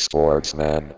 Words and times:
Sportsman. 0.00 0.94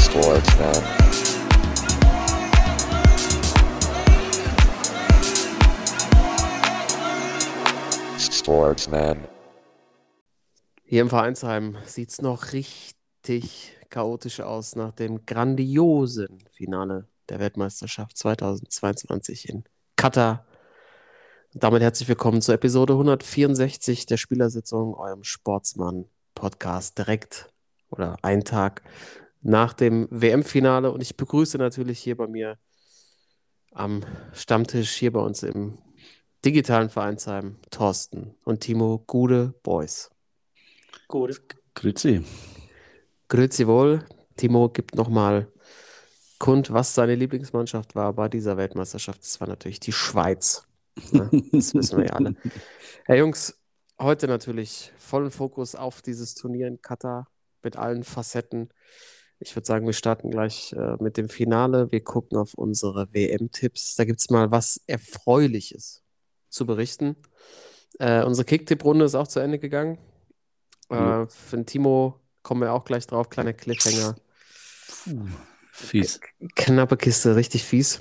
Sportsman. 0.00 0.82
Sportsman. 8.18 9.28
Hier 10.84 11.02
im 11.02 11.10
Vereinsheim 11.10 11.76
sieht 11.84 12.08
es 12.08 12.22
noch 12.22 12.54
richtig 12.54 13.76
chaotisch 13.90 14.40
aus 14.40 14.74
nach 14.74 14.92
dem 14.92 15.26
grandiosen 15.26 16.42
Finale 16.50 17.08
der 17.28 17.40
Weltmeisterschaft 17.40 18.16
2022 18.16 19.50
in 19.50 19.64
Katar. 20.04 20.44
Damit 21.54 21.80
herzlich 21.80 22.10
willkommen 22.10 22.42
zur 22.42 22.56
Episode 22.56 22.92
164 22.92 24.04
der 24.04 24.18
Spielersitzung, 24.18 24.92
eurem 24.92 25.24
Sportsmann-Podcast 25.24 26.98
direkt 26.98 27.48
oder 27.88 28.18
einen 28.20 28.44
Tag 28.44 28.82
nach 29.40 29.72
dem 29.72 30.06
WM-Finale. 30.10 30.92
Und 30.92 31.00
ich 31.00 31.16
begrüße 31.16 31.56
natürlich 31.56 32.00
hier 32.00 32.18
bei 32.18 32.26
mir 32.26 32.58
am 33.72 34.02
Stammtisch 34.34 34.90
hier 34.90 35.10
bei 35.10 35.20
uns 35.20 35.42
im 35.42 35.78
digitalen 36.44 36.90
Vereinsheim 36.90 37.56
Thorsten 37.70 38.34
und 38.44 38.60
Timo 38.60 39.02
Gude 39.06 39.54
Boys. 39.62 40.10
Gut. 41.08 41.40
Grüezi. 41.72 42.22
Grüezi 43.28 43.66
wohl. 43.66 44.04
Timo 44.36 44.68
gibt 44.68 44.96
nochmal 44.96 45.50
kund, 46.44 46.70
was 46.70 46.94
seine 46.94 47.14
Lieblingsmannschaft 47.14 47.94
war 47.94 48.12
bei 48.12 48.28
dieser 48.28 48.58
Weltmeisterschaft. 48.58 49.22
Das 49.22 49.40
war 49.40 49.48
natürlich 49.48 49.80
die 49.80 49.92
Schweiz. 49.92 50.66
Ja, 51.10 51.30
das 51.52 51.72
wissen 51.72 51.96
wir 51.96 52.04
ja 52.04 52.12
alle. 52.12 52.34
Hey 53.06 53.20
Jungs, 53.20 53.58
heute 53.98 54.28
natürlich 54.28 54.92
vollen 54.98 55.30
Fokus 55.30 55.74
auf 55.74 56.02
dieses 56.02 56.34
Turnier 56.34 56.68
in 56.68 56.82
Katar 56.82 57.28
mit 57.62 57.78
allen 57.78 58.04
Facetten. 58.04 58.68
Ich 59.38 59.56
würde 59.56 59.64
sagen, 59.64 59.86
wir 59.86 59.94
starten 59.94 60.30
gleich 60.30 60.74
äh, 60.74 61.02
mit 61.02 61.16
dem 61.16 61.30
Finale. 61.30 61.90
Wir 61.90 62.04
gucken 62.04 62.36
auf 62.36 62.52
unsere 62.52 63.08
WM-Tipps. 63.14 63.94
Da 63.94 64.04
gibt 64.04 64.20
es 64.20 64.28
mal 64.28 64.50
was 64.50 64.82
Erfreuliches 64.86 66.02
zu 66.50 66.66
berichten. 66.66 67.16
Äh, 67.98 68.22
unsere 68.22 68.44
Kicktipp-Runde 68.44 69.06
ist 69.06 69.14
auch 69.14 69.28
zu 69.28 69.40
Ende 69.40 69.58
gegangen. 69.58 69.96
Äh, 70.90 71.26
für 71.26 71.56
den 71.56 71.64
Timo 71.64 72.20
kommen 72.42 72.60
wir 72.60 72.74
auch 72.74 72.84
gleich 72.84 73.06
drauf. 73.06 73.30
Kleiner 73.30 73.54
Cliffhanger. 73.54 74.16
Fies. 75.74 76.20
Knappe 76.54 76.96
Kiste, 76.96 77.34
richtig 77.34 77.64
fies. 77.64 78.00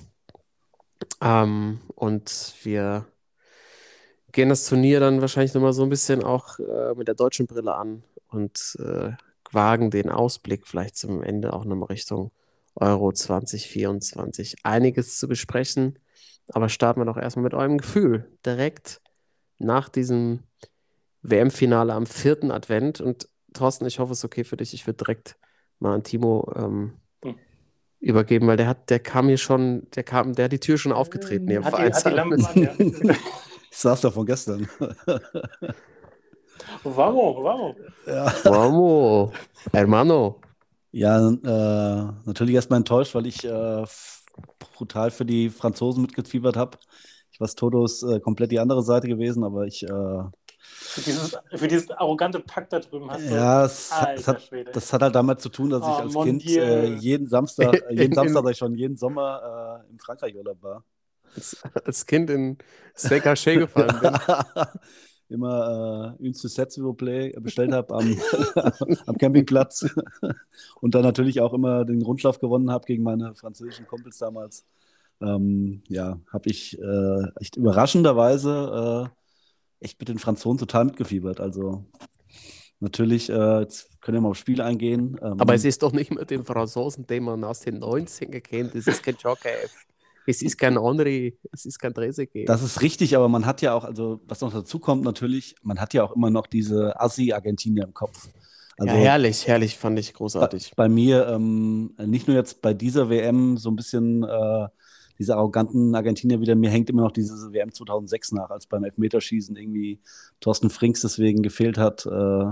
Ähm, 1.22 1.80
und 1.96 2.54
wir 2.62 3.08
gehen 4.32 4.50
das 4.50 4.68
Turnier 4.68 5.00
dann 5.00 5.22
wahrscheinlich 5.22 5.56
nochmal 5.56 5.74
so 5.74 5.82
ein 5.82 5.90
bisschen 5.90 6.24
auch 6.24 6.60
äh, 6.60 6.94
mit 6.96 7.08
der 7.08 7.16
deutschen 7.16 7.48
Brille 7.48 7.74
an 7.74 8.04
und 8.28 8.78
äh, 8.80 9.12
wagen 9.52 9.90
den 9.90 10.10
Ausblick 10.10 10.68
vielleicht 10.68 10.98
zum 10.98 11.24
Ende 11.24 11.52
auch 11.54 11.66
nochmal 11.66 11.88
Richtung 11.88 12.32
Euro 12.76 13.12
2024. 13.12 14.58
Einiges 14.64 15.18
zu 15.18 15.28
besprechen, 15.28 15.98
aber 16.50 16.70
starten 16.70 17.02
wir 17.02 17.06
doch 17.06 17.18
erstmal 17.18 17.44
mit 17.44 17.56
eurem 17.56 17.80
Gefühl. 17.80 18.30
Direkt 18.46 19.02
nach 19.58 19.90
diesem 19.90 20.44
WM-Finale 21.24 21.94
am 21.94 22.06
vierten 22.06 22.52
Advent. 22.52 23.02
Und 23.02 23.30
Thorsten, 23.54 23.88
ich 23.88 23.98
hoffe, 23.98 24.14
es 24.14 24.20
ist 24.20 24.26
okay 24.26 24.44
für 24.44 24.58
dich. 24.58 24.76
Ich 24.76 24.86
würde 24.86 24.98
direkt 24.98 25.38
mal 25.80 25.96
an 25.96 26.04
Timo 26.04 26.52
ähm, 26.56 26.94
Hm. 26.94 27.03
Übergeben, 28.04 28.48
weil 28.48 28.58
der 28.58 28.68
hat, 28.68 28.90
der 28.90 29.00
kam 29.00 29.28
hier 29.28 29.38
schon, 29.38 29.88
der 29.96 30.04
kam, 30.04 30.34
der 30.34 30.46
hat 30.46 30.52
die 30.52 30.60
Tür 30.60 30.78
schon 30.78 30.92
aufgetreten 30.92 31.48
hier 31.48 31.64
Hat 31.64 31.78
die, 31.78 31.94
hat 31.94 32.06
die 32.06 32.20
an, 32.20 32.38
ja. 32.56 33.16
Ich 33.72 33.80
saß 33.80 34.02
da 34.02 34.12
von 34.12 34.26
gestern. 34.26 34.68
Vamos, 36.84 37.44
vamos. 37.44 37.76
ja, 38.06 38.32
Vamos, 38.44 39.32
hermano. 39.72 40.40
ja 40.92 41.30
äh, 41.30 42.14
natürlich 42.26 42.54
erstmal 42.54 42.78
enttäuscht, 42.78 43.16
weil 43.16 43.26
ich 43.26 43.44
äh, 43.44 43.84
brutal 44.78 45.10
für 45.10 45.26
die 45.26 45.50
Franzosen 45.50 46.04
mitgefiebert 46.04 46.56
habe. 46.56 46.78
Ich 47.32 47.40
war 47.40 47.48
Todos 47.48 48.04
äh, 48.04 48.20
komplett 48.20 48.52
die 48.52 48.60
andere 48.60 48.84
Seite 48.84 49.08
gewesen, 49.08 49.44
aber 49.44 49.66
ich, 49.66 49.82
äh, 49.84 50.24
Für 50.64 51.02
dieses, 51.02 51.32
für 51.56 51.68
dieses 51.68 51.92
arrogante 51.92 52.40
Pack 52.40 52.70
da 52.70 52.80
drüben 52.80 53.10
hast 53.12 53.30
du. 53.30 53.36
ja, 53.36 53.66
es, 53.66 53.92
hat- 53.92 54.18
es 54.18 54.28
Alter 54.28 54.34
hat, 54.34 54.52
das 54.76 54.94
hat 54.94 55.02
halt 55.02 55.16
damit 55.16 55.42
zu 55.42 55.50
tun, 55.50 55.70
dass 55.70 55.88
ich 55.88 56.00
Oh, 56.00 56.04
als 56.04 56.14
mon 56.14 56.26
Kind 56.26 56.46
äh, 56.46 56.86
jeden 56.86 57.28
Samstag, 57.28 57.74
äh, 57.90 57.94
jeden 57.94 58.06
In- 58.06 58.14
Samstag, 58.14 58.44
sag 58.44 58.52
ich 58.52 58.58
schon, 58.58 58.76
jeden 58.76 58.98
Sommer 58.98 59.84
äh, 59.88 59.92
in 59.92 60.00
Frankreich 60.00 60.36
Urlaub 60.36 60.62
war. 60.62 60.84
Als, 61.36 61.58
als 61.86 62.06
Kind 62.06 62.30
in 62.30 62.58
Steak 62.96 63.26
Haché 63.26 63.58
gefallen 63.58 64.00
bin. 64.00 64.14
immer 65.30 66.16
äh, 66.20 66.24
une 66.24 66.34
Sucette, 66.34 66.72
s'il 66.72 66.84
vous 66.84 66.94
plaît, 66.94 67.34
bestellt 67.40 67.72
habe 67.74 67.94
am, 67.96 68.16
am 69.08 69.18
Campingplatz 69.18 69.86
und 70.82 70.94
dann 70.96 71.02
natürlich 71.04 71.42
auch 71.42 71.54
immer 71.54 71.86
den 71.86 72.02
Rundschlaf 72.04 72.40
gewonnen 72.40 72.70
habe 72.72 72.86
gegen 72.86 73.04
meine 73.04 73.34
französischen 73.36 73.88
Kumpels 73.88 74.18
damals. 74.20 74.66
Ähm, 75.22 75.84
ja, 75.88 76.20
habe 76.32 76.50
ich 76.50 76.78
äh, 76.80 77.24
echt 77.40 77.56
überraschenderweise 77.56 79.10
äh, 79.10 79.23
echt 79.84 80.00
mit 80.00 80.10
den 80.10 80.20
Franzosen 80.20 80.58
total 80.58 80.86
mitgefiebert. 80.86 81.40
Also 81.40 81.86
natürlich, 82.80 83.30
äh, 83.30 83.60
jetzt 83.62 84.02
können 84.02 84.18
wir 84.18 84.22
mal 84.22 84.30
aufs 84.30 84.40
Spiel 84.40 84.62
eingehen. 84.62 85.18
Ähm, 85.22 85.40
Aber 85.40 85.54
es 85.54 85.66
ist 85.66 85.84
doch 85.84 85.94
nicht 85.94 86.14
mehr 86.14 86.26
den 86.26 86.44
Franzosen, 86.44 87.08
den 87.08 87.24
man 87.24 87.44
aus 87.44 87.62
den 87.62 87.80
90ern 87.82 88.42
kennt. 88.42 88.76
Es 88.76 88.88
ist 88.88 89.04
kein 89.04 89.16
Jokev. 89.16 89.70
Es 90.26 90.42
ist 90.42 90.58
kein 90.58 90.82
Henri. 90.82 91.38
Es 91.52 91.66
ist 91.66 91.80
kein 91.80 91.94
Trezeguet. 91.94 92.48
Das 92.48 92.64
ist 92.64 92.82
richtig, 92.82 93.16
aber 93.16 93.28
man 93.28 93.46
hat 93.46 93.62
ja 93.62 93.74
auch, 93.74 93.84
also 93.84 94.22
was 94.26 94.42
noch 94.42 94.54
dazu 94.54 94.80
kommt 94.80 95.04
natürlich, 95.04 95.56
man 95.62 95.80
hat 95.80 95.94
ja 95.94 96.04
auch 96.04 96.16
immer 96.16 96.30
noch 96.30 96.48
diese 96.48 97.00
Assi-Argentinier 97.00 97.84
im 97.84 97.94
Kopf. 97.94 98.30
Also 98.78 98.96
ja, 98.96 99.02
herrlich, 99.02 99.48
herrlich, 99.48 99.78
fand 99.78 100.00
ich 100.00 100.14
großartig. 100.14 100.74
bei 100.76 100.90
mir, 100.90 101.28
ähm, 101.28 101.94
nicht 102.06 102.28
nur 102.28 102.36
jetzt 102.36 102.62
bei 102.62 102.74
dieser 102.74 103.10
WM, 103.10 103.58
so 103.58 103.70
ein 103.70 103.76
bisschen 103.76 104.24
äh, 104.24 104.68
diese 105.24 105.38
arroganten 105.38 105.96
Argentinier 105.96 106.42
wieder, 106.42 106.54
mir 106.56 106.70
hängt 106.70 106.90
immer 106.90 107.04
noch 107.04 107.14
diese 107.14 107.54
WM 107.54 107.72
2006 107.72 108.34
nach, 108.34 108.50
als 108.50 108.68
beim 108.68 108.84
Elfmeterschießen 108.84 109.56
irgendwie 109.56 110.02
Thorsten 110.42 110.70
Frings 110.70 111.00
deswegen 111.00 111.42
gefehlt 111.44 111.78
hat. 111.78 112.06
Äh, 112.06 112.52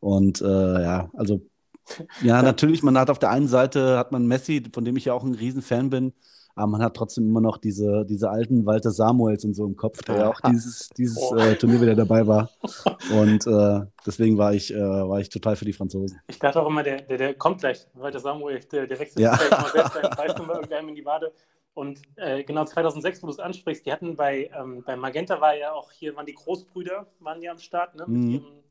und 0.00 0.40
äh, 0.42 0.82
ja, 0.82 1.08
also 1.14 1.40
ja, 2.22 2.42
natürlich, 2.42 2.82
man 2.82 2.98
hat 2.98 3.10
auf 3.10 3.20
der 3.20 3.30
einen 3.30 3.46
Seite 3.46 3.96
hat 3.96 4.10
man 4.10 4.26
Messi, 4.26 4.64
von 4.72 4.84
dem 4.84 4.96
ich 4.96 5.04
ja 5.04 5.12
auch 5.12 5.22
ein 5.22 5.34
Riesenfan 5.34 5.88
bin, 5.90 6.12
aber 6.56 6.68
man 6.68 6.82
hat 6.82 6.94
trotzdem 6.96 7.28
immer 7.28 7.40
noch 7.40 7.58
diese, 7.58 8.04
diese 8.06 8.30
alten 8.30 8.64
Walter 8.64 8.90
Samuels 8.90 9.44
und 9.44 9.54
so 9.54 9.66
im 9.66 9.76
Kopf, 9.76 10.02
der 10.02 10.16
ja 10.18 10.28
auch 10.30 10.40
dieses, 10.40 10.88
dieses 10.96 11.18
Oh. 11.20 11.36
äh, 11.36 11.56
Turnier 11.56 11.80
wieder 11.80 11.94
dabei 11.94 12.26
war. 12.26 12.50
Und 13.12 13.46
äh, 13.46 13.80
deswegen 14.06 14.38
war 14.38 14.54
ich, 14.54 14.72
äh, 14.72 14.78
war 14.78 15.18
ich 15.20 15.28
total 15.28 15.56
für 15.56 15.64
die 15.64 15.72
Franzosen. 15.72 16.20
Ich 16.28 16.38
dachte 16.38 16.62
auch 16.62 16.68
immer, 16.68 16.82
der, 16.82 17.02
der, 17.02 17.18
der 17.18 17.34
kommt 17.34 17.58
gleich, 17.60 17.86
weiter 17.94 18.20
Samuel, 18.20 18.60
der, 18.70 18.86
der 18.86 18.98
wechselt 18.98 19.18
Ja. 19.18 19.32
mal 19.50 20.16
selbst 20.16 20.38
immer 20.38 20.54
irgendeinem 20.54 20.90
in 20.90 20.94
die 20.94 21.04
Wade. 21.04 21.32
Und 21.74 22.02
äh, 22.16 22.44
genau 22.44 22.64
2006, 22.64 23.22
wo 23.22 23.26
du 23.26 23.32
es 23.32 23.40
ansprichst, 23.40 23.84
die 23.84 23.92
hatten 23.92 24.14
bei, 24.14 24.48
ähm, 24.56 24.84
bei 24.84 24.96
Magenta 24.96 25.40
war 25.40 25.56
ja 25.56 25.72
auch 25.72 25.90
hier, 25.90 26.14
waren 26.14 26.26
die 26.26 26.34
Großbrüder, 26.34 27.06
waren 27.18 27.42
ja 27.42 27.50
am 27.50 27.58
Start, 27.58 27.96
ne? 27.96 28.04
Mhm. 28.06 28.20
Mit 28.20 28.32
ihrem, 28.32 28.64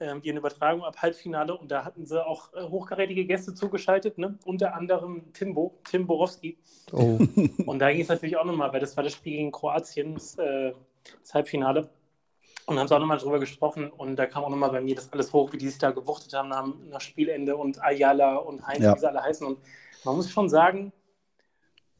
ähm, 0.00 0.20
ihren 0.22 0.36
Übertragungen 0.36 0.84
ab 0.84 0.96
Halbfinale 1.02 1.56
und 1.56 1.70
da 1.72 1.84
hatten 1.84 2.06
sie 2.06 2.24
auch 2.24 2.52
äh, 2.54 2.62
hochkarätige 2.62 3.24
Gäste 3.26 3.54
zugeschaltet, 3.54 4.18
ne? 4.18 4.38
unter 4.44 4.74
anderem 4.74 5.32
Timbo, 5.32 5.76
Tim 5.90 6.06
Borowski. 6.06 6.56
Oh. 6.92 7.18
Und 7.66 7.80
da 7.80 7.90
ging 7.90 8.02
es 8.02 8.08
natürlich 8.08 8.36
auch 8.36 8.44
nochmal, 8.44 8.72
weil 8.72 8.78
das 8.78 8.96
war 8.96 9.02
das 9.02 9.14
Spiel 9.14 9.32
gegen 9.38 9.50
Kroatien, 9.50 10.14
das, 10.14 10.38
äh, 10.38 10.72
das 11.20 11.34
Halbfinale. 11.34 11.88
Und 12.66 12.76
da 12.76 12.80
haben 12.80 12.88
sie 12.88 12.94
auch 12.94 13.00
nochmal 13.00 13.18
drüber 13.18 13.40
gesprochen 13.40 13.90
und 13.90 14.16
da 14.16 14.26
kam 14.26 14.44
auch 14.44 14.50
nochmal 14.50 14.70
bei 14.70 14.80
mir 14.80 14.94
das 14.94 15.12
alles 15.12 15.32
hoch, 15.32 15.52
wie 15.52 15.58
die 15.58 15.68
sich 15.68 15.78
da 15.78 15.90
gewuchtet 15.90 16.32
haben 16.34 16.50
nach, 16.50 16.66
nach 16.90 17.00
Spielende 17.00 17.56
und 17.56 17.82
Ayala 17.82 18.36
und 18.36 18.66
Heinz, 18.66 18.84
Ja. 18.84 18.94
wie 18.94 19.00
sie 19.00 19.08
alle 19.08 19.22
heißen. 19.22 19.46
Und 19.46 19.58
man 20.04 20.16
muss 20.16 20.30
schon 20.30 20.48
sagen, 20.48 20.92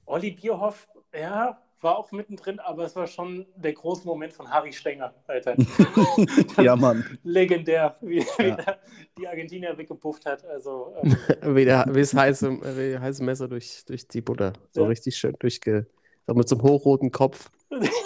Olli 0.09 0.31
Bierhoff, 0.31 0.89
ja, 1.15 1.61
war 1.81 1.97
auch 1.97 2.11
mittendrin, 2.11 2.59
aber 2.59 2.85
es 2.85 2.97
war 2.97 3.07
schon 3.07 3.47
der 3.57 3.73
große 3.73 4.07
Moment 4.07 4.33
von 4.33 4.51
Harry 4.51 4.73
Stenger, 4.73 5.15
Alter. 5.27 5.55
ja, 6.61 6.75
Mann. 6.75 7.05
Legendär, 7.23 7.97
wie, 8.01 8.21
wie 8.39 8.49
Ja. 8.49 8.57
der 8.57 8.79
die 9.17 9.29
Argentinier 9.29 9.77
weggepufft 9.79 10.27
hat. 10.27 10.45
Also, 10.47 10.95
ähm, 11.03 11.15
wie, 11.55 11.65
der, 11.65 11.87
wie 11.91 12.01
das 12.01 12.15
heiße, 12.15 12.51
wie 12.51 12.99
heiße 12.99 13.23
Messer 13.23 13.47
durch, 13.49 13.85
durch 13.87 14.09
die 14.09 14.21
Butter. 14.21 14.55
So 14.73 14.83
Ja. 14.83 14.87
richtig 14.89 15.17
schön 15.17 15.37
durchge. 15.39 15.87
So 16.27 16.35
mit 16.35 16.49
so 16.49 16.57
einem 16.57 16.65
hochroten 16.65 17.11
Kopf, 17.13 17.51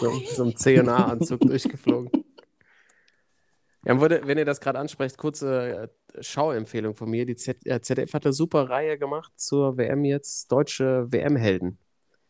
so, 0.01 0.11
so 0.35 0.43
einem 0.43 0.57
CNA-Anzug 0.57 1.41
durchgeflogen. 1.47 2.11
Ja, 3.85 3.95
und 3.95 4.01
wurde, 4.01 4.21
wenn 4.27 4.39
ihr 4.39 4.45
das 4.45 4.61
gerade 4.61 4.79
ansprecht, 4.79 5.17
kurze 5.19 5.91
äh, 6.15 6.23
Schauempfehlung 6.23 6.95
von 6.95 7.11
mir. 7.11 7.27
Die 7.27 7.35
Z 7.37 7.67
äh, 7.67 7.81
ZDF 7.81 8.13
hat 8.15 8.25
eine 8.27 8.33
super 8.33 8.69
Reihe 8.69 8.97
gemacht 8.99 9.33
zur 9.37 9.77
WM 9.77 10.05
jetzt, 10.05 10.53
deutsche 10.53 11.11
WM-Helden. 11.11 11.79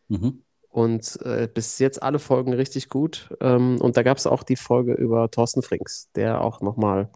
Mhm. 0.09 0.43
Und 0.69 1.21
äh, 1.23 1.49
bis 1.53 1.79
jetzt 1.79 2.03
alle 2.03 2.19
Folgen 2.19 2.55
richtig 2.55 2.89
gut. 2.89 3.35
Ähm, 3.41 3.81
und 3.81 3.97
da 3.97 4.03
gab 4.03 4.17
es 4.17 4.27
auch 4.27 4.43
die 4.43 4.57
Folge 4.57 4.95
über 4.95 5.31
Thorsten 5.31 5.63
Frings, 5.63 6.11
der 6.15 6.41
auch 6.41 6.63
nochmal 6.63 7.11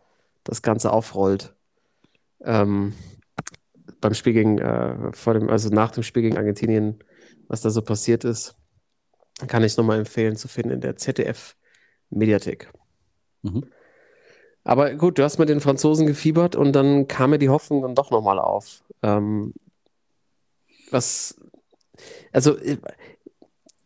das 0.44 0.62
Ganze 0.62 0.92
aufrollt. 0.92 1.54
Ähm, 2.44 2.92
beim 4.00 4.14
Spiel 4.14 4.34
gegen, 4.34 4.58
äh, 4.58 5.12
vor 5.12 5.34
dem, 5.34 5.48
also 5.48 5.70
nach 5.70 5.90
dem 5.90 6.02
Spiel 6.02 6.22
gegen 6.22 6.36
Argentinien, 6.36 7.02
was 7.48 7.62
da 7.62 7.70
so 7.70 7.82
passiert 7.82 8.24
ist. 8.24 8.56
Kann 9.48 9.64
ich 9.64 9.76
nochmal 9.76 9.98
empfehlen 9.98 10.36
zu 10.36 10.48
finden 10.48 10.72
in 10.72 10.80
der 10.80 10.96
ZDF-Mediathek. 10.96 12.70
Mhm. 13.42 13.64
Aber 14.64 14.94
gut, 14.94 15.18
du 15.18 15.22
hast 15.22 15.38
mit 15.38 15.48
den 15.48 15.60
Franzosen 15.60 16.06
gefiebert 16.06 16.56
und 16.56 16.72
dann 16.72 17.06
kam 17.06 17.30
mir 17.30 17.38
die 17.38 17.50
Hoffnung 17.50 17.82
dann 17.82 17.94
doch 17.94 18.10
nochmal 18.10 18.38
auf. 18.38 18.82
Ähm, 19.02 19.54
was, 20.90 21.40
also, 22.32 22.56
äh, 22.58 22.78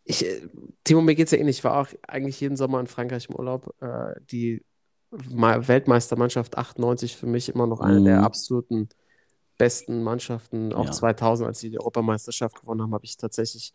ich, 0.04 0.24
äh, 0.26 0.40
Timo, 0.84 1.00
mir 1.02 1.14
geht 1.14 1.26
es 1.26 1.32
ja 1.32 1.38
ähnlich. 1.38 1.58
Ich 1.58 1.64
war 1.64 1.80
auch 1.80 1.88
eigentlich 2.06 2.40
jeden 2.40 2.56
Sommer 2.56 2.80
in 2.80 2.86
Frankreich 2.86 3.28
im 3.28 3.36
Urlaub. 3.36 3.74
Äh, 3.80 4.14
die 4.30 4.64
Ma- 5.28 5.66
Weltmeistermannschaft 5.66 6.56
98 6.56 7.16
für 7.16 7.26
mich 7.26 7.48
immer 7.48 7.66
noch 7.66 7.80
eine 7.80 8.02
der 8.02 8.18
Mhm. 8.18 8.24
absoluten 8.24 8.88
besten 9.58 10.02
Mannschaften. 10.02 10.72
Auch 10.72 10.86
Ja. 10.86 10.92
2000, 10.92 11.48
als 11.48 11.60
sie 11.60 11.70
die 11.70 11.78
Europameisterschaft 11.78 12.60
gewonnen 12.60 12.82
haben, 12.82 12.94
habe 12.94 13.04
ich 13.04 13.16
tatsächlich 13.16 13.74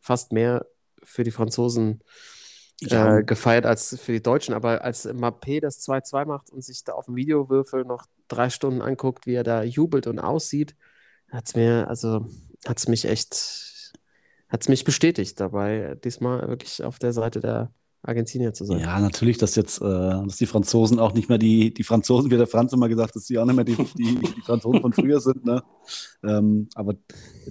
fast 0.00 0.32
mehr 0.32 0.66
für 1.02 1.22
die 1.22 1.30
Franzosen 1.30 2.02
Ja. 2.80 3.18
äh, 3.18 3.22
gefeiert 3.24 3.66
als 3.66 3.98
für 4.00 4.12
die 4.12 4.22
Deutschen. 4.22 4.54
Aber 4.54 4.82
als 4.82 5.06
Mbappé 5.06 5.60
das 5.60 5.80
2-2 5.80 6.24
macht 6.24 6.50
und 6.50 6.64
sich 6.64 6.82
da 6.82 6.92
auf 6.94 7.04
dem 7.06 7.16
Videowürfel 7.16 7.84
noch 7.84 8.06
drei 8.28 8.48
Stunden 8.50 8.80
anguckt, 8.80 9.26
wie 9.26 9.34
er 9.34 9.44
da 9.44 9.62
jubelt 9.62 10.06
und 10.06 10.18
aussieht, 10.18 10.74
hat 11.30 11.46
es 11.46 11.54
mir, 11.54 11.86
also 11.88 12.26
hat 12.66 12.78
es 12.78 12.88
mich 12.88 13.04
echt, 13.04 13.34
hat 14.50 14.62
es 14.62 14.68
mich 14.68 14.84
bestätigt 14.84 15.40
dabei, 15.40 15.96
diesmal 16.04 16.46
wirklich 16.48 16.84
auf 16.84 16.98
der 16.98 17.12
Seite 17.12 17.40
der 17.40 17.72
Argentinier 18.02 18.52
zu 18.54 18.64
sein. 18.64 18.80
Ja, 18.80 18.98
natürlich, 18.98 19.38
dass 19.38 19.54
jetzt, 19.56 19.80
äh, 19.80 19.84
dass 19.84 20.36
die 20.36 20.46
Franzosen 20.46 20.98
auch 20.98 21.12
nicht 21.12 21.28
mehr 21.28 21.38
die, 21.38 21.72
die 21.72 21.82
Franzosen, 21.84 22.30
wie 22.30 22.36
der 22.36 22.46
Franz 22.46 22.72
immer 22.72 22.88
gesagt 22.88 23.10
hat, 23.10 23.16
dass 23.16 23.26
sie 23.26 23.38
auch 23.38 23.44
nicht 23.44 23.56
mehr 23.56 23.64
die, 23.64 23.76
die, 23.76 24.16
die 24.16 24.42
Franzosen 24.42 24.80
von 24.80 24.92
früher 24.92 25.20
sind, 25.20 25.44
ne? 25.44 25.62
Ähm, 26.24 26.68
aber 26.74 26.94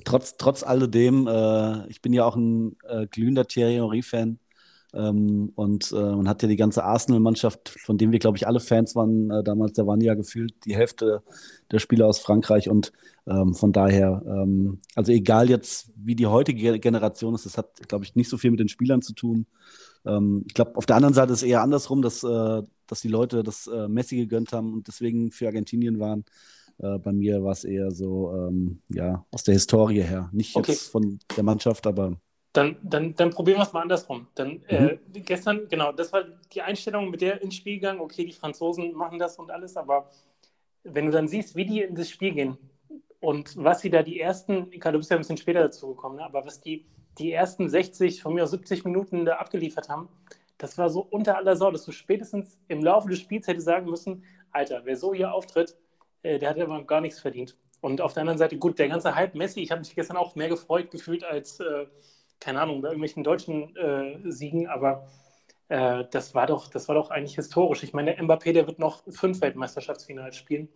trotz, 0.05 0.37
trotz 0.37 0.63
alledem, 0.63 1.27
äh, 1.27 1.87
ich 1.87 2.01
bin 2.01 2.13
ja 2.13 2.25
auch 2.25 2.35
ein 2.35 2.77
äh, 2.87 3.05
glühender 3.07 3.47
Thierry 3.47 3.75
Henry-Fan. 3.75 4.39
Ähm, 4.93 5.51
und 5.55 5.91
äh, 5.91 5.95
man 5.95 6.27
hat 6.27 6.41
ja 6.41 6.47
die 6.47 6.55
ganze 6.55 6.83
Arsenal-Mannschaft, 6.83 7.69
von 7.69 7.97
dem 7.97 8.11
wir, 8.11 8.19
glaube 8.19 8.37
ich, 8.37 8.47
alle 8.47 8.59
Fans 8.59 8.95
waren 8.95 9.29
äh, 9.29 9.43
damals, 9.43 9.73
da 9.73 9.85
waren 9.85 10.01
ja 10.01 10.15
gefühlt 10.15 10.53
die 10.65 10.75
Hälfte 10.75 11.21
der 11.71 11.79
Spieler 11.79 12.07
aus 12.07 12.19
Frankreich 12.19 12.69
und 12.69 12.91
ähm, 13.27 13.53
von 13.53 13.71
daher, 13.71 14.23
ähm, 14.25 14.79
also 14.95 15.11
egal 15.11 15.49
jetzt, 15.49 15.91
wie 15.95 16.15
die 16.15 16.25
heutige 16.27 16.79
Generation 16.79 17.35
ist, 17.35 17.45
das 17.45 17.57
hat, 17.57 17.87
glaube 17.87 18.05
ich, 18.05 18.15
nicht 18.15 18.29
so 18.29 18.37
viel 18.37 18.51
mit 18.51 18.59
den 18.59 18.69
Spielern 18.69 19.01
zu 19.03 19.13
tun. 19.13 19.45
Ähm, 20.05 20.43
ich 20.47 20.53
glaube, 20.53 20.75
auf 20.75 20.85
der 20.85 20.95
anderen 20.95 21.13
Seite 21.13 21.33
ist 21.33 21.39
es 21.43 21.47
eher 21.47 21.61
andersrum, 21.61 22.01
dass, 22.01 22.23
äh, 22.23 22.63
dass 22.87 23.01
die 23.01 23.07
Leute 23.09 23.43
das 23.43 23.67
äh, 23.67 23.87
Messi 23.87 24.17
gegönnt 24.17 24.53
haben 24.53 24.73
und 24.73 24.87
deswegen 24.87 25.31
für 25.31 25.47
Argentinien 25.47 25.99
waren. 25.99 26.25
Äh, 26.79 26.97
bei 26.99 27.11
mir 27.13 27.43
war 27.43 27.51
es 27.51 27.63
eher 27.63 27.91
so, 27.91 28.33
ähm, 28.33 28.81
ja, 28.89 29.25
aus 29.31 29.43
der 29.43 29.53
Historie 29.53 30.01
her. 30.01 30.29
Nicht 30.33 30.55
Okay. 30.55 30.71
jetzt 30.71 30.89
von 30.89 31.19
der 31.35 31.43
Mannschaft, 31.43 31.87
aber 31.87 32.19
Dann, 32.53 32.77
dann, 32.81 33.13
dann 33.15 33.29
probieren 33.29 33.59
wir 33.59 33.63
es 33.63 33.73
mal 33.73 33.81
andersrum. 33.81 34.27
Dann, 34.35 34.53
Mhm. 34.53 34.63
äh, 34.67 34.97
gestern, 35.21 35.67
genau, 35.69 35.91
das 35.91 36.11
war 36.11 36.23
die 36.51 36.61
Einstellung, 36.61 37.09
mit 37.11 37.21
der 37.21 37.41
ins 37.41 37.55
Spiel 37.55 37.75
gegangen. 37.75 37.99
Okay, 37.99 38.25
die 38.25 38.31
Franzosen 38.33 38.93
machen 38.93 39.19
das 39.19 39.37
und 39.37 39.51
alles, 39.51 39.77
aber 39.77 40.09
wenn 40.83 41.05
du 41.05 41.11
dann 41.11 41.27
siehst, 41.27 41.55
wie 41.55 41.65
die 41.65 41.81
in 41.81 41.95
das 41.95 42.09
Spiel 42.09 42.33
gehen 42.33 42.57
und 43.19 43.55
was 43.57 43.81
sie 43.81 43.89
da 43.89 44.01
die 44.01 44.19
ersten, 44.19 44.71
Karl, 44.79 44.93
du 44.93 44.99
bist 44.99 45.11
ja 45.11 45.17
ein 45.17 45.19
bisschen 45.21 45.37
später 45.37 45.59
dazu 45.59 45.89
gekommen, 45.89 46.15
ne? 46.15 46.25
aber 46.25 46.45
was 46.45 46.59
die, 46.61 46.85
die 47.19 47.31
ersten 47.31 47.69
60, 47.69 48.21
von 48.21 48.33
mir 48.33 48.43
aus 48.43 48.51
70 48.51 48.83
Minuten 48.85 49.25
da 49.25 49.35
abgeliefert 49.35 49.89
haben, 49.89 50.09
das 50.57 50.77
war 50.77 50.89
so 50.89 51.01
unter 51.09 51.37
aller 51.37 51.55
Sau, 51.55 51.69
dass 51.71 51.85
du 51.85 51.91
spätestens 51.91 52.57
im 52.67 52.83
Laufe 52.83 53.09
des 53.09 53.19
Spiels 53.19 53.47
hätte 53.47 53.61
sagen 53.61 53.89
müssen, 53.89 54.23
Alter, 54.51 54.81
wer 54.85 54.95
so 54.95 55.13
hier 55.13 55.33
auftritt, 55.33 55.77
äh, 56.23 56.39
der 56.39 56.49
hat 56.49 56.59
aber 56.59 56.83
gar 56.83 57.01
nichts 57.01 57.19
verdient. 57.19 57.55
Und 57.81 58.01
auf 58.01 58.13
der 58.13 58.21
anderen 58.21 58.39
Seite, 58.39 58.57
gut, 58.57 58.79
der 58.79 58.89
ganze 58.89 59.15
Hype 59.15 59.35
Messi, 59.35 59.61
ich 59.61 59.71
habe 59.71 59.79
mich 59.79 59.93
gestern 59.95 60.17
auch 60.17 60.35
mehr 60.35 60.49
gefreut 60.49 60.89
gefühlt 60.91 61.23
als, 61.23 61.59
äh, 61.59 61.85
keine 62.39 62.61
Ahnung, 62.61 62.81
bei 62.81 62.89
irgendwelchen 62.89 63.23
deutschen 63.23 63.75
äh, 63.75 64.19
Siegen, 64.31 64.67
aber 64.67 65.07
äh, 65.69 66.05
das, 66.11 66.35
war 66.35 66.47
doch, 66.47 66.67
das 66.69 66.87
war 66.87 66.95
doch 66.95 67.11
eigentlich 67.11 67.35
historisch. 67.35 67.83
Ich 67.83 67.93
meine, 67.93 68.15
der 68.15 68.23
Mbappé, 68.23 68.53
der 68.53 68.67
wird 68.67 68.79
noch 68.79 69.03
fünf 69.09 69.41
Weltmeisterschaftsfinals 69.41 70.35
spielen. 70.37 70.69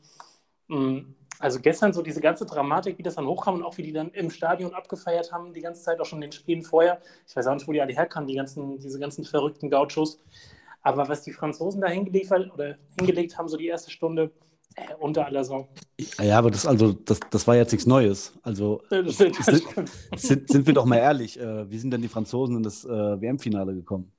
Mm, 0.67 1.15
Also 1.39 1.59
gestern 1.61 1.93
so 1.93 2.01
diese 2.01 2.21
ganze 2.21 2.45
Dramatik, 2.45 2.97
wie 2.97 3.03
das 3.03 3.15
dann 3.15 3.27
hochkam 3.27 3.55
und 3.55 3.63
auch 3.63 3.77
wie 3.77 3.83
die 3.83 3.93
dann 3.93 4.11
im 4.11 4.29
Stadion 4.29 4.73
abgefeiert 4.73 5.31
haben, 5.31 5.53
die 5.53 5.61
ganze 5.61 5.83
Zeit 5.83 5.99
auch 5.99 6.05
schon 6.05 6.19
in 6.21 6.29
den 6.29 6.31
Spielen 6.33 6.63
vorher. 6.63 7.01
Ich 7.27 7.35
weiß 7.35 7.47
auch 7.47 7.53
nicht, 7.55 7.67
wo 7.67 7.73
die 7.73 7.81
alle 7.81 7.93
herkamen, 7.93 8.27
die 8.27 8.35
ganzen, 8.35 8.79
diese 8.79 8.99
ganzen 8.99 9.25
verrückten 9.25 9.69
Gauchos. 9.69 10.21
Aber 10.81 11.07
was 11.09 11.23
die 11.23 11.33
Franzosen 11.33 11.81
da 11.81 11.87
hingeliefert 11.87 12.51
oder 12.53 12.77
hingelegt 12.99 13.37
haben, 13.37 13.47
so 13.49 13.57
die 13.57 13.67
erste 13.67 13.91
Stunde, 13.91 14.31
äh, 14.75 14.93
unter 14.99 15.25
aller 15.25 15.43
Sau. 15.43 15.69
ja, 16.21 16.37
aber 16.37 16.51
das, 16.51 16.65
also, 16.65 16.93
das, 16.93 17.19
das 17.29 17.47
war 17.47 17.55
jetzt 17.55 17.71
nichts 17.71 17.85
Neues. 17.85 18.33
Also 18.41 18.81
sind, 18.89 19.35
sind, 20.15 20.49
sind 20.49 20.67
wir 20.67 20.73
doch 20.73 20.85
mal 20.85 20.97
ehrlich, 20.97 21.39
äh, 21.39 21.69
wie 21.69 21.77
sind 21.77 21.91
denn 21.91 22.01
die 22.01 22.07
Franzosen 22.07 22.57
in 22.57 22.63
das 22.63 22.85
äh, 22.85 22.89
WM-Finale 22.89 23.73
gekommen? 23.73 24.11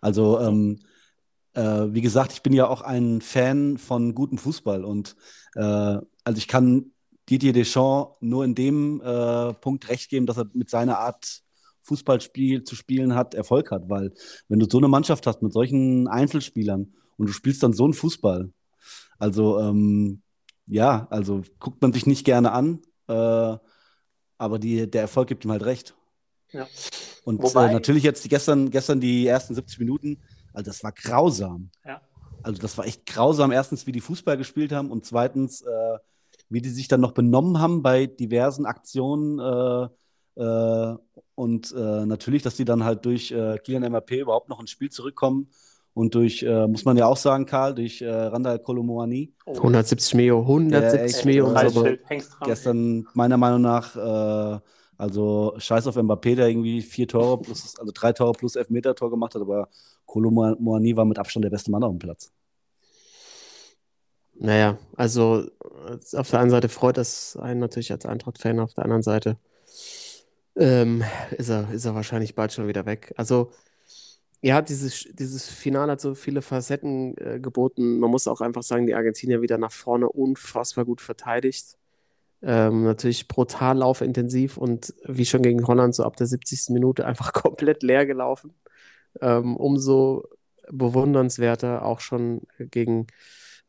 Also, 0.00 0.40
ähm, 0.40 0.78
äh, 1.54 1.92
wie 1.92 2.02
gesagt, 2.02 2.32
ich 2.32 2.42
bin 2.42 2.52
ja 2.52 2.68
auch 2.68 2.82
ein 2.82 3.20
Fan 3.20 3.78
von 3.78 4.14
gutem 4.14 4.38
Fußball 4.38 4.84
und 4.84 5.16
äh, 5.54 5.60
also 5.60 6.38
ich 6.38 6.48
kann 6.48 6.92
Didier 7.28 7.52
Deschamps 7.52 8.16
nur 8.20 8.44
in 8.44 8.54
dem 8.54 9.00
äh, 9.00 9.52
Punkt 9.54 9.88
recht 9.88 10.10
geben, 10.10 10.26
dass 10.26 10.36
er 10.36 10.46
mit 10.52 10.70
seiner 10.70 10.98
Art 10.98 11.42
Fußballspiel 11.82 12.64
zu 12.64 12.76
spielen 12.76 13.14
hat, 13.14 13.34
Erfolg 13.34 13.70
hat, 13.70 13.88
weil 13.88 14.12
wenn 14.48 14.58
du 14.58 14.66
so 14.70 14.78
eine 14.78 14.88
Mannschaft 14.88 15.26
hast 15.26 15.42
mit 15.42 15.52
solchen 15.52 16.08
Einzelspielern 16.08 16.92
und 17.16 17.26
du 17.26 17.32
spielst 17.32 17.62
dann 17.62 17.72
so 17.72 17.84
einen 17.84 17.94
Fußball, 17.94 18.50
also 19.18 19.58
ähm, 19.60 20.22
ja, 20.66 21.06
also 21.10 21.42
guckt 21.58 21.80
man 21.82 21.92
sich 21.92 22.06
nicht 22.06 22.24
gerne 22.24 22.52
an, 22.52 22.80
äh, 23.08 23.56
aber 24.38 24.58
die, 24.58 24.90
der 24.90 25.02
Erfolg 25.02 25.28
gibt 25.28 25.44
ihm 25.44 25.52
halt 25.52 25.64
recht. 25.64 25.94
Ja. 26.52 26.66
Und 27.24 27.42
Wobei- 27.42 27.70
äh, 27.70 27.72
natürlich 27.72 28.02
jetzt 28.02 28.24
die, 28.24 28.28
gestern, 28.28 28.70
gestern 28.70 29.00
die 29.00 29.26
ersten 29.26 29.54
70 29.54 29.78
Minuten, 29.78 30.18
also 30.52 30.70
das 30.70 30.82
war 30.82 30.92
grausam. 30.92 31.70
Ja. 31.84 32.00
Also 32.42 32.60
das 32.60 32.78
war 32.78 32.86
echt 32.86 33.06
grausam. 33.06 33.50
Erstens, 33.50 33.86
wie 33.86 33.92
die 33.92 34.00
Fußball 34.00 34.36
gespielt 34.36 34.72
haben 34.72 34.90
und 34.90 35.04
zweitens, 35.04 35.62
äh, 35.62 35.98
wie 36.48 36.60
die 36.60 36.68
sich 36.68 36.86
dann 36.86 37.00
noch 37.00 37.12
benommen 37.12 37.58
haben 37.58 37.82
bei 37.82 38.06
diversen 38.06 38.66
Aktionen. 38.66 39.38
Äh, 39.40 39.88
äh, 40.40 40.96
und 41.34 41.72
äh, 41.72 42.06
natürlich, 42.06 42.42
dass 42.42 42.56
die 42.56 42.64
dann 42.64 42.84
halt 42.84 43.04
durch 43.04 43.32
äh, 43.32 43.58
Kylian 43.58 43.84
Mbappé 43.84 44.20
überhaupt 44.20 44.48
noch 44.48 44.60
ins 44.60 44.70
Spiel 44.70 44.90
zurückkommen. 44.90 45.48
Und 45.96 46.14
durch, 46.14 46.42
äh, 46.42 46.66
muss 46.66 46.84
man 46.84 46.98
ja 46.98 47.06
auch 47.06 47.16
sagen, 47.16 47.46
Karl, 47.46 47.74
durch 47.74 48.02
äh, 48.02 48.10
Randall 48.10 48.58
Kolomoani, 48.58 49.32
Oh, 49.46 49.54
170 49.56 50.14
Millionen, 50.14 50.42
170 50.46 51.00
echt, 51.16 51.24
Millionen. 51.24 51.56
äh, 51.56 51.62
im 51.62 51.70
Sommer. 51.70 51.94
Preisschild, 51.94 52.00
hängst 52.10 52.32
dran. 52.38 52.48
gestern 52.50 53.08
meiner 53.14 53.38
Meinung 53.38 53.62
nach, 53.62 53.96
äh, 53.96 54.60
also 54.98 55.54
scheiß 55.56 55.86
auf 55.86 55.96
Mbappé, 55.96 56.34
der 56.36 56.48
irgendwie 56.48 56.82
vier 56.82 57.08
Tore 57.08 57.38
plus, 57.42 57.78
also 57.78 57.92
drei 57.94 58.12
Tore 58.12 58.34
plus 58.34 58.56
Elfmeter-Tor 58.56 59.10
gemacht 59.10 59.34
hat, 59.34 59.42
aber 59.42 59.68
Kolomoani 60.04 60.96
war 60.96 61.06
mit 61.06 61.18
Abstand 61.18 61.44
der 61.44 61.50
beste 61.50 61.70
Mann 61.70 61.82
auf 61.82 61.92
dem 61.92 61.98
Platz. 61.98 62.30
Naja, 64.38 64.76
also 64.96 65.44
äh, 65.44 66.16
auf 66.18 66.30
der 66.30 66.40
einen 66.40 66.50
Seite 66.50 66.68
freut 66.68 66.98
das 66.98 67.36
einen 67.38 67.60
natürlich 67.60 67.90
als 67.90 68.04
Eintracht-Fan, 68.04 68.60
auf 68.60 68.74
der 68.74 68.84
anderen 68.84 69.02
Seite 69.02 69.38
ähm, 70.56 71.04
ist 71.36 71.48
er, 71.50 71.70
ist 71.72 71.84
er 71.84 71.94
wahrscheinlich 71.94 72.34
bald 72.34 72.52
schon 72.52 72.66
wieder 72.68 72.86
weg. 72.86 73.12
Also, 73.16 73.50
ja, 74.42 74.62
dieses, 74.62 75.08
dieses 75.12 75.48
Finale 75.48 75.92
hat 75.92 76.00
so 76.00 76.14
viele 76.14 76.42
Facetten 76.42 77.16
äh, 77.18 77.40
geboten. 77.40 77.98
Man 77.98 78.10
muss 78.10 78.28
auch 78.28 78.40
einfach 78.40 78.62
sagen, 78.62 78.86
die 78.86 78.94
Argentinier 78.94 79.42
wieder 79.42 79.58
nach 79.58 79.72
vorne 79.72 80.08
unfassbar 80.08 80.84
gut 80.84 81.00
verteidigt. 81.00 81.76
Ähm, 82.42 82.84
natürlich 82.84 83.28
brutal 83.28 83.78
laufintensiv 83.78 84.56
und 84.56 84.94
wie 85.04 85.24
schon 85.24 85.42
gegen 85.42 85.66
Holland, 85.66 85.94
so 85.94 86.04
ab 86.04 86.16
der 86.16 86.26
70. 86.26 86.70
Minute 86.70 87.06
einfach 87.06 87.32
komplett 87.32 87.82
leer 87.82 88.06
gelaufen. 88.06 88.54
Ähm, 89.20 89.56
umso 89.56 90.28
bewundernswerter 90.70 91.84
auch 91.84 92.00
schon 92.00 92.42
gegen 92.58 93.06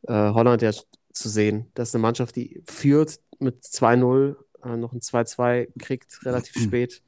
äh, 0.04 0.14
Holland 0.14 0.62
ja 0.62 0.72
zu 1.14 1.30
sehen. 1.30 1.72
Das 1.74 1.90
ist 1.90 1.96
eine 1.96 2.02
Mannschaft, 2.02 2.36
die 2.36 2.62
führt 2.68 3.20
mit 3.40 3.64
2-0, 3.64 4.36
äh, 4.64 4.78
noch 4.78 4.94
ein 4.94 5.00
2-2 5.00 5.70
kriegt 5.80 6.26
relativ 6.26 6.56
spät 6.62 7.02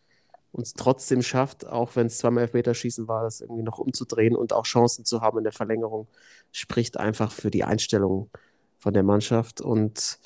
und 0.52 0.64
es 0.66 0.74
trotzdem 0.74 1.22
schafft, 1.22 1.68
auch 1.68 1.96
wenn 1.96 2.08
es 2.08 2.18
zweimal 2.18 2.44
Elfmeterschießen 2.44 3.08
war, 3.08 3.24
das 3.24 3.42
irgendwie 3.42 3.64
noch 3.64 3.78
umzudrehen 3.78 4.36
und 4.36 4.54
auch 4.54 4.66
Chancen 4.66 5.06
zu 5.06 5.22
haben 5.22 5.38
in 5.38 5.44
der 5.44 5.54
Verlängerung, 5.54 6.08
spricht 6.52 6.98
einfach 6.98 7.32
für 7.32 7.52
die 7.52 7.64
Einstellung 7.64 8.30
von 8.78 8.94
der 8.94 9.04
Mannschaft. 9.04 9.62
Und 9.62 10.20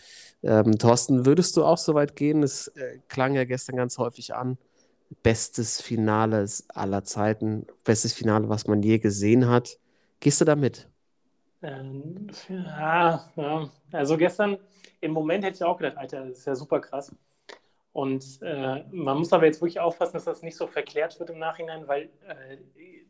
ähm, 0.43 0.77
Thorsten, 0.77 1.25
würdest 1.25 1.57
du 1.57 1.65
auch 1.65 1.77
so 1.77 1.93
weit 1.93 2.15
gehen? 2.15 2.43
Es 2.43 2.67
äh, 2.69 2.99
klang 3.09 3.35
ja 3.35 3.43
gestern 3.43 3.75
ganz 3.75 3.97
häufig 3.97 4.33
an. 4.33 4.57
Bestes 5.21 5.81
Finale 5.81 6.47
aller 6.69 7.03
Zeiten, 7.03 7.67
bestes 7.83 8.13
Finale, 8.13 8.49
was 8.49 8.67
man 8.67 8.81
je 8.81 8.99
gesehen 8.99 9.47
hat. 9.47 9.77
Gehst 10.19 10.41
du 10.41 10.45
da 10.45 10.55
mit? 10.55 10.89
Ähm, 11.61 12.27
ja, 12.49 13.29
ja, 13.35 13.69
also 13.91 14.17
gestern 14.17 14.57
im 15.01 15.11
Moment 15.11 15.43
hätte 15.43 15.57
ich 15.57 15.63
auch 15.63 15.77
gedacht, 15.77 15.97
Alter, 15.97 16.25
das 16.25 16.39
ist 16.39 16.45
ja 16.45 16.55
super 16.55 16.79
krass. 16.79 17.11
Und 17.93 18.39
äh, 18.41 18.83
man 18.91 19.19
muss 19.19 19.31
aber 19.33 19.45
jetzt 19.45 19.61
wirklich 19.61 19.79
aufpassen, 19.79 20.13
dass 20.13 20.25
das 20.25 20.41
nicht 20.41 20.57
so 20.57 20.65
verklärt 20.67 21.19
wird 21.19 21.29
im 21.29 21.39
Nachhinein, 21.39 21.87
weil 21.87 22.09
äh, 22.27 22.57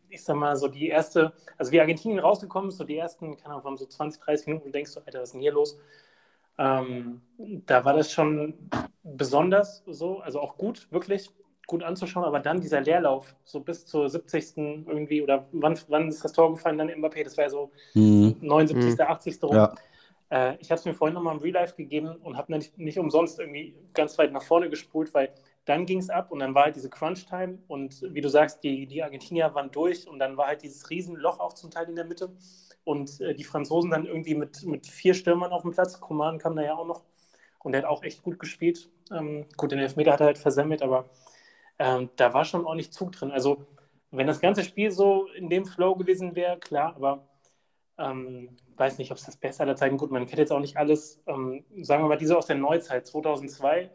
ich 0.09 0.23
sag 0.23 0.35
mal, 0.35 0.55
so 0.55 0.67
die 0.67 0.89
erste, 0.89 1.33
also 1.57 1.71
wie 1.71 1.79
Argentinien 1.79 2.19
rausgekommen 2.19 2.69
ist, 2.69 2.77
so 2.77 2.83
die 2.83 2.97
ersten, 2.97 3.37
keine 3.37 3.55
Ahnung, 3.55 3.77
so 3.77 3.85
20, 3.85 4.21
30 4.21 4.47
Minuten, 4.47 4.65
du 4.65 4.71
denkst 4.71 4.91
so, 4.91 4.99
Alter, 5.05 5.21
was 5.21 5.29
ist 5.29 5.33
denn 5.33 5.41
hier 5.41 5.53
los? 5.53 5.79
Ähm, 6.57 7.21
da 7.65 7.83
war 7.83 7.93
das 7.95 8.11
schon 8.11 8.53
besonders 9.03 9.83
so, 9.87 10.19
also 10.19 10.39
auch 10.39 10.57
gut, 10.57 10.87
wirklich. 10.91 11.31
gut 11.65 11.81
anzuschauen, 11.81 12.25
aber 12.25 12.41
dann 12.41 12.59
dieser 12.59 12.81
Leerlauf, 12.81 13.35
so 13.45 13.61
bis 13.61 13.85
zur 13.85 14.09
70. 14.09 14.57
irgendwie, 14.85 15.21
oder 15.21 15.47
wann, 15.53 15.79
wann 15.87 16.09
ist 16.09 16.23
das 16.23 16.33
Tor 16.33 16.51
gefallen, 16.51 16.77
dann 16.77 16.89
Mbappé, 16.89 17.23
das 17.23 17.37
war 17.37 17.45
ja 17.45 17.49
so 17.49 17.71
Mhm. 17.93 18.35
79., 18.41 18.99
80. 18.99 19.41
rum. 19.43 19.55
Ja. 19.55 19.73
Äh, 20.33 20.57
ich 20.59 20.71
habe 20.71 20.79
es 20.79 20.85
mir 20.85 20.95
vorhin 20.95 21.13
nochmal 21.13 21.35
im 21.35 21.41
Real 21.41 21.53
Life 21.53 21.75
gegeben 21.75 22.15
und 22.23 22.37
habe 22.37 22.51
nicht, 22.53 22.77
nicht 22.79 22.97
umsonst 22.97 23.39
irgendwie 23.39 23.75
ganz 23.93 24.17
weit 24.17 24.31
nach 24.31 24.41
vorne 24.41 24.67
gespult, 24.67 25.13
weil 25.13 25.31
dann 25.65 25.85
ging 25.85 25.99
es 25.99 26.09
ab 26.09 26.31
und 26.31 26.39
dann 26.39 26.55
war 26.55 26.63
halt 26.63 26.75
diese 26.75 26.89
Crunch-Time 26.89 27.59
und 27.67 28.01
wie 28.09 28.19
du 28.19 28.29
sagst, 28.29 28.63
die, 28.63 28.87
die 28.87 29.03
Argentinier 29.03 29.53
waren 29.53 29.69
durch 29.69 30.07
und 30.07 30.17
dann 30.17 30.35
war 30.35 30.47
halt 30.47 30.63
dieses 30.63 30.89
Riesenloch 30.89 31.39
auch 31.39 31.53
zum 31.53 31.69
Teil 31.69 31.87
in 31.87 31.95
der 31.95 32.05
Mitte 32.05 32.35
und 32.83 33.21
äh, 33.21 33.35
die 33.35 33.43
Franzosen 33.43 33.91
dann 33.91 34.07
irgendwie 34.07 34.33
mit, 34.33 34.63
mit 34.65 34.87
vier 34.87 35.13
Stürmern 35.13 35.51
auf 35.51 35.61
dem 35.61 35.71
Platz. 35.71 35.99
Coman 35.99 36.39
kam 36.39 36.55
da 36.55 36.63
ja 36.63 36.75
auch 36.75 36.87
noch 36.87 37.03
und 37.59 37.73
der 37.73 37.83
hat 37.83 37.89
auch 37.89 38.01
echt 38.01 38.23
gut 38.23 38.39
gespielt. 38.39 38.89
Ähm, 39.11 39.45
gut, 39.55 39.71
den 39.71 39.79
Elfmeter 39.79 40.13
hat 40.13 40.21
er 40.21 40.25
halt 40.25 40.39
versemmelt, 40.39 40.81
aber 40.81 41.05
ähm, 41.77 42.09
da 42.15 42.33
war 42.33 42.43
schon 42.43 42.65
ordentlich 42.65 42.91
Zug 42.91 43.11
drin. 43.11 43.29
Also 43.29 43.67
wenn 44.09 44.25
das 44.25 44.41
ganze 44.41 44.63
Spiel 44.63 44.89
so 44.89 45.27
in 45.27 45.49
dem 45.49 45.65
Flow 45.65 45.95
gewesen 45.95 46.35
wäre, 46.35 46.57
klar, 46.57 46.95
aber 46.95 47.27
ähm, 47.97 48.49
weiß 48.77 48.97
nicht, 48.97 49.11
ob 49.11 49.17
es 49.17 49.25
das 49.25 49.37
Beste 49.37 49.63
aller 49.63 49.75
Zeiten, 49.75 49.97
gut, 49.97 50.11
man 50.11 50.25
kennt 50.25 50.39
jetzt 50.39 50.51
auch 50.51 50.59
nicht 50.59 50.77
alles, 50.77 51.21
ähm, 51.27 51.63
sagen 51.81 52.03
wir 52.03 52.09
mal, 52.09 52.17
diese 52.17 52.37
aus 52.37 52.47
der 52.47 52.55
Neuzeit, 52.57 53.05
2002, 53.05 53.89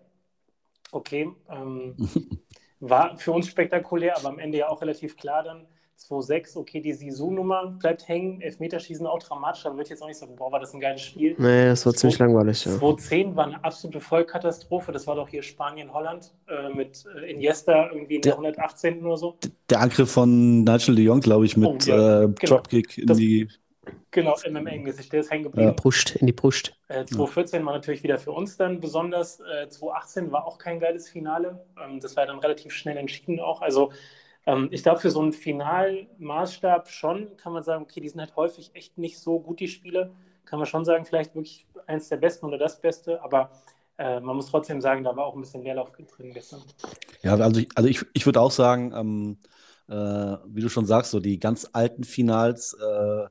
okay, 0.93 1.31
ähm, 1.50 1.95
war 2.81 3.17
für 3.19 3.33
uns 3.33 3.49
spektakulär, 3.49 4.17
aber 4.17 4.28
am 4.28 4.38
Ende 4.38 4.59
ja 4.59 4.69
auch 4.69 4.81
relativ 4.81 5.17
klar 5.17 5.43
dann, 5.43 5.67
2-6, 5.99 6.57
okay, 6.57 6.81
die 6.81 6.93
Sisu-Nummer 6.93 7.76
bleibt 7.81 8.07
hängen, 8.07 8.40
Elfmeterschießen 8.40 9.05
auch 9.05 9.19
dramatisch, 9.19 9.67
aber 9.67 9.75
würde 9.75 9.83
ich 9.87 9.90
jetzt 9.90 10.00
auch 10.00 10.07
nicht 10.07 10.17
sagen, 10.19 10.37
boah, 10.37 10.52
war 10.52 10.61
das 10.61 10.73
ein 10.73 10.78
geiles 10.78 11.00
Spiel. 11.00 11.35
Nee, 11.38 11.67
das 11.67 11.85
war 11.85 11.93
Zwei- 11.93 11.99
ziemlich 12.02 12.19
langweilig, 12.21 12.64
ja. 12.67 12.78
2010 12.78 13.35
war 13.35 13.47
eine 13.47 13.64
absolute 13.64 13.99
Vollkatastrophe, 13.99 14.93
das 14.93 15.09
war 15.09 15.17
doch 15.17 15.28
hier 15.28 15.43
Spanien-Holland 15.43 16.33
äh, 16.47 16.69
mit 16.73 17.05
äh, 17.17 17.33
Iniesta 17.33 17.90
irgendwie 17.90 18.14
in 18.14 18.23
der 18.23 18.35
Der- 18.35 18.38
118. 18.38 19.05
oder 19.05 19.17
so. 19.17 19.38
Der 19.69 19.81
Angriff 19.81 20.12
von 20.12 20.62
Nigel 20.62 20.95
de 20.95 21.05
Jong, 21.05 21.19
glaube 21.19 21.47
ich, 21.47 21.57
mit 21.57 21.69
Oh, 21.69 21.76
ja, 21.90 22.23
äh, 22.23 22.26
genau. 22.28 22.35
Dropkick 22.45 22.99
in 22.99 23.07
Das- 23.09 23.19
die. 23.19 23.49
Genau, 24.11 24.35
MMA-mäßig, 24.35 25.11
der 25.11 25.21
ist 25.21 25.30
hängen 25.30 25.45
In 25.45 25.50
geblieben. 25.50 25.75
die 25.76 25.83
Brust, 25.83 26.16
in 26.16 26.26
die 26.26 26.33
Brust. 26.33 26.75
Äh, 26.88 27.04
2014 27.04 27.64
war 27.64 27.75
natürlich 27.75 28.02
wieder 28.02 28.18
für 28.18 28.33
uns 28.33 28.57
dann 28.57 28.80
besonders. 28.80 29.40
Äh, 29.40 29.68
2018 29.68 30.33
war 30.33 30.47
auch 30.47 30.59
kein 30.59 30.80
geiles 30.80 31.09
Finale. 31.09 31.64
Ähm, 31.83 32.00
das 32.00 32.16
war 32.16 32.26
dann 32.26 32.38
relativ 32.38 32.73
schnell 32.73 32.97
entschieden 32.97 33.40
auch. 33.40 33.61
Also 33.62 33.92
ähm, 34.47 34.68
ich 34.71 34.83
glaube, 34.83 35.00
für 35.00 35.11
so 35.11 35.21
einen 35.21 35.33
Finalmaßstab 35.33 36.88
schon 36.88 37.37
kann 37.37 37.52
man 37.52 37.62
sagen, 37.62 37.83
okay, 37.83 38.00
die 38.00 38.09
sind 38.09 38.21
halt 38.21 38.35
häufig 38.37 38.71
echt 38.75 38.97
nicht 38.99 39.18
so 39.18 39.40
gut, 39.40 39.61
die 39.61 39.68
Spiele. 39.68 40.12
Kann 40.45 40.59
man 40.59 40.66
schon 40.66 40.85
sagen, 40.85 41.04
vielleicht 41.04 41.35
wirklich 41.35 41.66
eins 41.87 42.09
der 42.09 42.16
besten 42.16 42.47
oder 42.47 42.57
das 42.57 42.80
Beste. 42.80 43.23
Aber 43.23 43.50
äh, 43.99 44.21
man 44.21 44.37
muss 44.37 44.50
trotzdem 44.50 44.80
sagen, 44.80 45.04
da 45.04 45.14
war 45.16 45.26
auch 45.26 45.35
ein 45.35 45.40
bisschen 45.40 45.62
Leerlauf 45.62 45.92
drin 45.92 46.33
gestern. 46.33 46.62
Ja, 47.23 47.35
also 47.35 47.61
ich, 47.61 47.68
also 47.75 47.88
ich, 47.88 48.04
ich 48.14 48.25
würde 48.25 48.40
auch 48.40 48.50
sagen, 48.50 48.92
ähm, 48.97 49.38
äh, 49.88 50.38
wie 50.47 50.61
du 50.61 50.68
schon 50.68 50.87
sagst, 50.87 51.11
so 51.11 51.21
die 51.21 51.38
ganz 51.38 51.68
alten 51.73 52.04
Finals 52.04 52.75
äh, 52.75 53.26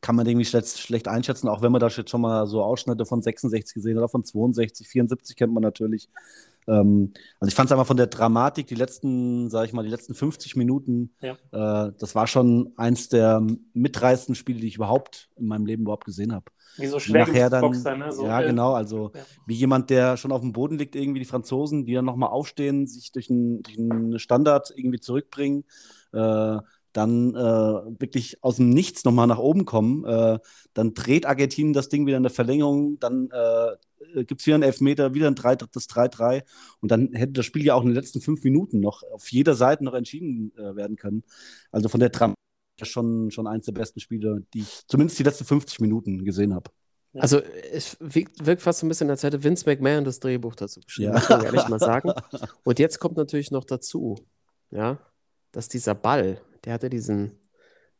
kann 0.00 0.16
man 0.16 0.26
irgendwie 0.26 0.46
schlecht, 0.46 0.78
schlecht 0.78 1.08
einschätzen, 1.08 1.48
auch 1.48 1.62
wenn 1.62 1.72
man 1.72 1.80
da 1.80 1.88
jetzt 1.88 2.10
schon 2.10 2.20
mal 2.22 2.46
so 2.46 2.62
Ausschnitte 2.62 3.04
von 3.04 3.22
66 3.22 3.74
gesehen 3.74 3.96
hat, 3.96 3.98
oder 4.02 4.08
von 4.08 4.24
62, 4.24 4.88
74 4.88 5.36
kennt 5.36 5.52
man 5.52 5.62
natürlich. 5.62 6.08
Ähm, 6.66 7.12
also 7.38 7.48
ich 7.48 7.54
fand 7.54 7.68
es 7.68 7.72
einfach 7.72 7.86
von 7.86 7.96
der 7.96 8.06
Dramatik, 8.06 8.66
die 8.66 8.74
letzten, 8.74 9.50
sage 9.50 9.66
ich 9.66 9.72
mal, 9.72 9.82
die 9.82 9.90
letzten 9.90 10.14
50 10.14 10.56
Minuten, 10.56 11.14
Ja. 11.20 11.32
äh, 11.52 11.92
das 11.98 12.14
war 12.14 12.26
schon 12.26 12.72
eins 12.76 13.08
der 13.08 13.44
mitreißenden 13.72 14.34
Spiele, 14.34 14.60
die 14.60 14.68
ich 14.68 14.76
überhaupt 14.76 15.30
in 15.36 15.46
meinem 15.46 15.66
Leben 15.66 15.82
überhaupt 15.82 16.04
gesehen 16.04 16.32
habe. 16.32 16.46
Wie 16.76 16.86
so 16.86 16.98
Wie 16.98 17.12
nachher 17.12 17.50
dann, 17.50 17.62
Schwergewichtsboxer, 17.74 17.96
ne? 17.96 18.12
So, 18.12 18.24
ja, 18.26 18.40
äh, 18.40 18.46
genau, 18.46 18.74
also 18.74 19.10
ja. 19.14 19.22
wie 19.46 19.54
jemand, 19.54 19.90
der 19.90 20.16
schon 20.16 20.32
auf 20.32 20.40
dem 20.40 20.52
Boden 20.52 20.78
liegt, 20.78 20.94
irgendwie 20.94 21.18
die 21.20 21.26
Franzosen, 21.26 21.84
die 21.84 21.94
dann 21.94 22.04
nochmal 22.04 22.30
aufstehen, 22.30 22.86
sich 22.86 23.10
durch 23.12 23.28
einen, 23.30 23.62
durch 23.62 23.78
einen 23.78 24.18
Standard 24.18 24.72
irgendwie 24.76 25.00
zurückbringen, 25.00 25.64
äh, 26.12 26.58
dann 26.92 27.34
äh, 27.34 27.38
wirklich 28.00 28.42
aus 28.42 28.56
dem 28.56 28.70
Nichts 28.70 29.04
nochmal 29.04 29.26
nach 29.26 29.38
oben 29.38 29.64
kommen, 29.64 30.04
äh, 30.04 30.38
dann 30.74 30.94
dreht 30.94 31.26
Argentinien 31.26 31.72
das 31.72 31.88
Ding 31.88 32.06
wieder 32.06 32.16
in 32.16 32.22
der 32.22 32.32
Verlängerung, 32.32 32.98
dann 32.98 33.28
äh, 33.30 34.24
gibt 34.24 34.40
es 34.40 34.46
wieder 34.46 34.54
einen 34.56 34.64
Elfmeter, 34.64 35.14
wieder 35.14 35.28
ein 35.28 35.34
3, 35.34 35.56
das 35.56 35.88
3-3 35.88 36.42
und 36.80 36.90
dann 36.90 37.12
hätte 37.12 37.32
das 37.32 37.46
Spiel 37.46 37.64
ja 37.64 37.74
auch 37.74 37.82
in 37.82 37.88
den 37.88 37.94
letzten 37.94 38.20
fünf 38.20 38.42
Minuten 38.42 38.80
noch 38.80 39.02
auf 39.12 39.30
jeder 39.30 39.54
Seite 39.54 39.84
noch 39.84 39.94
entschieden 39.94 40.52
äh, 40.56 40.74
werden 40.74 40.96
können. 40.96 41.22
Also 41.70 41.88
von 41.88 42.00
der 42.00 42.08
Dramatik 42.10 42.36
schon, 42.82 43.30
schon 43.30 43.46
eins 43.46 43.66
der 43.66 43.72
besten 43.72 44.00
Spiele, 44.00 44.44
die 44.54 44.60
ich 44.60 44.82
zumindest 44.86 45.18
die 45.18 45.22
letzten 45.22 45.44
50 45.44 45.80
Minuten 45.80 46.24
gesehen 46.24 46.54
habe. 46.54 46.70
Ja. 47.12 47.22
Also 47.22 47.40
es 47.40 47.96
wirkt, 48.00 48.44
wirkt 48.46 48.62
fast 48.62 48.80
so 48.80 48.86
ein 48.86 48.88
bisschen, 48.88 49.10
als 49.10 49.22
hätte 49.22 49.42
Vince 49.42 49.68
McMahon 49.68 50.04
das 50.04 50.20
Drehbuch 50.20 50.54
dazu 50.54 50.80
geschrieben, 50.80 51.12
Ja. 51.12 51.18
muss 51.18 51.28
man 51.28 51.44
ehrlich 51.44 51.68
mal 51.68 51.78
sagen. 51.80 52.12
Und 52.64 52.78
jetzt 52.78 53.00
kommt 53.00 53.16
natürlich 53.16 53.50
noch 53.50 53.64
dazu, 53.64 54.16
ja, 54.70 54.98
dass 55.52 55.68
dieser 55.68 55.94
Ball, 55.94 56.40
der 56.64 56.74
hatte 56.74 56.90
diesen, 56.90 57.32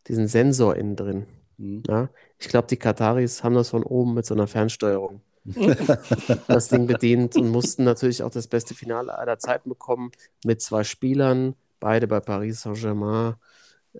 diesen 0.08 0.28
Sensor 0.28 0.76
innen 0.76 0.96
drin. 0.96 1.26
Mhm. 1.58 1.82
Ja. 1.88 2.08
Ich 2.38 2.48
glaube, 2.48 2.68
die 2.68 2.76
Kataris 2.76 3.42
haben 3.44 3.54
das 3.54 3.70
von 3.70 3.82
oben 3.82 4.14
mit 4.14 4.26
so 4.26 4.34
einer 4.34 4.46
Fernsteuerung 4.46 5.20
das 6.48 6.68
Ding 6.68 6.86
bedient 6.86 7.36
und 7.36 7.48
mussten 7.48 7.84
natürlich 7.84 8.22
auch 8.22 8.30
das 8.30 8.46
beste 8.46 8.74
Finale 8.74 9.16
aller 9.16 9.38
Zeiten 9.38 9.68
bekommen 9.70 10.10
mit 10.44 10.60
zwei 10.60 10.84
Spielern, 10.84 11.54
beide 11.80 12.06
bei 12.06 12.20
Paris 12.20 12.62
Saint-Germain. 12.62 13.34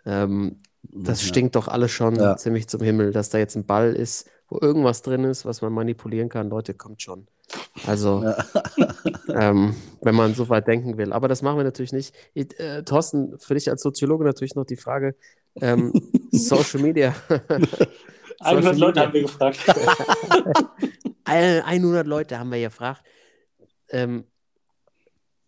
Ähm, 0.05 0.57
das 0.83 1.23
Ja. 1.23 1.29
stinkt 1.29 1.57
doch 1.57 1.69
alles 1.69 1.91
schon 1.91 2.17
Ja. 2.17 2.37
ziemlich 2.37 2.69
zum 2.69 2.83
Himmel, 2.83 3.13
dass 3.13 3.31
da 3.31 3.39
jetzt 3.39 3.57
ein 3.57 3.65
Ball 3.67 3.95
ist, 3.95 4.29
wo 4.49 4.59
irgendwas 4.61 5.03
drin 5.03 5.25
ist, 5.25 5.45
was 5.45 5.63
man 5.63 5.73
manipulieren 5.73 6.29
kann. 6.29 6.49
Leute, 6.51 6.75
kommt 6.75 7.03
schon. 7.03 7.27
Also, 7.87 8.25
ähm, 9.29 9.75
wenn 10.03 10.15
man 10.15 10.35
so 10.35 10.49
weit 10.49 10.67
denken 10.67 10.99
will. 10.99 11.13
Aber 11.13 11.29
das 11.29 11.43
machen 11.43 11.57
wir 11.59 11.65
natürlich 11.65 11.93
nicht. 11.93 12.15
Ich, 12.35 12.59
äh, 12.61 12.83
Thorsten, 12.83 13.39
für 13.39 13.55
dich 13.55 13.69
als 13.71 13.83
Soziologe 13.83 14.25
natürlich 14.25 14.55
noch 14.55 14.65
die 14.67 14.77
Frage: 14.77 15.15
ähm, 15.61 15.93
Social 16.33 16.81
Media. 16.81 17.15
100 18.43 18.75
Social 18.75 18.79
Leute 18.79 18.87
Media. 18.87 19.03
haben 19.03 19.13
wir 19.13 19.23
gefragt. 19.23 19.59
Ein- 21.25 21.63
100 21.63 22.07
Leute 22.07 22.39
haben 22.39 22.51
wir 22.51 22.61
gefragt. 22.61 23.03
Ähm, 23.91 24.25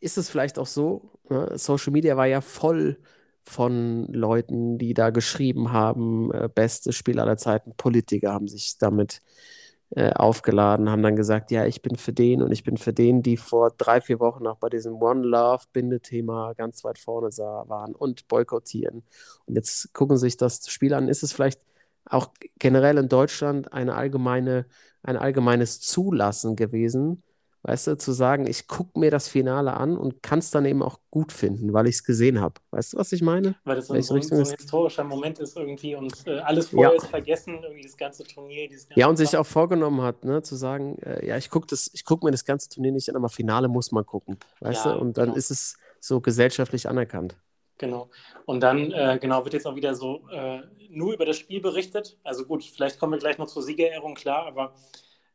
ist 0.00 0.18
es 0.18 0.28
vielleicht 0.28 0.58
auch 0.58 0.66
so? 0.66 1.10
Ne? 1.30 1.52
Social 1.56 1.92
Media 1.92 2.16
war 2.16 2.26
ja 2.26 2.40
voll 2.40 2.98
von 3.42 4.06
Leuten, 4.12 4.78
die 4.78 4.94
da 4.94 5.10
geschrieben 5.10 5.72
haben, 5.72 6.32
äh, 6.32 6.48
beste 6.54 6.92
Spiel 6.92 7.18
aller 7.18 7.36
Zeiten. 7.36 7.72
Politiker 7.76 8.32
haben 8.32 8.46
sich 8.48 8.76
damit 8.78 9.16
äh, 9.16 9.61
aufgeladen, 9.94 10.90
haben 10.90 11.02
dann 11.02 11.16
gesagt, 11.16 11.50
ja, 11.50 11.66
ich 11.66 11.82
bin 11.82 11.96
für 11.96 12.12
den 12.12 12.42
und 12.42 12.50
ich 12.50 12.64
bin 12.64 12.78
für 12.78 12.92
den, 12.94 13.22
die 13.22 13.36
vor 13.36 13.72
drei, 13.76 14.00
vier 14.00 14.20
Wochen 14.20 14.42
noch 14.44 14.56
bei 14.56 14.70
diesem 14.70 14.94
One 14.94 15.26
Love 15.26 15.64
Bindethema 15.72 16.54
ganz 16.54 16.82
weit 16.84 16.98
vorne 16.98 17.30
sah, 17.30 17.64
waren 17.68 17.94
und 17.94 18.26
boykottieren. 18.28 19.04
Und 19.44 19.54
jetzt 19.54 19.92
gucken 19.92 20.16
sich 20.16 20.36
das 20.38 20.70
Spiel 20.70 20.94
an. 20.94 21.08
Ist 21.08 21.22
es 21.22 21.32
vielleicht 21.32 21.60
auch 22.06 22.28
generell 22.58 22.98
in 22.98 23.08
Deutschland 23.08 23.72
eine 23.72 23.94
allgemeine, 23.94 24.66
ein 25.02 25.16
allgemeines 25.16 25.80
Zulassen 25.80 26.56
gewesen, 26.56 27.22
weißt 27.62 27.86
du, 27.88 27.96
zu 27.98 28.12
sagen, 28.12 28.46
ich 28.46 28.66
gucke 28.68 28.98
mir 28.98 29.10
das 29.10 29.28
Finale 29.28 29.74
an 29.74 29.96
und 29.96 30.22
kann 30.22 30.38
es 30.40 30.50
dann 30.50 30.64
eben 30.64 30.82
auch 30.82 30.98
gut 31.10 31.32
finden, 31.32 31.72
weil 31.72 31.86
ich 31.86 31.96
es 31.96 32.04
gesehen 32.04 32.40
habe. 32.40 32.54
Weißt 32.70 32.92
du, 32.94 32.98
was 32.98 33.12
ich 33.12 33.22
meine? 33.22 33.54
Weil 33.64 33.76
das 33.76 33.86
so, 33.86 34.00
so, 34.00 34.20
so 34.20 34.34
ein 34.42 34.50
historischer 34.50 35.04
Moment 35.04 35.38
ist 35.38 35.56
irgendwie 35.56 35.94
und 35.94 36.26
äh, 36.26 36.38
alles 36.40 36.68
vorher 36.70 36.94
Ja. 36.94 36.96
ist 36.96 37.06
vergessen, 37.08 37.62
irgendwie 37.62 37.82
das 37.82 37.96
ganze 37.96 38.24
Turnier, 38.24 38.68
dieses 38.68 38.88
ganze 38.88 39.00
Ja, 39.00 39.06
und 39.08 39.16
sich 39.16 39.30
Kram. 39.30 39.40
auch 39.42 39.46
vorgenommen 39.46 40.02
hat, 40.02 40.24
ne, 40.24 40.42
zu 40.42 40.56
sagen, 40.56 40.98
äh, 41.02 41.26
ja, 41.26 41.36
ich 41.36 41.48
gucke 41.50 41.74
gucke 42.04 42.24
mir 42.26 42.32
das 42.32 42.44
ganze 42.44 42.68
Turnier 42.68 42.92
nicht 42.92 43.08
an, 43.08 43.16
aber 43.16 43.28
Finale 43.28 43.68
muss 43.68 43.92
man 43.92 44.04
gucken, 44.04 44.38
weißt 44.60 44.84
Ja, 44.84 44.94
du? 44.96 44.98
Und 45.00 45.16
dann 45.18 45.28
genau. 45.28 45.36
ist 45.36 45.50
es 45.50 45.76
so 46.00 46.20
gesellschaftlich 46.20 46.88
anerkannt. 46.88 47.36
Genau. 47.78 48.10
Und 48.46 48.60
dann, 48.60 48.92
äh, 48.92 49.18
genau, 49.20 49.44
wird 49.44 49.54
jetzt 49.54 49.66
auch 49.66 49.74
wieder 49.74 49.94
so 49.94 50.28
äh, 50.30 50.60
nur 50.88 51.14
über 51.14 51.24
das 51.26 51.36
Spiel 51.36 51.60
berichtet. 51.60 52.16
Also 52.22 52.44
gut, 52.44 52.62
vielleicht 52.64 52.98
kommen 53.00 53.12
wir 53.12 53.18
gleich 53.18 53.38
noch 53.38 53.48
zur 53.48 53.62
Siegerehrung, 53.62 54.14
klar, 54.14 54.46
aber 54.46 54.74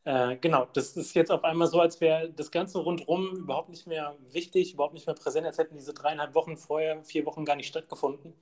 äh, 0.08 0.38
genau, 0.38 0.66
das 0.72 0.96
ist 0.96 1.14
jetzt 1.16 1.34
auf 1.34 1.44
einmal 1.44 1.68
so, 1.68 1.82
als 1.82 2.00
wäre 2.00 2.32
das 2.32 2.50
Ganze 2.50 2.80
rundherum 2.80 3.36
überhaupt 3.36 3.68
nicht 3.68 3.88
mehr 3.88 4.16
wichtig, 4.32 4.74
überhaupt 4.74 4.94
nicht 4.94 5.06
mehr 5.06 5.16
präsent, 5.18 5.46
als 5.46 5.58
hätten 5.58 5.76
diese 5.76 5.94
dreieinhalb 5.94 6.34
Wochen 6.34 6.56
vorher, 6.56 7.04
vier 7.04 7.26
Wochen 7.26 7.44
gar 7.44 7.58
nicht 7.58 7.68
stattgefunden. 7.68 8.34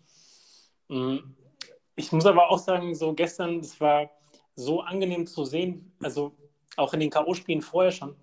Mm. 0.89 1.17
Ich 1.95 2.11
muss 2.11 2.27
aber 2.27 2.51
auch 2.51 2.59
sagen, 2.59 2.93
so 2.93 3.15
gestern, 3.15 3.61
es 3.61 3.81
war 3.81 4.11
so 4.53 4.81
angenehm 4.81 5.25
zu 5.25 5.43
sehen, 5.43 5.91
also 6.03 6.35
auch 6.77 6.93
in 6.93 6.99
den 6.99 7.09
K.O.-Spielen 7.09 7.63
vorher 7.63 7.91
schon, 7.91 8.15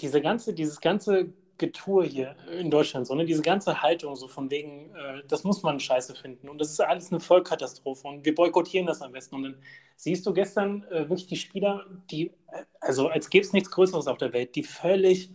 diese 0.00 0.20
ganze, 0.20 0.54
dieses 0.54 0.80
ganze 0.80 1.32
Getue 1.58 2.04
hier 2.04 2.36
in 2.50 2.70
Deutschland, 2.70 3.06
so, 3.06 3.14
ne, 3.14 3.24
diese 3.24 3.42
ganze 3.42 3.82
Haltung, 3.82 4.16
so 4.16 4.26
von 4.26 4.50
wegen, 4.50 4.94
äh, 4.94 5.22
das 5.28 5.44
muss 5.44 5.62
man 5.62 5.78
scheiße 5.78 6.14
finden 6.14 6.48
und 6.48 6.58
das 6.60 6.70
ist 6.70 6.80
alles 6.80 7.12
eine 7.12 7.20
Vollkatastrophe 7.20 8.08
und 8.08 8.24
wir 8.24 8.34
boykottieren 8.34 8.86
das 8.86 9.02
am 9.02 9.12
besten. 9.12 9.36
Und 9.36 9.42
dann 9.44 9.56
siehst 9.96 10.26
du 10.26 10.32
gestern 10.32 10.84
äh, 10.84 11.08
wirklich 11.08 11.26
die 11.26 11.36
Spieler, 11.36 11.86
die, 12.10 12.28
äh, 12.50 12.64
also 12.80 13.08
als 13.08 13.30
gäbe 13.30 13.44
es 13.44 13.52
nichts 13.52 13.70
Größeres 13.70 14.06
auf 14.08 14.18
der 14.18 14.32
Welt, 14.32 14.56
die 14.56 14.64
völlig, 14.64 15.30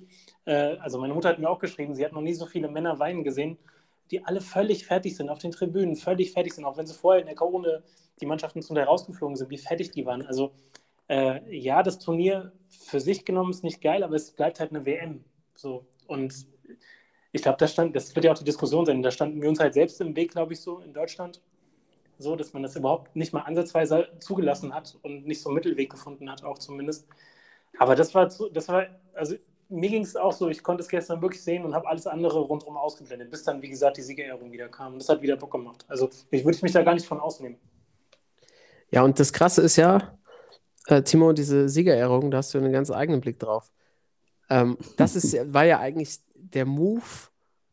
äh, 0.45 0.77
also 0.77 0.99
meine 0.99 1.13
Mutter 1.13 1.29
hat 1.29 1.39
mir 1.39 1.49
auch 1.49 1.59
geschrieben, 1.59 1.95
sie 1.95 2.05
hat 2.05 2.13
noch 2.13 2.21
nie 2.21 2.33
so 2.33 2.45
viele 2.45 2.67
Männer 2.67 2.99
weinen 2.99 3.23
gesehen, 3.23 3.57
die 4.11 4.25
alle 4.25 4.41
völlig 4.41 4.85
fertig 4.85 5.15
sind 5.15 5.29
auf 5.29 5.39
den 5.39 5.51
Tribünen, 5.51 5.95
völlig 5.95 6.33
fertig 6.33 6.53
sind, 6.53 6.65
auch 6.65 6.77
wenn 6.77 6.87
sie 6.87 6.93
vorher 6.93 7.21
in 7.21 7.27
der 7.27 7.35
Corona 7.35 7.81
die 8.19 8.25
Mannschaften 8.25 8.61
zum 8.61 8.75
Teil 8.75 8.85
rausgeflogen 8.85 9.35
sind, 9.37 9.49
wie 9.49 9.57
fertig 9.57 9.91
die 9.91 10.05
waren. 10.05 10.25
Also 10.25 10.51
äh, 11.07 11.55
ja, 11.55 11.83
das 11.83 11.99
Turnier 11.99 12.51
für 12.67 12.99
sich 12.99 13.25
genommen 13.25 13.51
ist 13.51 13.63
nicht 13.63 13.81
geil, 13.81 14.03
aber 14.03 14.15
es 14.15 14.31
bleibt 14.31 14.59
halt 14.59 14.71
eine 14.71 14.85
WM. 14.85 15.23
So. 15.55 15.85
Und 16.09 16.47
ich 17.31 17.41
glaube, 17.41 17.57
das 17.57 17.73
stand, 17.73 17.95
das 17.95 18.15
wird 18.15 18.25
ja 18.25 18.31
auch 18.31 18.37
die 18.37 18.43
Diskussion 18.43 18.85
sein. 18.85 19.01
Da 19.01 19.11
standen 19.11 19.41
wir 19.41 19.49
uns 19.49 19.59
halt 19.59 19.73
selbst 19.73 20.01
im 20.01 20.15
Weg, 20.15 20.31
glaube 20.31 20.53
ich, 20.53 20.61
so 20.61 20.79
in 20.79 20.93
Deutschland. 20.93 21.41
So, 22.17 22.35
dass 22.35 22.53
man 22.53 22.63
das 22.63 22.75
überhaupt 22.75 23.15
nicht 23.15 23.31
mal 23.31 23.41
ansatzweise 23.41 24.09
zugelassen 24.19 24.73
hat 24.73 24.97
und 25.03 25.25
nicht 25.25 25.41
so 25.41 25.49
einen 25.49 25.55
Mittelweg 25.55 25.89
gefunden 25.89 26.29
hat, 26.29 26.43
auch 26.43 26.57
zumindest. 26.57 27.07
Aber 27.77 27.95
das 27.95 28.13
war, 28.13 28.29
zu, 28.29 28.49
das 28.49 28.67
war, 28.67 28.87
also 29.13 29.35
mir 29.69 29.89
ging 29.89 30.03
es 30.03 30.15
auch 30.15 30.33
so, 30.33 30.49
ich 30.49 30.63
konnte 30.63 30.81
es 30.81 30.89
gestern 30.89 31.21
wirklich 31.21 31.41
sehen 31.41 31.63
und 31.63 31.75
habe 31.75 31.87
alles 31.87 32.07
andere 32.07 32.39
rundherum 32.39 32.75
ausgeblendet, 32.75 33.29
bis 33.29 33.43
dann, 33.43 33.61
wie 33.61 33.69
gesagt, 33.69 33.97
die 33.97 34.01
Siegerehrung 34.01 34.51
wieder 34.51 34.67
kam. 34.67 34.97
Das 34.97 35.07
hat 35.07 35.21
wieder 35.21 35.37
Bock 35.37 35.51
gemacht. 35.51 35.85
Also 35.87 36.09
ich 36.31 36.43
würde 36.43 36.57
mich 36.61 36.73
da 36.73 36.81
gar 36.83 36.95
nicht 36.95 37.05
von 37.05 37.19
ausnehmen. 37.19 37.57
Ja, 38.91 39.03
und 39.03 39.19
das 39.19 39.31
Krasse 39.31 39.61
ist 39.61 39.75
ja, 39.75 40.17
äh, 40.87 41.03
Timo, 41.03 41.33
diese 41.33 41.69
Siegerehrung, 41.69 42.31
da 42.31 42.39
hast 42.39 42.53
du 42.53 42.57
einen 42.57 42.73
ganz 42.73 42.89
eigenen 42.89 43.21
Blick 43.21 43.39
drauf. 43.39 43.71
Ähm, 44.49 44.77
das 44.97 45.15
ist, 45.15 45.53
war 45.53 45.65
ja 45.65 45.79
eigentlich 45.79 46.19
der 46.35 46.65
Move 46.65 47.03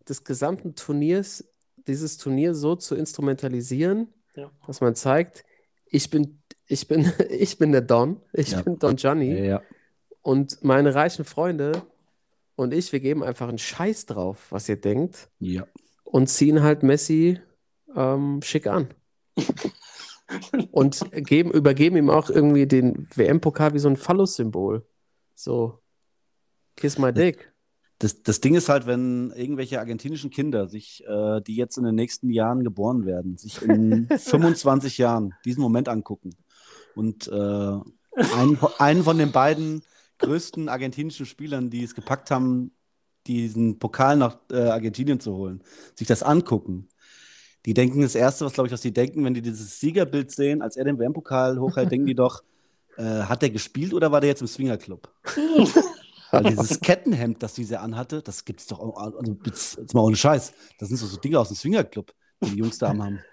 des 0.09 0.25
gesamten 0.25 0.75
Turniers, 0.75 1.45
dieses 1.87 2.17
Turnier 2.19 2.55
so 2.55 2.77
zu 2.77 2.95
instrumentalisieren, 2.95 4.13
Ja. 4.35 4.51
dass 4.67 4.81
man 4.81 4.95
zeigt, 4.95 5.45
ich 5.87 6.11
bin, 6.11 6.43
ich 6.67 6.89
bin, 6.89 7.13
ich 7.31 7.59
bin 7.59 7.73
der 7.73 7.81
Don, 7.83 8.21
ich 8.33 8.51
Ja. 8.53 8.63
bin 8.63 8.79
Don 8.79 8.97
Johnny 8.97 9.47
Ja. 9.47 9.63
und 10.23 10.63
meine 10.65 10.95
reichen 10.95 11.25
Freunde 11.25 11.83
und 12.57 12.73
ich, 12.75 12.93
wir 12.93 13.01
geben 13.01 13.23
einfach 13.23 13.49
einen 13.49 13.59
Scheiß 13.59 14.07
drauf, 14.07 14.47
was 14.51 14.69
ihr 14.69 14.81
denkt 14.81 15.29
Ja. 15.39 15.67
und 16.05 16.29
ziehen 16.29 16.63
halt 16.63 16.83
Messi 16.83 17.41
ähm, 17.95 18.41
schick 18.43 18.67
an. 18.67 18.89
und 20.73 21.01
geben, 21.13 21.51
übergeben 21.53 21.97
ihm 21.97 22.11
auch 22.11 22.31
irgendwie 22.31 22.67
den 22.67 23.09
WM-Pokal 23.15 23.75
wie 23.75 23.79
so 23.79 23.89
ein 23.89 23.97
Phallus-Symbol. 23.97 24.87
So, 25.35 25.79
kiss 26.77 26.99
my 26.99 27.13
dick. 27.13 27.53
Das, 27.99 28.23
das 28.23 28.41
Ding 28.43 28.55
ist 28.55 28.69
halt, 28.69 28.87
wenn 28.87 29.31
irgendwelche 29.35 29.81
argentinischen 29.81 30.29
Kinder 30.31 30.69
sich, 30.69 31.03
äh, 31.07 31.41
die 31.41 31.57
jetzt 31.57 31.79
in 31.79 31.85
den 31.85 31.95
nächsten 31.95 32.29
Jahren 32.31 32.63
geboren 32.63 33.07
werden, 33.07 33.39
sich 33.39 33.63
in 33.63 34.07
25 34.19 34.99
Jahren 34.99 35.33
diesen 35.47 35.63
Moment 35.63 35.89
angucken 35.89 36.31
und 36.95 37.27
äh, 37.29 37.33
einen, 37.33 38.57
von- 38.59 38.73
einen 38.79 39.03
von 39.03 39.17
den 39.17 39.33
beiden 39.33 39.83
größten 40.19 40.69
argentinischen 40.69 41.25
Spielern, 41.25 41.71
die 41.71 41.83
es 41.85 41.95
gepackt 41.95 42.31
haben, 42.31 42.73
diesen 43.27 43.79
Pokal 43.79 44.17
nach 44.19 44.39
äh, 44.53 44.57
Argentinien 44.69 45.19
zu 45.19 45.35
holen, 45.35 45.63
sich 45.95 46.07
das 46.07 46.23
angucken. 46.23 46.89
Die 47.65 47.75
denken 47.75 48.03
das 48.03 48.15
Erste, 48.15 48.45
was 48.45 48.53
glaube 48.53 48.69
ich, 48.69 48.73
was 48.73 48.83
die 48.83 48.93
denken, 48.93 49.25
wenn 49.25 49.35
die 49.35 49.43
dieses 49.43 49.81
Siegerbild 49.81 50.31
sehen, 50.31 50.61
als 50.63 50.77
er 50.77 50.85
den 50.85 50.99
WM-Pokal 50.99 51.59
hochhält, 51.59 51.91
denken 51.91 52.07
die 52.07 52.15
doch, 52.15 52.43
äh, 52.99 53.03
hat 53.03 53.41
der 53.43 53.51
gespielt 53.51 53.93
oder 53.95 54.13
war 54.13 54.21
der 54.21 54.29
jetzt 54.31 54.43
im 54.43 54.47
Swingerclub? 54.47 55.11
Weil 56.31 56.45
dieses 56.45 56.81
Kettenhemd, 56.81 57.43
das 57.43 57.55
diese 57.55 57.81
anhatte, 57.81 58.23
das 58.23 58.45
gibt 58.45 58.61
es 58.61 58.67
doch, 58.67 58.81
auch- 58.81 58.97
also 58.97 59.37
jetzt, 59.45 59.95
mal 59.95 60.01
ohne 60.03 60.17
Scheiß, 60.17 60.53
das 60.79 60.89
sind 60.89 60.97
so, 60.99 61.07
so 61.07 61.17
Dinge 61.19 61.39
aus 61.39 61.49
dem 61.49 61.57
Swingerclub, 61.57 62.13
die 62.45 62.51
die 62.51 62.57
Jungs 62.59 62.79
da 62.79 62.89
haben. 62.89 63.21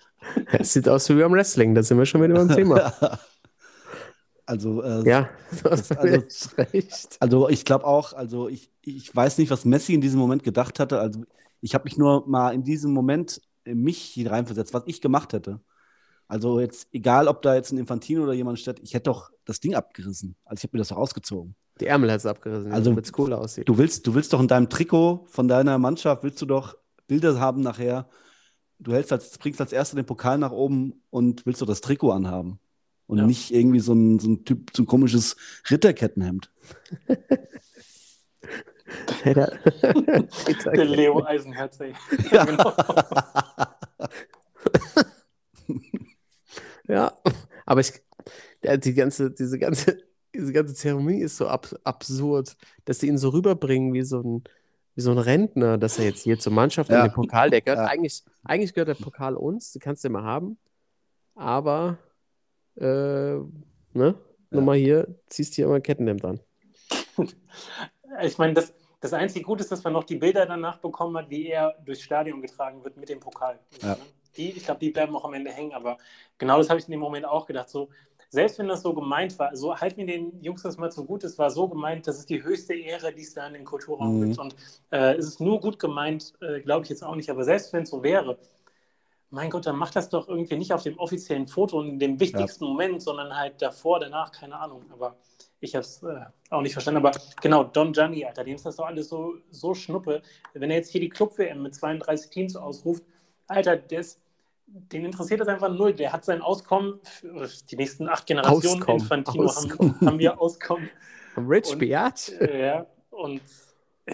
Es 0.54 0.72
sieht 0.72 0.88
aus 0.88 1.10
wie 1.10 1.16
beim 1.16 1.34
Wrestling, 1.34 1.76
da 1.76 1.84
sind 1.84 1.98
wir 1.98 2.06
schon 2.06 2.24
wieder 2.24 2.34
beim 2.36 2.48
Thema. 2.48 2.94
also, 4.46 4.82
äh, 4.84 5.08
Ja, 5.08 5.30
Das- 5.64 5.92
also- 5.92 6.50
recht. 6.58 7.18
also 7.20 7.50
ich 7.50 7.66
glaube 7.66 7.86
auch, 7.86 8.14
also 8.14 8.48
ich, 8.50 8.72
ich 8.82 9.14
weiß 9.16 9.38
nicht, 9.38 9.52
was 9.52 9.66
Messi 9.66 9.94
in 9.94 10.02
diesem 10.02 10.20
Moment 10.20 10.44
gedacht 10.44 10.80
hatte. 10.80 11.00
Also 11.00 11.24
ich 11.62 11.74
habe 11.74 11.86
mich 11.86 11.98
nur 11.98 12.28
mal 12.28 12.54
in 12.54 12.64
diesem 12.64 12.92
Moment 12.94 13.42
in 13.66 13.82
mich 13.82 13.98
hier 14.00 14.32
reinversetzt, 14.32 14.74
was 14.74 14.84
ich 14.86 15.02
gemacht 15.02 15.34
hätte. 15.34 15.62
Also 16.28 16.60
jetzt, 16.60 16.88
egal 16.92 17.28
ob 17.28 17.42
da 17.42 17.56
jetzt 17.56 17.72
ein 17.72 17.78
Infantino 17.78 18.24
oder 18.24 18.34
jemand 18.34 18.60
steht, 18.60 18.80
ich 18.80 18.94
hätte 18.94 19.04
doch 19.12 19.30
das 19.46 19.60
Ding 19.60 19.76
abgerissen. 19.76 20.36
Also 20.46 20.60
ich 20.60 20.64
habe 20.64 20.78
mir 20.78 20.80
das 20.80 20.88
doch 20.90 20.98
ausgezogen. 20.98 21.56
Die 21.80 21.88
Ärmel 21.88 22.12
hat 22.12 22.20
es 22.20 22.25
abgerissen, 22.25 22.72
Also- 22.72 22.92
damit 22.92 23.06
es 23.06 23.12
cooler 23.12 23.39
aussieht. 23.39 23.68
Du 23.68 23.77
willst, 23.77 24.06
du 24.08 24.13
willst 24.15 24.32
doch 24.34 24.39
in 24.39 24.48
deinem 24.48 24.70
Trikot 24.70 25.25
von 25.27 25.48
deiner 25.48 25.77
Mannschaft, 25.80 26.24
willst 26.24 26.42
du 26.42 26.46
doch 26.46 26.77
Bilder 27.08 27.39
haben 27.39 27.62
nachher. 27.62 28.08
Du 28.80 28.94
hältst 28.94 29.12
als, 29.12 29.38
bringst 29.38 29.60
als 29.62 29.74
Erster 29.74 29.96
den 29.96 30.06
Pokal 30.06 30.38
nach 30.38 30.51
oben 30.51 31.01
und 31.10 31.46
willst 31.46 31.62
doch 31.62 31.68
das 31.68 31.82
Trikot 31.82 32.12
anhaben. 32.12 32.60
Und 33.08 33.18
Ja. 33.18 33.25
nicht 33.25 33.51
irgendwie 33.51 33.79
so 33.79 33.94
ein, 33.94 34.20
so 34.20 34.29
ein 34.29 34.46
Typ, 34.46 34.70
so 34.75 34.83
ein 34.83 34.86
komisches 34.88 35.36
Ritterkettenhemd. 35.70 36.51
Der- 39.25 39.57
Der 40.75 40.86
Leo 40.86 41.24
Eisenherz, 41.25 41.79
ey. 41.79 41.94
Ja. 42.31 42.46
genau. 42.46 42.74
Ja, 46.88 47.14
aber 47.66 47.81
ich, 47.81 47.94
die 48.64 48.94
ganze, 48.94 49.31
diese 49.31 49.57
ganze, 49.57 49.98
diese 50.33 50.53
ganze 50.53 50.74
Zeremonie 50.74 51.22
ist 51.22 51.37
so 51.37 51.48
ab, 51.48 51.67
absurd, 51.83 52.55
dass 52.85 53.00
sie 53.00 53.07
ihn 53.07 53.17
so 53.17 53.29
rüberbringen 53.29 53.93
wie 53.93 54.03
so 54.03 54.19
ein, 54.22 54.43
wie 54.96 55.01
so 55.01 55.11
ein 55.11 55.17
Rentner, 55.17 55.77
dass 55.77 56.00
er 56.00 56.05
jetzt 56.05 56.22
hier 56.24 56.39
zur 56.39 56.53
Mannschaft 56.53 56.89
Ja. 56.89 57.03
und 57.03 57.09
den 57.09 57.13
Pokal, 57.15 57.50
der 57.50 57.61
gehört, 57.61 57.79
Ja. 57.79 57.85
eigentlich, 57.85 58.24
eigentlich 58.43 58.74
gehört 58.74 58.89
der 58.89 59.03
Pokal 59.03 59.35
uns, 59.35 59.72
du 59.74 59.79
kannst 59.79 60.03
den 60.03 60.11
mal 60.11 60.24
haben, 60.24 60.57
aber, 61.35 61.98
äh, 62.75 62.83
ne, 63.93 64.15
nochmal 64.50 64.77
hier, 64.77 65.15
ziehst 65.29 65.55
hier 65.55 65.65
immer 65.65 65.75
ein 65.75 65.83
Kettenhemd 65.83 66.24
an. 66.25 66.39
Ich 68.22 68.37
meine, 68.37 68.53
das, 68.53 68.74
das 69.00 69.11
einzige 69.13 69.43
Gute 69.43 69.63
ist, 69.63 69.72
dass 69.72 69.83
man 69.83 69.93
noch 69.93 70.03
die 70.03 70.17
Bilder 70.17 70.46
danach 70.46 70.77
bekommen 70.77 71.17
hat, 71.17 71.31
wie 71.31 71.48
er 71.48 71.74
durchs 71.83 72.03
Stadion 72.03 72.41
getragen 72.43 72.83
wird 72.83 72.96
mit 72.96 73.09
dem 73.09 73.19
Pokal. 73.19 73.59
Ja. 73.81 73.98
Die, 74.37 74.51
ich 74.51 74.63
glaube, 74.65 74.79
die 74.79 74.91
bleiben 74.91 75.15
auch 75.15 75.25
am 75.25 75.33
Ende 75.33 75.50
hängen, 75.51 75.74
aber 75.74 75.98
genau 76.37 76.59
das 76.59 76.69
habe 76.69 76.79
ich 76.79 76.85
in 76.85 76.91
dem 76.91 77.00
Moment 77.00 77.25
auch 77.25 77.48
gedacht. 77.48 77.69
So, 77.69 77.89
selbst 78.33 78.57
wenn 78.57 78.67
das 78.67 78.81
so 78.81 78.93
gemeint 78.96 79.37
war, 79.37 79.55
so 79.55 79.75
halt 79.79 79.96
mir 79.96 80.07
den 80.07 80.41
Jungs 80.41 80.63
das 80.63 80.77
mal 80.77 80.91
zu 80.91 81.05
gut, 81.05 81.24
es 81.24 81.37
war 81.37 81.51
so 81.51 81.67
gemeint, 81.67 82.07
das 82.07 82.17
ist 82.17 82.31
die 82.31 82.43
höchste 82.43 82.74
Ehre, 82.74 83.13
die 83.13 83.22
es 83.22 83.35
da 83.35 83.46
in 83.46 83.53
den 83.53 83.63
Kulturraum 83.63 84.17
Mhm. 84.19 84.25
gibt. 84.25 84.39
Und 84.39 84.55
äh, 84.89 85.13
es 85.13 85.27
ist 85.27 85.39
nur 85.39 85.59
gut 85.59 85.77
gemeint, 85.77 86.33
äh, 86.41 86.59
glaube 86.61 86.83
ich 86.83 86.89
jetzt 86.89 87.03
auch 87.03 87.15
nicht, 87.15 87.29
aber 87.29 87.43
selbst 87.43 87.72
wenn 87.74 87.83
es 87.83 87.91
so 87.91 88.01
wäre, 88.01 88.39
mein 89.29 89.51
Gott, 89.51 89.67
dann 89.67 89.75
macht 89.75 89.96
das 89.96 90.09
doch 90.09 90.27
irgendwie 90.27 90.57
nicht 90.57 90.74
auf 90.74 90.81
dem 90.81 90.98
offiziellen 90.98 91.46
Foto 91.46 91.77
und 91.79 91.89
in 91.89 92.00
dem 92.00 92.19
wichtigsten 92.19 92.65
Moment, 92.65 93.03
sondern 93.03 93.35
halt 93.37 93.61
davor, 93.61 94.00
danach, 94.00 94.31
keine 94.31 94.59
Ahnung. 94.59 94.83
Aber 94.91 95.15
ich 95.59 95.75
habe 95.75 95.81
es 95.81 96.01
äh, 96.01 96.22
auch 96.50 96.61
nicht 96.61 96.74
verstanden. 96.74 97.05
Aber 97.05 97.11
genau, 97.39 97.63
Don 97.63 97.93
Gianni, 97.93 98.25
Alter, 98.25 98.43
dem 98.43 98.55
ist 98.55 98.65
das 98.65 98.77
doch 98.77 98.85
alles 98.85 99.09
so, 99.09 99.35
so 99.51 99.75
schnuppe. 99.75 100.24
Wenn 100.53 100.72
er 100.72 100.77
jetzt 100.77 100.91
hier 100.91 101.01
die 101.01 101.09
Club-WM 101.09 101.61
mit 101.61 101.75
32 101.75 102.31
Teams 102.31 102.55
ausruft, 102.55 103.03
Alter, 103.48 103.79
ist, 103.91 104.19
den 104.68 105.06
interessiert 105.06 105.40
das 105.40 105.48
einfach 105.48 105.70
null. 105.70 105.94
Der 105.94 106.14
hat 106.14 106.26
sein 106.26 106.42
Auskommen, 106.42 107.00
für 107.04 107.48
die 107.70 107.76
nächsten 107.76 108.08
acht 108.10 108.26
Generationen 108.26 108.82
Auskommen, 108.82 109.02
Infantino 109.02 109.44
Auskommen. 109.46 109.96
Haben, 109.96 110.08
haben 110.08 110.20
wir 110.20 110.40
Auskommen. 110.42 110.90
Rich 111.38 111.72
Und- 111.72 111.80
Biatch? 111.80 112.30
Äh, 112.40 112.68
ja, 112.68 112.86
und 113.10 113.42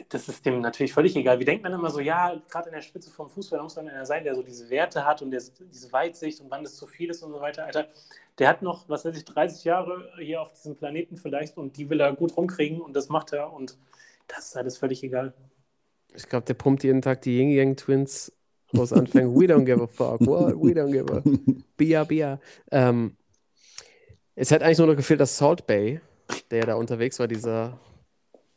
das 0.10 0.30
ist 0.30 0.46
dem 0.46 0.62
natürlich 0.62 0.94
völlig 0.94 1.16
egal. 1.16 1.40
Wie 1.40 1.46
denkt 1.46 1.64
man 1.64 1.74
immer 1.74 1.90
so, 1.90 2.00
ja, 2.00 2.40
gerade 2.50 2.70
in 2.70 2.76
der 2.76 2.82
Spitze 2.82 3.10
vom 3.10 3.30
Fußball 3.30 3.62
muss 3.62 3.76
man 3.76 3.90
einer 3.90 4.06
sein, 4.06 4.24
der 4.24 4.36
so 4.36 4.44
diese 4.44 4.70
Werte 4.70 5.04
hat 5.06 5.22
und 5.22 5.32
der, 5.32 5.42
diese 5.72 5.92
Weitsicht 5.92 6.42
und 6.42 6.52
wann 6.52 6.64
das 6.64 6.76
zu 6.76 6.86
viel 6.86 7.10
ist 7.10 7.24
und 7.24 7.32
so 7.32 7.42
weiter. 7.42 7.66
Alter, 7.66 7.88
der 8.38 8.50
hat 8.50 8.62
noch, 8.62 8.88
was 8.88 9.04
weiß 9.06 9.18
ich, 9.18 9.26
30 9.26 9.64
Jahre 9.64 10.12
hier 10.20 10.42
auf 10.42 10.54
diesem 10.54 10.76
Planeten 10.76 11.18
vielleicht 11.18 11.58
und 11.58 11.76
die 11.78 11.90
will 11.90 12.00
er 12.02 12.14
gut 12.14 12.38
rumkriegen 12.38 12.82
und 12.82 12.96
das 12.96 13.10
macht 13.10 13.34
er 13.34 13.52
und 13.52 13.78
das 14.28 14.50
ist 14.50 14.58
alles 14.58 14.78
völlig 14.78 15.04
egal. 15.04 15.34
Ich 16.14 16.28
glaube, 16.28 16.46
der 16.46 16.54
pumpt 16.54 16.84
jeden 16.84 17.02
Tag 17.02 17.22
die 17.24 17.38
Yin 17.40 17.50
Yang 17.50 17.76
Twins 17.78 18.32
aus 18.78 18.94
Anfängen. 18.94 19.34
We 19.36 19.46
don't 19.46 19.66
give 19.66 19.82
a 19.82 19.88
fuck. 19.88 20.20
What? 20.22 20.56
We 20.56 20.72
don't 20.74 20.92
give 20.92 21.12
a. 21.12 21.22
Bia, 21.78 22.04
Bia. 22.04 22.40
Ähm, 22.72 23.16
es 24.36 24.52
hat 24.52 24.62
eigentlich 24.62 24.78
nur 24.78 24.88
noch 24.88 24.96
gefehlt, 24.96 25.20
dass 25.20 25.38
Salt 25.38 25.66
Bay, 25.68 26.00
der 26.52 26.66
da 26.66 26.76
unterwegs 26.76 27.20
war, 27.20 27.28
dieser 27.28 27.80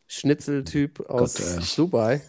Schnitzeltyp 0.07 1.01
aus 1.09 1.35
Gott. 1.35 1.79
Dubai, 1.79 2.21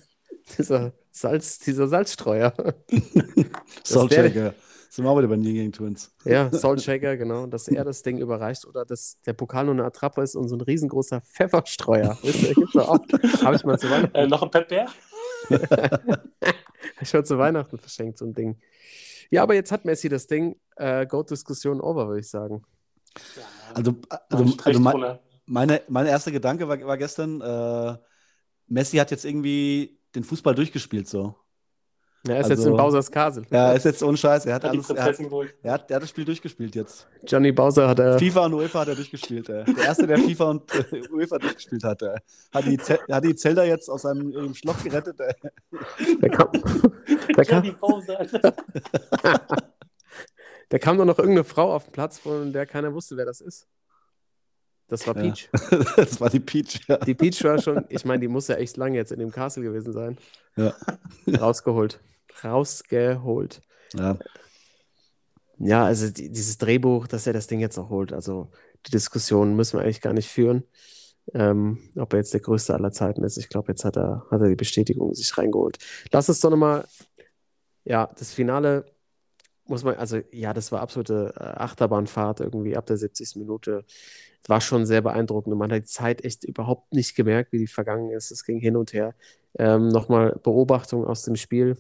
dieser, 0.58 0.94
Salz, 1.12 1.60
dieser 1.60 1.88
Salzstreuer. 1.88 2.54
Saltchecker. 3.84 4.54
Sind 4.90 5.06
wir 5.06 5.10
auch 5.10 5.18
wieder 5.18 5.28
bei 5.28 5.36
den 5.36 5.44
Ying 5.44 5.72
Twins. 5.72 6.12
Ja, 6.24 6.50
Salt 6.54 6.82
Shaker, 6.82 7.18
genau, 7.18 7.48
dass 7.48 7.68
er 7.68 7.84
das 7.84 8.04
Ding 8.04 8.20
überreicht 8.20 8.66
oder 8.66 8.86
dass 8.86 9.18
der 9.26 9.34
Pokal 9.34 9.66
nur 9.66 9.74
eine 9.74 9.86
Attrappe 9.86 10.22
ist 10.22 10.36
und 10.36 10.48
so 10.48 10.56
ein 10.56 10.62
riesengroßer 10.62 11.20
Pfefferstreuer. 11.22 12.16
Habe 12.22 13.56
ich 13.56 13.64
mal 13.66 13.80
zu 13.80 13.90
Weihnachten, 13.90 14.16
Äh, 14.16 14.28
noch 14.28 14.44
ein 14.44 14.52
Pepper? 14.52 14.86
Ich 17.04 17.14
mal 17.14 17.26
zu 17.26 17.38
Weihnachten 17.38 17.78
verschenkt, 17.78 18.18
so 18.18 18.26
ein 18.26 18.34
Ding. 18.34 18.60
Ja, 19.30 19.44
aber 19.44 19.56
jetzt 19.56 19.72
hat 19.72 19.86
Messi 19.86 20.10
das 20.10 20.28
Ding. 20.28 20.60
Äh, 20.76 21.06
Go-Diskussion 21.06 21.82
over, 21.82 22.08
würde 22.08 22.22
ich 22.22 22.30
sagen. 22.30 22.64
Also, 23.74 23.96
also, 24.30 24.58
also 24.64 24.80
mein, 24.80 25.20
meine, 25.46 25.82
mein 25.88 26.06
erster 26.08 26.32
Gedanke 26.32 26.68
war, 26.68 26.80
war 26.82 26.98
gestern, 26.98 27.42
äh, 27.42 27.98
Messi 28.68 28.98
hat 28.98 29.12
jetzt 29.12 29.26
irgendwie 29.26 30.00
den 30.16 30.24
Fußball 30.24 30.56
durchgespielt 30.56 31.08
so. 31.08 31.36
Er 32.26 32.40
ist 32.40 32.50
Also- 32.50 32.54
jetzt 32.64 32.66
in 32.72 32.78
Bowser's 32.78 33.12
Castle. 33.12 33.44
Ja, 33.50 33.74
ist 33.74 33.84
jetzt 33.84 34.02
ohne 34.02 34.16
Scheiß. 34.16 34.46
Er 34.46 34.56
hat, 34.56 34.64
hat 34.64 34.72
alles, 34.72 34.90
er, 34.90 35.04
hat, 35.04 35.20
er, 35.20 35.72
hat, 35.74 35.90
er 35.92 35.96
hat 35.98 36.04
das 36.04 36.10
Spiel 36.10 36.24
durchgespielt 36.24 36.74
jetzt. 36.74 37.06
Johnny 37.28 37.52
Bowser 37.52 37.90
hat 37.90 38.00
er. 38.00 38.18
FIFA 38.18 38.46
und 38.46 38.54
UEFA 38.54 38.80
hat 38.80 38.88
er 38.88 38.96
durchgespielt. 38.96 39.50
Ey. 39.50 39.66
Der 39.66 39.84
erste, 39.84 40.08
der 40.08 40.18
FIFA 40.18 40.50
und 40.52 40.74
äh, 40.94 41.02
UEFA 41.12 41.38
durchgespielt 41.38 41.84
hat. 41.84 42.02
Ey. 42.02 42.16
Hat 42.54 42.66
die, 42.66 42.78
Ze- 42.78 43.00
hat 43.12 43.26
die 43.26 43.36
Zelda 43.36 43.66
jetzt 43.66 43.90
aus 43.90 44.04
seinem 44.04 44.32
ihrem 44.32 44.54
Schloch 44.56 44.82
gerettet. 44.82 45.20
Ey. 45.20 45.34
Der 46.22 46.30
kam, 46.30 46.48
da, 47.36 47.44
kam, 47.44 47.64
Johnny 47.66 47.72
Bowser, 47.78 48.26
da 50.70 50.80
kam 50.80 50.98
doch 50.98 51.06
noch 51.06 51.20
irgendeine 51.20 51.44
Frau 51.44 51.74
auf 51.76 51.84
den 51.86 51.92
Platz, 51.92 52.20
von 52.20 52.54
der 52.54 52.66
keiner 52.66 52.94
wusste, 52.94 53.18
wer 53.18 53.26
das 53.26 53.42
ist. 53.42 53.68
Das 54.88 55.06
war 55.08 55.16
Ja. 55.18 55.24
Peach. 55.24 55.50
das 55.98 56.22
war 56.22 56.30
die 56.30 56.40
Peach. 56.40 56.82
Ja. 56.88 56.98
Die 56.98 57.16
Peach 57.16 57.44
war 57.44 57.60
schon, 57.62 57.84
ich 57.90 58.06
meine, 58.06 58.20
die 58.22 58.28
muss 58.28 58.48
ja 58.48 58.56
echt 58.56 58.78
lange 58.78 58.96
jetzt 58.96 59.12
in 59.12 59.20
dem 59.20 59.32
Castle 59.32 59.64
gewesen 59.64 59.92
sein. 59.94 60.18
Ja. 60.56 60.74
Rausgeholt. 61.28 62.00
Rausgeholt. 62.44 63.62
Ja. 63.94 64.18
Ja, 65.60 65.86
also 65.86 66.10
die, 66.10 66.30
dieses 66.30 66.58
Drehbuch, 66.58 67.08
dass 67.08 67.28
er 67.28 67.34
das 67.34 67.48
Ding 67.48 67.60
jetzt 67.60 67.78
noch 67.78 67.90
holt, 67.90 68.12
also 68.12 68.50
die 68.86 68.92
Diskussion 68.92 69.56
müssen 69.56 69.78
wir 69.78 69.84
eigentlich 69.84 70.02
gar 70.02 70.14
nicht 70.14 70.30
führen, 70.30 70.64
ähm, 71.34 71.80
ob 71.96 72.14
er 72.14 72.20
jetzt 72.20 72.34
der 72.34 72.42
größte 72.42 72.74
aller 72.74 72.92
Zeiten 72.92 73.24
ist. 73.24 73.38
Ich 73.38 73.50
glaube, 73.50 73.72
jetzt 73.72 73.86
hat 73.86 73.96
er, 73.96 74.26
hat 74.30 74.42
er 74.42 74.50
die 74.50 74.56
Bestätigung 74.56 75.14
sich 75.14 75.38
reingeholt. 75.38 75.78
Lass 76.12 76.28
uns 76.28 76.42
doch 76.42 76.50
nochmal, 76.50 76.86
ja, 77.86 78.10
das 78.18 78.34
Finale 78.34 78.86
muss 79.66 79.84
man, 79.84 79.96
also 79.96 80.20
ja, 80.32 80.54
das 80.54 80.72
war 80.72 80.82
absolute 80.82 81.34
äh, 81.38 81.44
Achterbahnfahrt 81.44 82.42
irgendwie 82.42 82.76
ab 82.76 82.86
der 82.86 82.98
70. 82.98 83.38
Minute. 83.38 83.86
War 84.48 84.60
schon 84.60 84.86
sehr 84.86 85.02
beeindruckend 85.02 85.54
und 85.54 85.60
man 85.60 85.72
hat 85.72 85.84
die 85.84 85.88
Zeit 85.88 86.26
echt 86.26 86.44
überhaupt 86.44 86.94
nicht 86.94 87.16
gemerkt, 87.16 87.54
wie 87.54 87.60
die 87.60 87.68
vergangen 87.68 88.12
ist. 88.12 88.30
Es 88.32 88.44
ging 88.44 88.60
hin 88.60 88.76
und 88.76 88.92
her. 88.92 89.16
Ähm, 89.58 89.88
nochmal 89.88 90.38
Beobachtung 90.44 91.06
aus 91.06 91.24
dem 91.24 91.38
Spiel. 91.38 91.78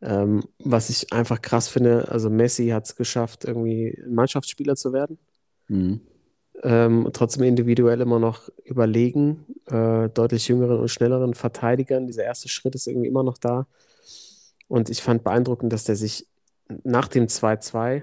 Ähm, 0.00 0.44
was 0.58 0.90
ich 0.90 1.12
einfach 1.12 1.42
krass 1.42 1.68
finde, 1.68 2.08
also 2.08 2.30
Messi 2.30 2.68
hat 2.68 2.86
es 2.86 2.94
geschafft, 2.96 3.44
irgendwie 3.44 4.00
ein 4.04 4.14
Mannschaftsspieler 4.14 4.76
zu 4.76 4.92
werden. 4.92 5.18
Mhm. 5.66 6.00
Ähm, 6.62 7.08
trotzdem 7.12 7.44
individuell 7.44 8.00
immer 8.00 8.18
noch 8.18 8.48
überlegen, 8.64 9.44
äh, 9.66 10.08
deutlich 10.08 10.48
jüngeren 10.48 10.80
und 10.80 10.88
schnelleren 10.88 11.34
Verteidigern. 11.34 12.06
Dieser 12.06 12.24
erste 12.24 12.48
Schritt 12.48 12.74
ist 12.74 12.86
irgendwie 12.86 13.08
immer 13.08 13.22
noch 13.22 13.38
da. 13.38 13.66
Und 14.68 14.90
ich 14.90 15.02
fand 15.02 15.24
beeindruckend, 15.24 15.72
dass 15.72 15.84
der 15.84 15.96
sich 15.96 16.26
nach 16.84 17.08
dem 17.08 17.26
2-2 17.26 18.02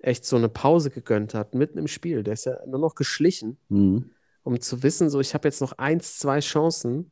echt 0.00 0.24
so 0.24 0.36
eine 0.36 0.48
Pause 0.48 0.90
gegönnt 0.90 1.34
hat, 1.34 1.54
mitten 1.54 1.78
im 1.78 1.88
Spiel. 1.88 2.22
Der 2.22 2.34
ist 2.34 2.44
ja 2.46 2.58
nur 2.66 2.78
noch 2.78 2.94
geschlichen, 2.94 3.58
Mhm. 3.68 4.10
um 4.44 4.60
zu 4.60 4.82
wissen, 4.82 5.10
so 5.10 5.20
ich 5.20 5.34
habe 5.34 5.48
jetzt 5.48 5.60
noch 5.60 5.72
eins, 5.72 6.18
zwei 6.18 6.40
Chancen 6.40 7.10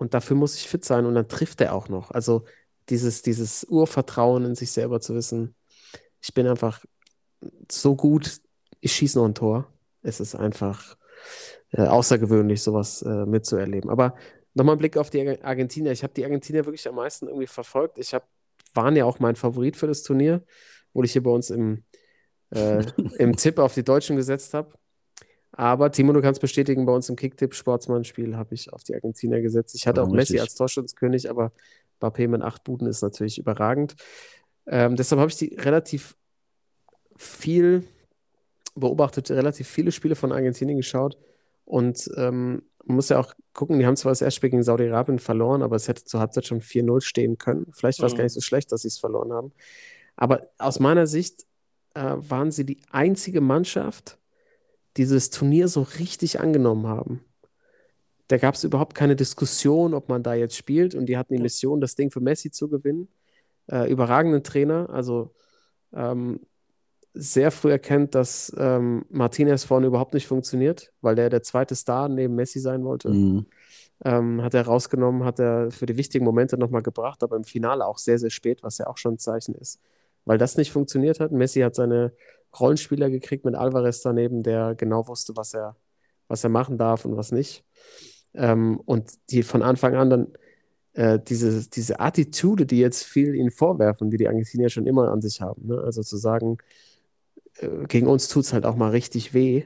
und 0.00 0.14
dafür 0.14 0.34
muss 0.34 0.56
ich 0.56 0.66
fit 0.66 0.84
sein 0.84 1.04
und 1.04 1.14
dann 1.14 1.28
trifft 1.28 1.60
er 1.60 1.74
auch 1.74 1.88
noch. 1.90 2.10
Also 2.10 2.44
dieses, 2.88 3.20
dieses 3.20 3.64
Urvertrauen 3.64 4.46
in 4.46 4.54
sich 4.54 4.72
selber 4.72 5.00
zu 5.00 5.14
wissen, 5.14 5.54
ich 6.22 6.32
bin 6.32 6.46
einfach 6.46 6.84
so 7.70 7.94
gut, 7.96 8.40
ich 8.80 8.94
schieße 8.94 9.18
noch 9.18 9.26
ein 9.26 9.34
Tor. 9.34 9.70
Es 10.02 10.18
ist 10.18 10.34
einfach 10.34 10.96
äh, 11.72 11.82
außergewöhnlich, 11.82 12.62
sowas 12.62 13.02
äh, 13.02 13.26
mitzuerleben. 13.26 13.90
Aber 13.90 14.14
nochmal 14.54 14.76
ein 14.76 14.78
Blick 14.78 14.96
auf 14.96 15.10
die 15.10 15.20
Arge- 15.20 15.44
Argentinier. 15.44 15.92
Ich 15.92 16.02
habe 16.02 16.14
die 16.14 16.24
Argentinier 16.24 16.64
wirklich 16.64 16.88
am 16.88 16.94
meisten 16.94 17.26
irgendwie 17.26 17.46
verfolgt. 17.46 17.98
Ich 17.98 18.14
habe, 18.14 18.24
waren 18.72 18.96
ja 18.96 19.04
auch 19.04 19.18
mein 19.18 19.36
Favorit 19.36 19.76
für 19.76 19.86
das 19.86 20.02
Turnier, 20.02 20.42
obwohl 20.88 21.04
ich 21.04 21.12
hier 21.12 21.22
bei 21.22 21.30
uns 21.30 21.50
im, 21.50 21.84
äh, 22.50 22.84
im 23.18 23.36
Tipp 23.36 23.58
auf 23.58 23.74
die 23.74 23.84
Deutschen 23.84 24.16
gesetzt 24.16 24.54
habe. 24.54 24.72
Aber 25.52 25.90
Timo, 25.90 26.12
du 26.12 26.22
kannst 26.22 26.40
bestätigen, 26.40 26.86
bei 26.86 26.92
uns 26.94 27.08
im 27.08 27.16
Kicktipp-Sportsmann-Spiel 27.16 28.36
habe 28.36 28.54
ich 28.54 28.72
auf 28.72 28.84
die 28.84 28.94
Argentinier 28.94 29.40
gesetzt. 29.42 29.74
Ich 29.74 29.86
hatte 29.86 30.00
Ja, 30.00 30.06
auch 30.06 30.10
Messi 30.10 30.34
richtig. 30.34 30.40
als 30.42 30.54
Torschützenkönig, 30.54 31.28
aber 31.28 31.52
Mbappé 32.00 32.28
mit 32.28 32.42
acht 32.42 32.64
Buden 32.64 32.86
ist 32.86 33.02
natürlich 33.02 33.38
überragend. 33.38 33.96
Ähm, 34.66 34.96
deshalb 34.96 35.20
habe 35.20 35.30
ich 35.30 35.36
die 35.36 35.54
relativ 35.56 36.16
viel 37.16 37.84
beobachtet, 38.74 39.30
relativ 39.30 39.68
viele 39.68 39.92
Spiele 39.92 40.16
von 40.16 40.32
Argentinien 40.32 40.78
geschaut. 40.78 41.18
Und 41.64 42.10
ähm, 42.16 42.62
man 42.84 42.96
muss 42.96 43.08
ja 43.10 43.18
auch 43.18 43.34
gucken, 43.52 43.78
die 43.78 43.86
haben 43.86 43.96
zwar 43.96 44.12
das 44.12 44.22
Erstspiel 44.22 44.50
gegen 44.50 44.62
Saudi-Arabien 44.62 45.18
verloren, 45.18 45.62
aber 45.62 45.76
es 45.76 45.88
hätte 45.88 46.04
zur 46.04 46.20
Halbzeit 46.20 46.46
schon 46.46 46.60
4-0 46.60 47.00
stehen 47.02 47.38
können. 47.38 47.66
Vielleicht 47.72 48.00
war 48.00 48.06
es 48.06 48.14
Mhm. 48.14 48.18
gar 48.18 48.24
nicht 48.24 48.32
so 48.34 48.40
schlecht, 48.40 48.72
dass 48.72 48.82
sie 48.82 48.88
es 48.88 48.98
verloren 48.98 49.32
haben. 49.32 49.52
Aber 50.16 50.48
aus 50.58 50.80
meiner 50.80 51.06
Sicht 51.06 51.46
äh, 51.94 52.14
waren 52.16 52.52
sie 52.52 52.66
die 52.66 52.80
einzige 52.90 53.40
Mannschaft, 53.40 54.18
dieses 54.96 55.30
Turnier 55.30 55.68
so 55.68 55.82
richtig 55.98 56.40
angenommen 56.40 56.86
haben. 56.86 57.24
Da 58.28 58.38
gab 58.38 58.54
es 58.54 58.64
überhaupt 58.64 58.94
keine 58.94 59.16
Diskussion, 59.16 59.92
ob 59.94 60.08
man 60.08 60.22
da 60.22 60.34
jetzt 60.34 60.56
spielt. 60.56 60.94
Und 60.94 61.06
die 61.06 61.16
hatten 61.16 61.34
die 61.34 61.42
Mission, 61.42 61.80
das 61.80 61.96
Ding 61.96 62.10
für 62.10 62.20
Messi 62.20 62.50
zu 62.50 62.68
gewinnen. 62.68 63.08
Äh, 63.66 63.90
überragenden 63.90 64.42
Trainer, 64.42 64.88
also 64.90 65.32
ähm, 65.92 66.40
sehr 67.12 67.50
früh 67.50 67.70
erkennt, 67.70 68.14
dass 68.14 68.54
ähm, 68.56 69.04
Martinez 69.10 69.64
vorne 69.64 69.86
überhaupt 69.86 70.14
nicht 70.14 70.26
funktioniert, 70.26 70.92
weil 71.00 71.16
der 71.16 71.28
der 71.28 71.42
zweite 71.42 71.74
Star 71.74 72.08
neben 72.08 72.36
Messi 72.36 72.60
sein 72.60 72.84
wollte. 72.84 73.10
Mhm. 73.10 73.46
Ähm, 74.04 74.42
hat 74.42 74.54
er 74.54 74.64
rausgenommen, 74.64 75.24
hat 75.24 75.40
er 75.40 75.70
für 75.70 75.86
die 75.86 75.96
wichtigen 75.96 76.24
Momente 76.24 76.56
nochmal 76.56 76.82
gebracht, 76.82 77.22
aber 77.22 77.36
im 77.36 77.44
Finale 77.44 77.84
auch 77.84 77.98
sehr, 77.98 78.18
sehr 78.18 78.30
spät, 78.30 78.62
was 78.62 78.78
ja 78.78 78.86
auch 78.86 78.96
schon 78.96 79.14
ein 79.14 79.18
Zeichen 79.18 79.54
ist. 79.54 79.80
Weil 80.24 80.38
das 80.38 80.56
nicht 80.56 80.72
funktioniert 80.72 81.20
hat. 81.20 81.32
Messi 81.32 81.60
hat 81.60 81.74
seine 81.74 82.12
Rollenspieler 82.58 83.10
gekriegt 83.10 83.44
mit 83.44 83.54
Alvarez 83.54 84.02
daneben, 84.02 84.42
der 84.42 84.74
genau 84.74 85.06
wusste, 85.08 85.36
was 85.36 85.54
er, 85.54 85.76
was 86.28 86.44
er 86.44 86.50
machen 86.50 86.78
darf 86.78 87.04
und 87.04 87.16
was 87.16 87.32
nicht. 87.32 87.64
Ähm, 88.34 88.80
und 88.84 89.12
die 89.30 89.42
von 89.42 89.62
Anfang 89.62 89.94
an 89.94 90.10
dann 90.10 90.32
äh, 90.94 91.18
diese, 91.20 91.68
diese 91.68 92.00
Attitude, 92.00 92.66
die 92.66 92.78
jetzt 92.78 93.04
viel 93.04 93.34
ihnen 93.34 93.50
vorwerfen, 93.50 94.10
die 94.10 94.16
die 94.16 94.28
Argentinier 94.28 94.70
schon 94.70 94.86
immer 94.86 95.10
an 95.10 95.22
sich 95.22 95.40
haben. 95.40 95.66
Ne? 95.68 95.78
Also 95.78 96.02
zu 96.02 96.16
sagen, 96.16 96.58
äh, 97.58 97.86
gegen 97.86 98.06
uns 98.06 98.28
tut 98.28 98.44
es 98.44 98.52
halt 98.52 98.66
auch 98.66 98.76
mal 98.76 98.90
richtig 98.90 99.34
weh. 99.34 99.64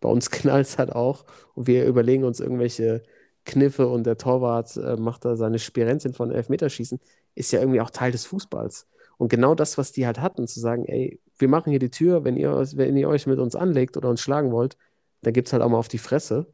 Bei 0.00 0.08
uns 0.08 0.30
knallt 0.30 0.66
es 0.66 0.78
halt 0.78 0.92
auch. 0.92 1.24
Und 1.54 1.66
wir 1.66 1.86
überlegen 1.86 2.24
uns 2.24 2.40
irgendwelche 2.40 3.02
Kniffe 3.44 3.88
und 3.88 4.04
der 4.04 4.18
Torwart 4.18 4.76
äh, 4.76 4.96
macht 4.96 5.24
da 5.24 5.36
seine 5.36 5.58
Spirenzien 5.58 6.14
von 6.14 6.30
Elfmeterschießen, 6.30 7.00
ist 7.34 7.52
ja 7.52 7.60
irgendwie 7.60 7.80
auch 7.80 7.90
Teil 7.90 8.12
des 8.12 8.26
Fußballs. 8.26 8.86
Und 9.16 9.28
genau 9.28 9.54
das, 9.54 9.78
was 9.78 9.92
die 9.92 10.06
halt 10.06 10.20
hatten, 10.20 10.46
zu 10.46 10.60
sagen, 10.60 10.84
ey, 10.84 11.20
wir 11.38 11.48
machen 11.48 11.70
hier 11.70 11.78
die 11.78 11.90
Tür, 11.90 12.24
wenn 12.24 12.36
ihr, 12.36 12.52
euch- 12.52 12.76
wenn 12.76 12.96
ihr 12.96 13.08
euch 13.08 13.26
mit 13.26 13.38
uns 13.38 13.54
anlegt 13.56 13.96
oder 13.96 14.08
uns 14.10 14.20
schlagen 14.20 14.52
wollt, 14.52 14.76
dann 15.22 15.32
gibt 15.32 15.48
es 15.48 15.52
halt 15.52 15.62
auch 15.62 15.68
mal 15.68 15.78
auf 15.78 15.88
die 15.88 15.98
Fresse. 15.98 16.52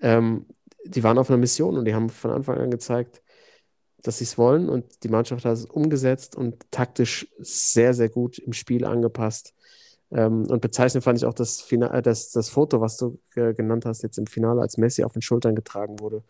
Ähm, 0.00 0.46
die 0.84 1.02
waren 1.02 1.18
auf 1.18 1.30
einer 1.30 1.38
Mission 1.38 1.76
und 1.78 1.84
die 1.84 1.94
haben 1.94 2.10
von 2.10 2.30
Anfang 2.30 2.58
an 2.58 2.70
gezeigt, 2.70 3.22
dass 4.02 4.18
sie 4.18 4.24
es 4.24 4.38
wollen 4.38 4.68
und 4.68 5.02
die 5.02 5.08
Mannschaft 5.08 5.44
hat 5.44 5.54
es 5.54 5.64
umgesetzt 5.64 6.36
und 6.36 6.70
taktisch 6.70 7.26
sehr, 7.38 7.94
sehr 7.94 8.08
gut 8.08 8.38
im 8.38 8.52
Spiel 8.52 8.84
angepasst. 8.84 9.54
Ähm, 10.12 10.46
und 10.48 10.60
bezeichnend 10.60 11.02
fand 11.02 11.18
ich 11.18 11.24
auch 11.24 11.34
das, 11.34 11.60
Fina 11.60 11.92
äh, 11.92 12.02
das, 12.02 12.30
das 12.30 12.48
Foto, 12.48 12.80
was 12.80 12.96
du 12.96 13.18
äh, 13.34 13.54
genannt 13.54 13.84
hast, 13.86 14.02
jetzt 14.02 14.18
im 14.18 14.26
Finale, 14.26 14.60
als 14.60 14.76
Messi 14.76 15.02
auf 15.02 15.14
den 15.14 15.22
Schultern 15.22 15.56
getragen 15.56 15.98
wurde. 15.98 16.22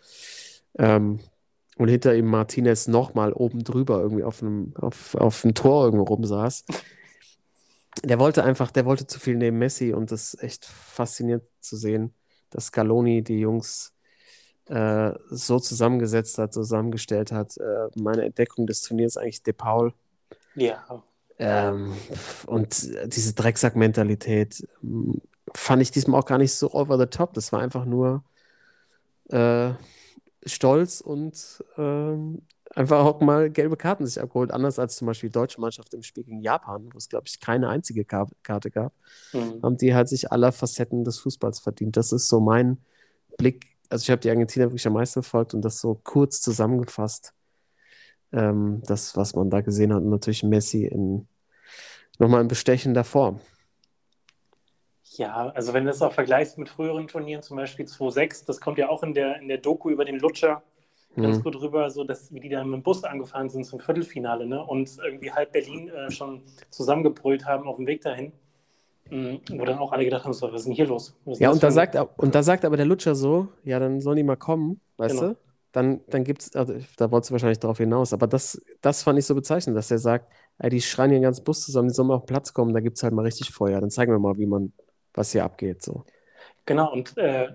Ähm, 0.79 1.21
und 1.77 1.89
hinter 1.89 2.15
ihm 2.15 2.27
Martinez 2.27 2.89
nochmal 2.89 3.35
oben 3.35 3.63
drüber 3.63 4.01
irgendwie 4.01 4.25
auf 4.25 4.43
einem, 4.43 4.73
auf, 4.77 5.15
auf 5.17 5.43
dem 5.43 5.53
Tor 5.53 5.85
irgendwo 5.85 6.05
rumsaß. 6.05 6.65
Der 8.05 8.19
wollte 8.19 8.45
einfach, 8.45 8.71
der 8.71 8.85
wollte 8.85 9.07
zu 9.07 9.19
viel 9.19 9.37
neben 9.37 9.59
Messi 9.59 9.93
und 9.93 10.11
das 10.11 10.35
ist 10.35 10.43
echt 10.43 10.65
faszinierend 10.65 11.45
zu 11.61 11.77
sehen, 11.77 12.15
dass 12.51 12.67
Scaloni 12.67 13.23
die 13.23 13.41
Jungs 13.41 13.95
äh, 14.67 15.13
so 15.31 15.59
zusammengesetzt 15.59 16.39
hat, 16.39 16.53
zusammengestellt 16.53 17.33
hat. 17.33 17.57
Äh, 17.57 17.89
meine 17.95 18.25
Entdeckung 18.25 18.67
des 18.67 18.83
Turniers 18.83 19.17
eigentlich 19.17 19.43
De 19.43 19.53
Paul. 19.53 19.93
Ja, 20.55 20.85
Ähm, 21.39 21.95
und 22.47 22.89
diese 23.15 23.35
Drecksack-Mentalität 23.35 24.67
ähm, 24.83 25.21
fand 25.55 25.83
ich 25.83 25.91
diesmal 25.91 26.21
auch 26.21 26.27
gar 26.27 26.39
nicht 26.39 26.55
so 26.55 26.73
over 26.73 26.99
the 26.99 27.07
top. 27.07 27.35
Das 27.35 27.53
war 27.53 27.61
einfach 27.61 27.85
nur 27.85 28.25
äh, 29.29 29.73
Stolz 30.45 31.01
und 31.01 31.65
ähm, 31.77 32.43
einfach 32.75 33.05
auch 33.05 33.21
mal 33.21 33.51
gelbe 33.51 33.77
Karten 33.77 34.07
sich 34.07 34.21
abgeholt. 34.21 34.51
Anders 34.53 34.79
als 34.79 34.97
zum 34.97 35.07
Beispiel 35.07 35.31
die 35.31 35.35
deutsche 35.35 35.61
Mannschaft 35.61 35.95
im 35.95 36.03
Spiel 36.03 36.25
gegen 36.25 36.41
Japan, 36.41 36.89
wo 36.93 36.99
es, 36.99 37.09
glaube 37.09 37.25
ich, 37.27 37.41
keine 37.41 37.69
einzige 37.69 38.05
Ka 38.05 38.27
Karte 38.43 38.71
gab, 38.71 38.93
Mhm. 39.33 39.63
haben 39.63 39.77
die 39.77 39.95
halt 39.95 40.09
sich 40.09 40.33
aller 40.33 40.53
Facetten 40.53 41.05
des 41.05 41.19
Fußballs 41.19 41.61
verdient. 41.61 41.97
Das 41.97 42.13
ist 42.13 42.29
so 42.29 42.41
mein 42.41 42.79
Blick. 43.39 43.77
Also 43.89 44.03
ich 44.03 44.11
habe 44.11 44.21
die 44.21 44.31
Argentinier 44.31 44.67
wirklich 44.67 44.87
am 44.87 44.95
meisten 44.95 45.23
verfolgt 45.23 45.55
und 45.55 45.63
das 45.63 45.81
so 45.81 46.01
kurz 46.03 46.41
zusammengefasst. 46.41 47.33
Ähm, 48.33 48.83
das, 48.87 49.17
was 49.17 49.35
man 49.35 49.51
da 49.51 49.61
gesehen 49.61 49.93
hat, 49.95 50.03
und 50.03 50.11
natürlich 50.11 50.43
Messi 50.43 50.85
in 50.87 51.29
nochmal 52.19 52.41
in 52.41 52.49
bestechender 52.49 53.05
Form. 53.05 53.41
Ja, 55.17 55.51
also 55.51 55.73
wenn 55.73 55.85
du 55.85 55.91
das 55.91 56.03
auch 56.03 56.13
vergleichst 56.13 56.59
mit 56.59 56.69
früheren 56.69 57.07
Turnieren, 57.07 57.43
zum 57.43 57.57
Beispiel 57.57 57.87
2-6, 57.87 58.45
das 58.45 58.61
kommt 58.61 58.79
ja 58.79 58.89
auch 58.89 59.03
in 59.03 59.15
der, 59.15 59.41
in 59.41 59.49
der 59.49 59.59
Doku 59.59 59.91
über 59.91 60.05
den 60.05 60.19
Lutscher 60.19 60.63
ganz 61.23 61.39
Mhm. 61.39 61.43
gut 61.43 61.61
rüber, 61.61 61.91
so 61.91 62.05
dass 62.05 62.33
wie 62.33 62.41
die 62.41 62.49
da 62.49 62.65
mit 62.65 62.75
dem 62.75 62.83
Bus 62.83 63.05
angefahren 63.05 63.49
sind 63.51 63.65
zum 63.65 63.81
Viertelfinale, 63.81 64.47
ne? 64.47 64.65
Und 64.65 64.99
irgendwie 64.99 65.33
halb 65.33 65.53
Berlin 65.53 65.89
äh, 65.89 66.11
schon 66.11 66.43
zusammengebrüllt 66.71 67.47
haben 67.47 67.67
auf 67.69 67.77
dem 67.77 67.87
Weg 67.87 68.03
dahin. 68.03 68.33
Mhm, 69.11 69.41
wo 69.59 69.65
dann 69.65 69.79
auch 69.79 69.93
alle 69.93 70.05
gedacht 70.05 70.25
haben, 70.25 70.33
so, 70.33 70.49
was 70.53 70.63
ist 70.63 70.67
denn 70.67 70.75
hier 70.75 70.87
los? 70.87 71.17
Was 71.27 71.39
Ja, 71.39 71.51
und 71.51 71.63
da, 71.63 71.71
sagt, 71.71 71.97
und 72.17 72.35
da 72.35 72.43
sagt 72.43 72.65
aber 72.65 72.77
der 72.77 72.87
Lutscher 72.87 73.15
so, 73.15 73.49
ja, 73.65 73.79
dann 73.79 74.01
sollen 74.01 74.17
die 74.17 74.23
mal 74.25 74.37
kommen, 74.37 74.81
weißt 74.97 75.15
Genau. 75.15 75.31
du? 75.33 75.37
Dann, 75.73 76.01
dann 76.09 76.25
gibt 76.25 76.43
es, 76.43 76.55
also, 76.57 76.75
da 76.97 77.11
wolltest 77.11 77.31
du 77.31 77.33
wahrscheinlich 77.35 77.59
darauf 77.59 77.77
hinaus, 77.79 78.13
aber 78.15 78.27
das, 78.27 78.61
das 78.81 79.03
fand 79.03 79.19
ich 79.19 79.27
so 79.27 79.35
bezeichnend, 79.35 79.77
dass 79.77 79.91
er 79.91 79.99
sagt, 79.99 80.33
ey, 80.59 80.71
die 80.71 80.81
schreien 80.81 81.11
hier 81.11 81.19
den 81.19 81.25
ganzen 81.25 81.45
Bus 81.45 81.61
zusammen, 81.63 81.89
die 81.89 81.95
sollen 81.95 82.09
mal 82.09 82.15
auf 82.15 82.23
den 82.23 82.29
Platz 82.29 82.53
kommen, 82.55 82.73
da 82.73 82.81
gibt 82.81 82.97
es 82.97 83.03
halt 83.03 83.13
mal 83.13 83.23
richtig 83.23 83.51
Feuer, 83.53 83.81
dann 83.81 83.91
zeigen 83.91 84.11
wir 84.13 84.19
mal, 84.19 84.39
wie 84.39 84.47
man, 84.47 84.73
was 85.13 85.33
hier 85.33 85.45
abgeht, 85.45 85.83
so. 85.83 86.05
Genau, 86.67 86.93
und 86.93 87.17
äh, 87.17 87.49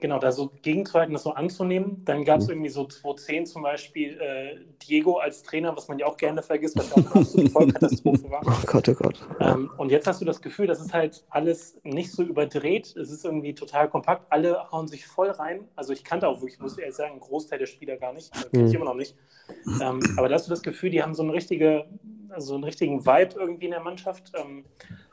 genau, 0.00 0.18
da 0.18 0.32
so 0.32 0.50
gegenzuhalten, 0.62 1.12
das 1.12 1.22
so 1.22 1.30
anzunehmen. 1.32 2.04
Dann 2.04 2.24
gab 2.24 2.40
es 2.40 2.46
Mhm. 2.46 2.52
irgendwie 2.54 2.68
so 2.70 2.84
2010 2.86 3.46
zum 3.46 3.62
Beispiel 3.62 4.20
äh, 4.20 4.56
Diego 4.84 5.18
als 5.18 5.44
Trainer, 5.44 5.76
was 5.76 5.86
man 5.86 5.98
ja 5.98 6.06
auch 6.06 6.16
gerne 6.16 6.42
vergisst, 6.42 6.76
was 6.76 6.92
auch 6.92 6.96
eine 6.96 7.14
absolute 7.14 7.50
Vollkatastrophe 7.50 8.28
war. 8.30 8.42
Oh 8.46 8.66
Gott, 8.66 8.88
oh 8.88 8.94
Gott. 8.94 9.20
Ähm, 9.40 9.70
und 9.76 9.90
jetzt 9.92 10.06
hast 10.08 10.20
du 10.20 10.24
das 10.24 10.42
Gefühl, 10.42 10.66
das 10.66 10.80
ist 10.80 10.92
halt 10.92 11.24
alles 11.30 11.78
nicht 11.84 12.10
so 12.10 12.22
überdreht. 12.24 12.96
Es 12.96 13.10
ist 13.12 13.24
irgendwie 13.24 13.54
total 13.54 13.88
kompakt. 13.88 14.26
Alle 14.30 14.70
hauen 14.72 14.88
sich 14.88 15.06
voll 15.06 15.30
rein. 15.30 15.68
Also 15.76 15.92
ich 15.92 16.02
kannte 16.02 16.26
auch 16.26 16.40
wirklich, 16.40 16.58
muss 16.58 16.72
ich 16.72 16.80
ehrlich 16.80 16.96
sagen, 16.96 17.12
einen 17.12 17.20
Großteil 17.20 17.60
der 17.60 17.66
Spieler 17.66 17.96
gar 17.96 18.12
nicht. 18.12 18.34
Äh, 18.36 18.50
Kenne 18.50 18.64
ich 18.66 18.70
Mhm. 18.70 18.76
immer 18.76 18.84
noch 18.86 18.94
nicht. 18.96 19.14
Ähm, 19.80 20.00
aber 20.16 20.28
da 20.28 20.34
hast 20.34 20.46
du 20.46 20.50
das 20.50 20.62
Gefühl, 20.62 20.90
die 20.90 21.02
haben 21.02 21.14
so 21.14 21.22
eine 21.22 21.32
richtige, 21.32 21.84
also 22.30 22.48
so 22.48 22.54
einen 22.54 22.64
richtigen 22.64 23.06
Vibe 23.06 23.36
irgendwie 23.38 23.66
in 23.66 23.70
der 23.70 23.80
Mannschaft. 23.80 24.32
Ähm, 24.34 24.64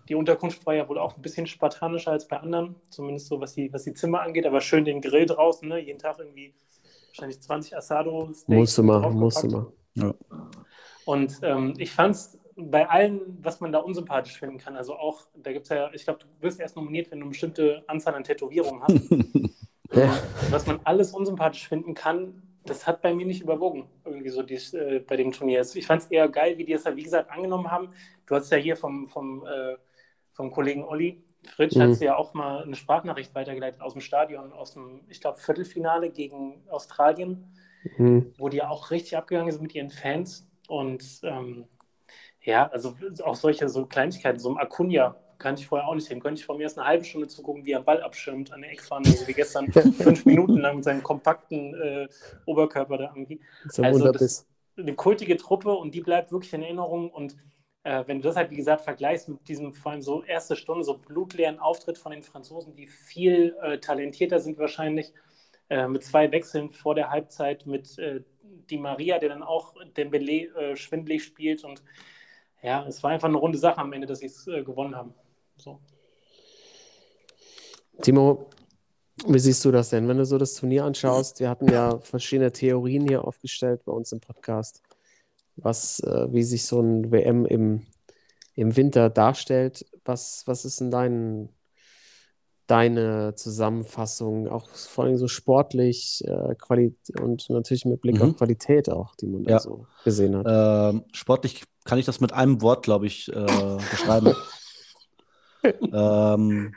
die 0.08 0.16
Unterkunft 0.16 0.66
war 0.66 0.76
ja 0.76 0.88
wohl 0.88 1.00
auch 1.00 1.16
ein 1.16 1.22
bisschen 1.22 1.48
spartanischer 1.48 2.12
als 2.12 2.28
bei 2.28 2.38
anderen, 2.38 2.76
zumindest 2.90 3.28
so 3.28 3.40
was 3.42 3.54
die, 3.54 3.72
was 3.74 3.84
die 3.84 3.94
Zimmer 3.94 4.22
angeht, 4.22 4.46
aber 4.46 4.62
schön 4.62 4.86
den 4.86 5.02
Grill 5.02 5.26
draußen, 5.26 5.68
ne? 5.68 5.80
jeden 5.80 6.00
Tag 6.00 6.20
irgendwie 6.20 6.54
wahrscheinlich 7.08 7.42
20 7.42 7.76
Asado. 7.76 8.30
Musst 8.48 8.78
du 8.78 8.84
machen, 8.84 9.14
musst 9.14 9.44
du 9.44 9.48
machen. 9.48 9.74
Ja. 9.96 10.14
Und 11.06 11.40
ähm, 11.44 11.74
ich 11.78 11.92
fand 11.92 12.16
es 12.16 12.40
bei 12.56 12.88
allen, 12.88 13.38
was 13.42 13.60
man 13.60 13.72
da 13.72 13.80
unsympathisch 13.80 14.40
finden 14.40 14.58
kann, 14.58 14.76
also 14.76 14.96
auch, 14.96 15.28
da 15.36 15.52
gibt 15.52 15.64
es 15.64 15.70
ja, 15.70 15.90
ich 15.94 16.04
glaube, 16.04 16.20
du 16.20 16.26
wirst 16.40 16.60
erst 16.60 16.76
nominiert, 16.76 17.12
wenn 17.12 17.20
du 17.20 17.26
eine 17.26 17.32
bestimmte 17.32 17.84
Anzahl 17.88 18.16
an 18.16 18.24
Tätowierungen 18.24 18.84
hast. 18.84 19.10
Ja. 19.94 20.18
was 20.50 20.66
man 20.66 20.80
alles 20.84 21.14
unsympathisch 21.14 21.70
finden 21.70 21.94
kann, 21.94 22.42
das 22.66 22.88
hat 22.88 23.02
bei 23.02 23.14
mir 23.14 23.26
nicht 23.26 23.42
überwogen, 23.42 23.88
irgendwie 24.04 24.30
so 24.30 24.42
dies, 24.42 24.74
äh, 24.74 25.00
bei 25.08 25.16
dem 25.16 25.32
Turnier. 25.32 25.66
Ich 25.74 25.86
fand 25.86 26.02
es 26.02 26.08
eher 26.10 26.28
geil, 26.28 26.58
wie 26.58 26.66
die 26.66 26.74
es 26.74 26.84
ja, 26.84 26.96
wie 26.96 27.04
gesagt, 27.04 27.30
angenommen 27.30 27.72
haben. 27.72 27.90
Du 28.26 28.36
hast 28.36 28.52
ja 28.52 28.58
hier 28.58 28.76
vom, 28.76 29.08
vom, 29.08 29.46
äh, 29.46 29.76
vom 30.36 30.52
Kollegen 30.52 30.84
Olli 30.84 31.24
Fritsch, 31.56 31.76
Mhm. 31.76 31.82
hat 31.94 32.00
ja 32.00 32.16
auch 32.18 32.34
mal 32.34 32.64
eine 32.64 32.76
Sprachnachricht 32.76 33.34
weitergeleitet 33.36 33.82
aus 33.82 33.94
dem 33.94 34.02
Stadion, 34.02 34.52
aus 34.54 34.74
dem, 34.74 35.02
ich 35.10 35.20
glaube, 35.22 35.40
Viertelfinale 35.40 36.10
gegen 36.12 36.64
Australien 36.70 37.52
Mhm. 37.98 38.34
wo 38.40 38.50
die 38.50 38.58
ja 38.58 38.70
auch 38.70 38.90
richtig 38.90 39.16
abgegangen 39.16 39.52
sind 39.52 39.62
mit 39.62 39.76
ihren 39.76 39.92
Fans. 39.92 40.48
Und 40.68 41.04
ähm, 41.22 41.66
ja, 42.42 42.68
also 42.68 42.96
auch 43.24 43.36
solche 43.36 43.70
so 43.70 43.86
Kleinigkeiten, 43.86 44.40
so 44.40 44.50
ein 44.50 44.58
Acuna 44.58 45.16
kannte 45.38 45.62
ich 45.62 45.68
vorher 45.68 45.88
auch 45.88 45.94
nicht. 45.94 46.10
Dem 46.10 46.20
könnte 46.20 46.40
ich 46.40 46.46
vor 46.48 46.58
mir 46.58 46.64
erst 46.64 46.80
eine 46.80 46.88
halbe 46.88 47.04
Stunde 47.04 47.28
zugucken, 47.28 47.64
wie 47.66 47.74
er 47.74 47.82
Ball 47.82 48.02
abschirmt 48.02 48.52
an 48.52 48.62
der 48.62 48.72
Eckfahne, 48.72 49.06
so 49.08 49.28
wie 49.28 49.34
gestern 49.34 49.72
fünf 49.72 50.26
Minuten 50.26 50.58
lang 50.58 50.78
mit 50.78 50.84
seinem 50.84 51.04
kompakten 51.04 51.76
äh, 51.76 52.08
Oberkörper 52.48 52.98
da 52.98 53.04
irgendwie. 53.16 53.40
So 53.70 53.84
Also 53.84 54.00
Wunderbiss. 54.00 54.48
Eine 54.78 54.96
kultige 54.96 55.38
Truppe 55.38 55.72
und 55.74 55.94
die 55.94 56.02
bleibt 56.02 56.32
wirklich 56.32 56.54
in 56.54 56.64
Erinnerung. 56.64 57.12
Und 57.12 57.36
äh, 57.86 58.04
wenn 58.08 58.18
du 58.18 58.28
das 58.28 58.36
halt, 58.36 58.50
wie 58.50 58.56
gesagt, 58.56 58.82
vergleichst 58.82 59.30
mit 59.30 59.48
diesem 59.48 59.72
vor 59.72 59.92
allem 59.92 60.02
so 60.02 60.24
erste 60.24 60.56
Stunde, 60.56 60.84
so 60.84 60.98
blutleeren 60.98 61.60
Auftritt 61.60 62.00
von 62.00 62.12
den 62.12 62.24
Franzosen, 62.24 62.76
die 62.76 62.88
viel 62.88 63.56
äh, 63.62 63.78
talentierter 63.78 64.40
sind 64.40 64.58
wahrscheinlich, 64.58 65.14
äh, 65.70 65.88
mit 65.88 66.04
zwei 66.04 66.32
Wechseln 66.32 66.72
vor 66.72 66.96
der 66.96 67.12
Halbzeit 67.12 67.68
mit 67.68 67.98
äh, 68.00 68.22
Di 68.42 68.80
Maria, 68.80 69.20
der 69.20 69.30
dann 69.30 69.44
auch 69.44 69.76
Dembele 69.96 70.48
äh, 70.56 70.76
schwindelig 70.76 71.24
spielt. 71.24 71.64
Und 71.64 71.84
ja, 72.64 72.86
es 72.88 73.04
war 73.04 73.12
einfach 73.12 73.28
eine 73.28 73.38
runde 73.38 73.60
Sache 73.60 73.78
am 73.78 73.94
Ende, 73.94 74.08
dass 74.08 74.20
sie 74.20 74.26
es 74.26 74.48
äh, 74.48 74.64
gewonnen 74.64 74.96
haben. 74.96 75.14
So. 75.58 75.80
Timo, 78.02 78.50
wie 79.28 79.40
siehst 79.40 79.64
du 79.64 79.72
das 79.72 79.92
denn, 79.92 80.08
wenn 80.08 80.18
du 80.18 80.26
so 80.26 80.40
das 80.40 80.56
Turnier 80.56 80.86
anschaust? 80.86 81.40
Wir 81.40 81.50
hatten 81.50 81.72
ja 81.72 82.00
verschiedene 82.00 82.52
Theorien 82.52 83.08
hier 83.08 83.24
aufgestellt 83.24 83.86
bei 83.86 83.92
uns 83.92 84.12
im 84.12 84.22
Podcast, 84.22 84.82
was, 85.58 86.00
äh, 86.02 86.28
wie 86.32 86.44
sich 86.44 86.66
so 86.66 86.82
ein 86.82 87.12
WM 87.12 87.46
im, 87.46 87.86
im 88.56 88.76
Winter 88.76 89.10
darstellt. 89.10 89.86
Was, 90.06 90.44
was 90.46 90.66
ist 90.66 90.80
denn 90.82 90.92
dein, 90.92 91.50
deine 92.68 93.36
Zusammenfassung, 93.36 94.48
auch 94.48 94.68
vor 94.70 95.06
allem 95.06 95.18
so 95.18 95.28
sportlich 95.28 96.24
äh, 96.26 96.56
Quali 96.56 96.96
und 97.20 97.50
natürlich 97.50 97.86
mit 97.86 98.02
Blick 98.02 98.16
Mhm. 98.16 98.30
auf 98.30 98.38
Qualität 98.38 98.90
auch, 98.90 99.16
die 99.16 99.28
man 99.28 99.44
da 99.44 99.52
Ja. 99.52 99.60
so 99.60 99.86
gesehen 100.04 100.36
hat? 100.36 100.46
Ähm, 100.48 101.04
sportlich 101.12 101.64
kann 101.84 102.00
ich 102.00 102.06
das 102.06 102.20
mit 102.20 102.34
einem 102.34 102.62
Wort, 102.62 102.84
glaube 102.84 103.06
ich, 103.06 103.30
äh, 103.32 103.34
beschreiben. 103.36 104.34
ähm, 105.94 106.74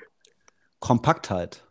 Kompaktheit. 0.80 1.64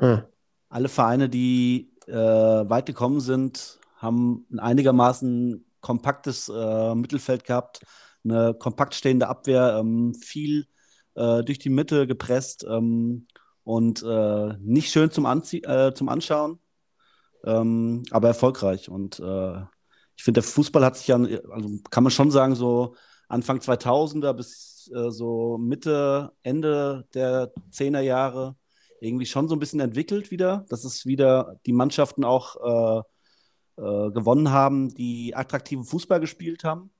Ah, 0.00 0.22
Alle 0.70 0.88
Vereine, 0.88 1.28
die 1.28 1.90
äh, 2.06 2.14
weit 2.14 2.86
gekommen 2.86 3.20
sind, 3.20 3.78
haben 3.98 4.46
ein 4.50 4.58
einigermaßen 4.58 5.64
kompaktes 5.80 6.48
äh, 6.48 6.94
Mittelfeld 6.94 7.44
gehabt, 7.44 7.80
eine 8.24 8.54
kompakt 8.54 8.94
stehende 8.94 9.28
Abwehr, 9.28 9.76
ähm, 9.78 10.14
viel 10.14 10.66
äh, 11.14 11.42
durch 11.42 11.58
die 11.58 11.70
Mitte 11.70 12.06
gepresst 12.06 12.64
ähm, 12.68 13.26
und 13.64 14.02
äh, 14.02 14.54
nicht 14.60 14.90
schön 14.90 15.10
zum, 15.10 15.26
Anzie 15.26 15.62
äh, 15.62 15.94
zum 15.94 16.08
Anschauen, 16.08 16.58
ähm, 17.44 18.02
aber 18.10 18.28
erfolgreich. 18.28 18.88
Und 18.88 19.20
äh, 19.20 19.60
ich 20.16 20.24
finde, 20.24 20.40
der 20.40 20.50
Fußball 20.50 20.84
hat 20.84 20.96
sich 20.96 21.08
ja, 21.08 21.16
also 21.16 21.78
kann 21.90 22.04
man 22.04 22.10
schon 22.10 22.30
sagen, 22.30 22.54
so 22.54 22.94
Anfang 23.28 23.58
2000er 23.58 24.32
bis 24.32 24.90
äh, 24.94 25.10
so 25.10 25.56
Mitte, 25.58 26.32
Ende 26.42 27.06
der 27.14 27.52
10er 27.72 28.00
Jahre 28.00 28.56
irgendwie 29.00 29.26
schon 29.26 29.48
so 29.48 29.56
ein 29.56 29.60
bisschen 29.60 29.80
entwickelt 29.80 30.30
wieder, 30.30 30.66
dass 30.68 30.84
es 30.84 31.06
wieder 31.06 31.58
die 31.64 31.72
Mannschaften 31.72 32.24
auch 32.24 33.04
äh, 33.76 34.10
gewonnen 34.10 34.50
haben, 34.50 34.94
die 34.94 35.34
attraktiven 35.34 35.84
Fußball 35.84 36.20
gespielt 36.20 36.64
haben. 36.64 36.90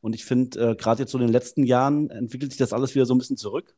Und 0.00 0.14
ich 0.14 0.24
finde, 0.24 0.70
äh, 0.70 0.76
gerade 0.76 1.02
jetzt 1.02 1.12
so 1.12 1.18
in 1.18 1.24
den 1.26 1.32
letzten 1.32 1.64
Jahren 1.64 2.10
entwickelt 2.10 2.52
sich 2.52 2.58
das 2.58 2.72
alles 2.72 2.94
wieder 2.94 3.06
so 3.06 3.14
ein 3.14 3.18
bisschen 3.18 3.36
zurück. 3.36 3.74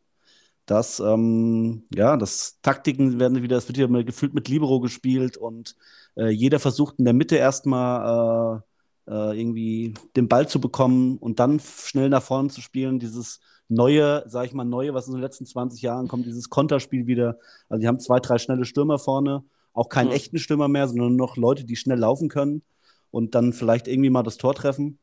Dass, 0.67 1.01
ähm, 1.01 1.85
ja, 1.95 2.17
das 2.17 2.61
Taktiken 2.63 3.19
werden 3.19 3.43
wieder, 3.43 3.57
es 3.57 3.67
wird 3.69 3.79
wieder 3.79 4.05
gefühlt 4.05 4.35
mit 4.35 4.49
Libero 4.49 4.81
gespielt 4.81 5.37
und 5.37 5.75
äh, 6.17 6.29
jeder 6.29 6.61
versucht 6.61 6.99
in 6.99 7.07
der 7.07 7.15
Mitte 7.15 7.37
erstmal 7.37 8.63
äh, 9.09 9.11
äh, 9.11 9.41
irgendwie 9.41 9.95
den 10.17 10.29
Ball 10.29 10.49
zu 10.49 10.61
bekommen 10.61 11.19
und 11.19 11.41
dann 11.41 11.61
schnell 11.61 12.09
nach 12.09 12.23
vorne 12.23 12.51
zu 12.51 12.61
spielen. 12.61 12.99
Dieses 13.01 13.41
neue, 13.69 14.25
sag 14.27 14.47
ich 14.47 14.53
mal, 14.53 14.65
neue, 14.65 14.95
was 14.95 15.07
in 15.07 15.15
den 15.15 15.23
letzten 15.23 15.47
20 15.47 15.83
Jahren 15.83 16.09
kommt, 16.09 16.27
dieses 16.27 16.51
Konterspiel 16.51 17.07
wieder. 17.07 17.39
Also 17.69 17.81
die 17.81 17.89
haben 17.89 18.01
zwei, 18.01 18.21
drei 18.21 18.39
schnelle 18.39 18.65
Stürmer 18.65 18.99
vorne, 18.99 19.45
auch 19.73 19.89
keinen 19.89 20.09
Mhm. 20.09 20.15
echten 20.15 20.39
Stürmer 20.39 20.69
mehr, 20.69 20.89
sondern 20.89 21.17
nur 21.17 21.29
noch 21.29 21.37
Leute, 21.37 21.65
die 21.65 21.77
schnell 21.77 21.99
laufen 21.99 22.29
können 22.29 22.63
und 23.11 23.35
dann 23.35 23.53
vielleicht 23.53 23.89
irgendwie 23.89 24.11
mal 24.11 24.23
das 24.23 24.37
Tor 24.37 24.55
treffen. 24.55 24.99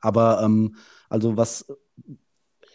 Aber 0.00 0.42
ähm, 0.42 0.76
also 1.08 1.36
was, 1.36 1.66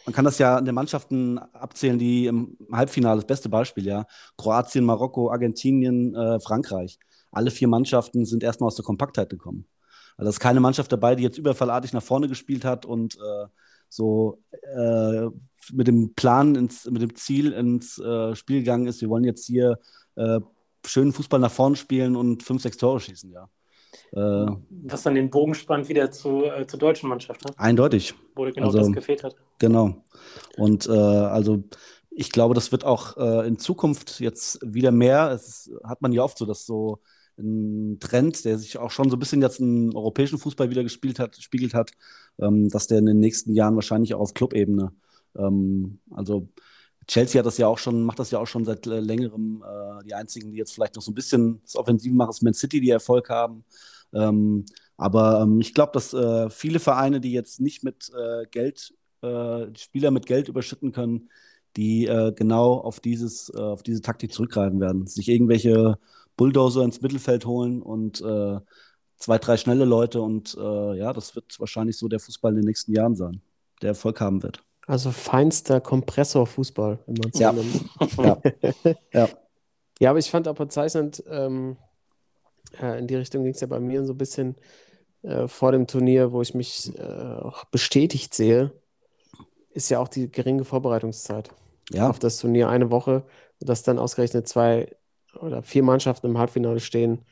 man 0.06 0.14
kann 0.14 0.26
das 0.26 0.40
ja 0.40 0.58
an 0.58 0.66
den 0.66 0.76
Mannschaften 0.76 1.38
abzählen, 1.38 2.00
die 2.00 2.26
im 2.26 2.58
Halbfinale, 2.72 3.18
das 3.18 3.28
beste 3.28 3.50
Beispiel, 3.50 3.86
ja. 3.86 4.06
Kroatien, 4.38 4.86
Marokko, 4.86 5.32
Argentinien, 5.32 6.16
äh, 6.16 6.40
Frankreich. 6.40 6.98
Alle 7.32 7.52
vier 7.52 7.68
Mannschaften 7.68 8.26
sind 8.26 8.44
erstmal 8.44 8.68
aus 8.68 8.76
der 8.76 8.86
Kompaktheit 8.86 9.30
gekommen. 9.30 9.68
Also 10.18 10.30
es 10.30 10.36
ist 10.36 10.40
keine 10.40 10.60
Mannschaft 10.60 10.92
dabei, 10.92 11.16
die 11.16 11.24
jetzt 11.24 11.38
überfallartig 11.38 11.94
nach 11.94 12.04
vorne 12.04 12.28
gespielt 12.28 12.66
hat 12.66 12.86
und 12.86 13.16
äh, 13.16 13.48
so 13.90 14.42
äh, 14.76 15.28
mit 15.72 15.88
dem 15.88 16.14
Plan, 16.16 16.56
ins, 16.56 16.86
mit 16.86 17.02
dem 17.02 17.16
Ziel 17.16 17.52
ins 17.54 17.98
äh, 18.00 18.36
Spiel 18.36 18.60
gegangen 18.60 18.88
ist, 18.88 19.02
wir 19.02 19.10
wollen 19.10 19.24
jetzt 19.24 19.46
hier 19.46 19.78
äh, 20.16 20.40
schönen 20.86 21.14
Fußball 21.14 21.40
nach 21.40 21.52
vorne 21.52 21.76
spielen 21.76 22.16
und 22.16 22.44
fünf, 22.44 22.62
sechs 22.62 22.78
Tore 22.78 23.00
schießen, 23.00 23.32
ja. 23.32 23.50
Äh, 24.14 24.52
Was 24.86 25.04
dann 25.04 25.16
den 25.16 25.30
Bogen 25.30 25.54
spannt 25.54 25.90
wieder 25.90 26.12
zu, 26.12 26.46
äh, 26.46 26.66
zur 26.66 26.80
deutschen 26.80 27.10
Mannschaft, 27.10 27.44
ne? 27.46 27.52
eindeutig. 27.58 28.14
wo 28.36 28.44
genau 28.46 28.68
Also- 28.68 28.80
das 28.80 28.92
gefehlt 28.92 29.24
hat. 29.24 29.36
Genau. 29.60 30.04
Und 30.58 30.88
äh, 30.88 30.92
also 30.92 31.64
ich 32.10 32.32
glaube, 32.32 32.54
das 32.56 32.72
wird 32.72 32.84
auch 32.84 33.16
äh, 33.18 33.48
in 33.48 33.58
Zukunft 33.58 34.20
jetzt 34.20 34.60
wieder 34.64 34.92
mehr. 34.92 35.32
Es 35.32 35.72
hat 35.84 36.02
man 36.02 36.12
ja 36.12 36.24
oft 36.24 36.38
so, 36.38 36.46
dass 36.46 36.66
so 36.66 37.00
ein 37.38 37.98
Trend, 38.00 38.44
der 38.46 38.58
sich 38.58 38.78
auch 38.78 38.92
schon 38.92 39.10
so 39.10 39.16
ein 39.16 39.20
bisschen 39.20 39.42
jetzt 39.42 39.60
im 39.60 39.96
europäischen 39.96 40.38
Fußball 40.38 40.70
wieder 40.70 40.84
gespielt 40.84 41.20
hat, 41.20 41.38
spiegelt 41.38 41.74
hat, 41.74 41.92
ähm, 42.40 42.70
dass 42.70 42.88
der 42.88 43.00
in 43.00 43.06
den 43.06 43.20
nächsten 43.20 43.54
Jahren 43.54 43.76
wahrscheinlich 43.76 44.14
auch 44.14 44.20
auf 44.20 44.34
Clubebene, 44.34 44.92
ähm, 45.38 46.00
also 46.12 46.50
Chelsea 47.12 47.40
hat 47.40 47.46
das 47.46 47.58
ja 47.58 47.68
auch 47.68 47.78
schon, 47.78 48.04
macht 48.04 48.20
das 48.20 48.32
ja 48.32 48.40
auch 48.40 48.48
schon 48.48 48.64
seit 48.64 48.88
äh, 48.88 49.02
längerem. 49.02 49.62
Äh, 49.68 50.06
die 50.06 50.14
einzigen, 50.14 50.52
die 50.52 50.58
jetzt 50.58 50.74
vielleicht 50.74 50.96
noch 50.96 51.02
so 51.02 51.12
ein 51.12 51.16
bisschen 51.16 51.62
das 51.64 51.76
Offensiv 51.76 52.14
machen, 52.14 52.30
ist 52.30 52.42
Man 52.42 52.54
City, 52.54 52.80
die 52.80 52.90
Erfolg 52.90 53.30
haben. 53.30 53.66
Ähm, 54.14 54.66
aber 54.96 55.42
ähm, 55.42 55.60
ich 55.60 55.74
glaube, 55.74 55.92
dass 55.92 56.14
äh, 56.14 56.50
viele 56.50 56.80
Vereine, 56.80 57.20
die 57.20 57.34
jetzt 57.34 57.60
nicht 57.60 57.84
mit 57.84 58.10
äh, 58.18 58.46
Geld, 58.50 58.94
äh, 59.24 59.66
Spieler 59.78 60.12
mit 60.12 60.26
Geld 60.26 60.48
überschütten 60.48 60.94
können, 60.94 61.30
die 61.76 62.06
äh, 62.06 62.32
genau 62.34 62.76
auf, 62.76 63.02
dieses, 63.02 63.52
auf 63.52 63.84
diese 63.84 64.02
Taktik 64.02 64.32
zurückgreifen 64.32 64.80
werden. 64.80 65.06
Sich 65.06 65.28
irgendwelche 65.28 66.00
Bulldozer 66.38 66.84
ins 66.84 67.02
Mittelfeld 67.02 67.46
holen 67.46 67.82
und 67.82 68.24
zwei, 69.18 69.38
drei 69.38 69.58
schnelle 69.58 69.86
Leute. 69.86 70.22
Und 70.22 70.56
ja, 70.56 71.14
das 71.14 71.36
wird 71.36 71.60
wahrscheinlich 71.60 71.98
so 71.98 72.08
der 72.10 72.20
Fußball 72.20 72.52
in 72.52 72.58
den 72.58 72.66
nächsten 72.66 72.94
Jahren 72.94 73.16
sein, 73.16 73.42
der 73.82 73.90
Erfolg 73.90 74.20
haben 74.20 74.44
wird. 74.44 74.64
Also 74.92 75.12
feinster 75.12 75.80
Kompressorfußball, 75.80 77.00
wenn 77.06 77.16
man 77.16 77.30
es 77.30 77.38
so 77.38 77.44
Ja. 77.44 77.52
nennt. 77.52 77.76
Ja. 78.18 78.38
ja. 79.14 79.30
Ja, 80.00 80.10
aber 80.10 80.20
ich 80.20 80.30
fand 80.30 80.48
auch 80.48 80.56
bezeichnend, 80.56 81.24
ähm, 81.30 81.78
äh, 82.82 83.00
in 83.00 83.08
die 83.08 83.16
Richtung 83.16 83.44
ging 83.44 83.54
es 83.54 83.62
ja 83.62 83.68
bei 83.68 83.80
mir 83.80 84.04
so 84.06 84.14
ein 84.14 84.18
bisschen 84.18 84.56
äh, 85.22 85.48
vor 85.48 85.72
dem 85.72 85.88
Turnier, 85.88 86.34
wo 86.34 86.42
ich 86.42 86.54
mich 86.56 86.92
äh, 86.98 87.04
auch 87.04 87.66
bestätigt 87.66 88.34
sehe, 88.34 88.72
ist 89.74 89.90
ja 89.90 90.00
auch 90.00 90.10
die 90.10 90.30
geringe 90.30 90.66
Vorbereitungszeit 90.66 91.52
Ja, 91.92 92.10
auf 92.10 92.20
das 92.20 92.38
Turnier. 92.38 92.68
Eine 92.70 92.92
Woche 92.92 93.24
dass 93.62 93.84
dann 93.84 94.00
ausgerechnet 94.00 94.48
zwei 94.48 94.88
oder 95.40 95.64
vier 95.64 95.84
Mannschaften 95.84 96.28
im 96.28 96.38
Halbfinale 96.38 96.80
stehen, 96.80 97.24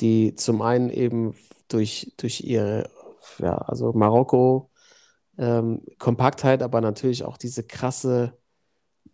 die 0.00 0.34
zum 0.34 0.60
einen 0.60 0.90
eben 0.90 1.34
durch, 1.68 2.12
durch 2.16 2.40
ihre, 2.42 2.90
ja, 3.38 3.56
also 3.56 3.92
Marokko, 3.92 4.71
ähm, 5.38 5.82
Kompaktheit, 5.98 6.62
aber 6.62 6.80
natürlich 6.80 7.24
auch 7.24 7.36
diese 7.36 7.62
krasse 7.62 8.34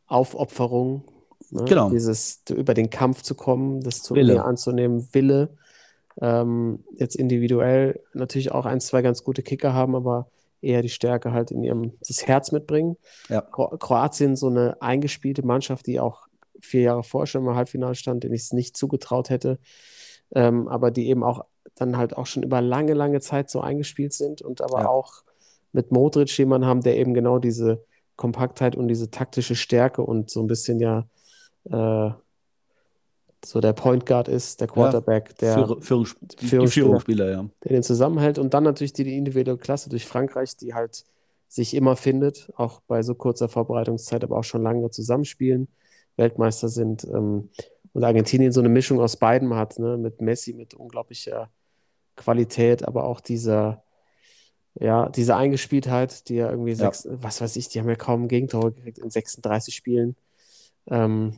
Aufopferung, 0.06 1.04
ne? 1.50 1.64
Genau. 1.64 1.90
dieses 1.90 2.42
über 2.50 2.74
den 2.74 2.90
Kampf 2.90 3.22
zu 3.22 3.34
kommen, 3.34 3.80
das 3.82 4.02
Turnier 4.02 4.26
Wille. 4.26 4.44
anzunehmen, 4.44 5.08
Wille. 5.12 5.56
Ähm, 6.20 6.84
jetzt 6.96 7.14
individuell 7.14 8.00
natürlich 8.14 8.50
auch 8.52 8.66
ein, 8.66 8.80
zwei 8.80 9.02
ganz 9.02 9.22
gute 9.22 9.42
Kicker 9.42 9.72
haben, 9.74 9.94
aber 9.94 10.28
eher 10.60 10.82
die 10.82 10.88
Stärke 10.88 11.32
halt 11.32 11.52
in 11.52 11.62
ihrem 11.62 11.92
das 12.06 12.26
Herz 12.26 12.50
mitbringen. 12.50 12.96
Ja. 13.28 13.42
Kro 13.42 13.68
Kroatien 13.78 14.34
so 14.34 14.48
eine 14.48 14.80
eingespielte 14.82 15.44
Mannschaft, 15.46 15.86
die 15.86 16.00
auch 16.00 16.26
vier 16.60 16.80
Jahre 16.82 17.04
vorher 17.04 17.26
schon 17.26 17.46
im 17.46 17.54
Halbfinale 17.54 17.94
stand, 17.94 18.24
den 18.24 18.32
ich 18.32 18.42
es 18.42 18.52
nicht 18.52 18.76
zugetraut 18.76 19.30
hätte, 19.30 19.60
ähm, 20.34 20.66
aber 20.66 20.90
die 20.90 21.08
eben 21.08 21.22
auch 21.22 21.44
dann 21.76 21.96
halt 21.96 22.16
auch 22.16 22.26
schon 22.26 22.42
über 22.42 22.60
lange, 22.60 22.94
lange 22.94 23.20
Zeit 23.20 23.48
so 23.50 23.60
eingespielt 23.60 24.12
sind 24.12 24.42
und 24.42 24.60
aber 24.60 24.80
Ja. 24.80 24.88
auch 24.88 25.22
mit 25.72 25.92
Modric 25.92 26.36
jemanden 26.38 26.66
haben, 26.66 26.82
der 26.82 26.96
eben 26.96 27.14
genau 27.14 27.38
diese 27.38 27.84
Kompaktheit 28.16 28.76
und 28.76 28.88
diese 28.88 29.10
taktische 29.10 29.54
Stärke 29.54 30.02
und 30.02 30.30
so 30.30 30.40
ein 30.40 30.46
bisschen 30.46 30.80
ja 30.80 31.06
äh, 31.70 32.10
so 33.44 33.60
der 33.60 33.72
Point 33.72 34.04
Guard 34.04 34.28
ist, 34.28 34.60
der 34.60 34.68
Quarterback, 34.68 35.36
der, 35.38 35.54
Führ 35.54 35.80
Führungsspieler. 35.80 36.66
Führungsspieler, 36.66 37.30
ja. 37.30 37.48
der 37.62 37.72
den 37.72 37.82
zusammenhält 37.82 38.38
und 38.38 38.52
dann 38.54 38.64
natürlich 38.64 38.92
die, 38.92 39.04
die 39.04 39.16
individuelle 39.16 39.58
Klasse 39.58 39.90
durch 39.90 40.06
Frankreich, 40.06 40.56
die 40.56 40.74
halt 40.74 41.04
sich 41.46 41.74
immer 41.74 41.96
findet, 41.96 42.52
auch 42.56 42.80
bei 42.86 43.02
so 43.02 43.14
kurzer 43.14 43.48
Vorbereitungszeit, 43.48 44.24
aber 44.24 44.38
auch 44.38 44.44
schon 44.44 44.62
lange 44.62 44.90
zusammenspielen, 44.90 45.68
Weltmeister 46.16 46.68
sind 46.68 47.04
ähm, 47.04 47.50
und 47.92 48.04
Argentinien 48.04 48.52
so 48.52 48.60
eine 48.60 48.68
Mischung 48.68 49.00
aus 49.00 49.16
beidem 49.16 49.54
hat, 49.54 49.78
ne? 49.78 49.96
mit 49.96 50.20
Messi, 50.20 50.52
mit 50.52 50.74
unglaublicher 50.74 51.48
Qualität, 52.16 52.86
aber 52.86 53.04
auch 53.04 53.20
dieser, 53.20 53.82
ja, 54.80 55.08
diese 55.08 55.36
Eingespieltheit, 55.36 56.28
die 56.28 56.36
ja 56.36 56.50
irgendwie 56.50 56.70
Ja. 56.72 56.76
sechs, 56.76 57.08
was 57.10 57.40
weiß 57.40 57.56
ich, 57.56 57.68
die 57.68 57.80
haben 57.80 57.88
ja 57.88 57.96
kaum 57.96 58.28
Gegentore 58.28 58.72
gekriegt 58.72 58.98
in 58.98 59.10
36 59.10 59.74
Spielen. 59.74 60.16
Ähm, 60.88 61.34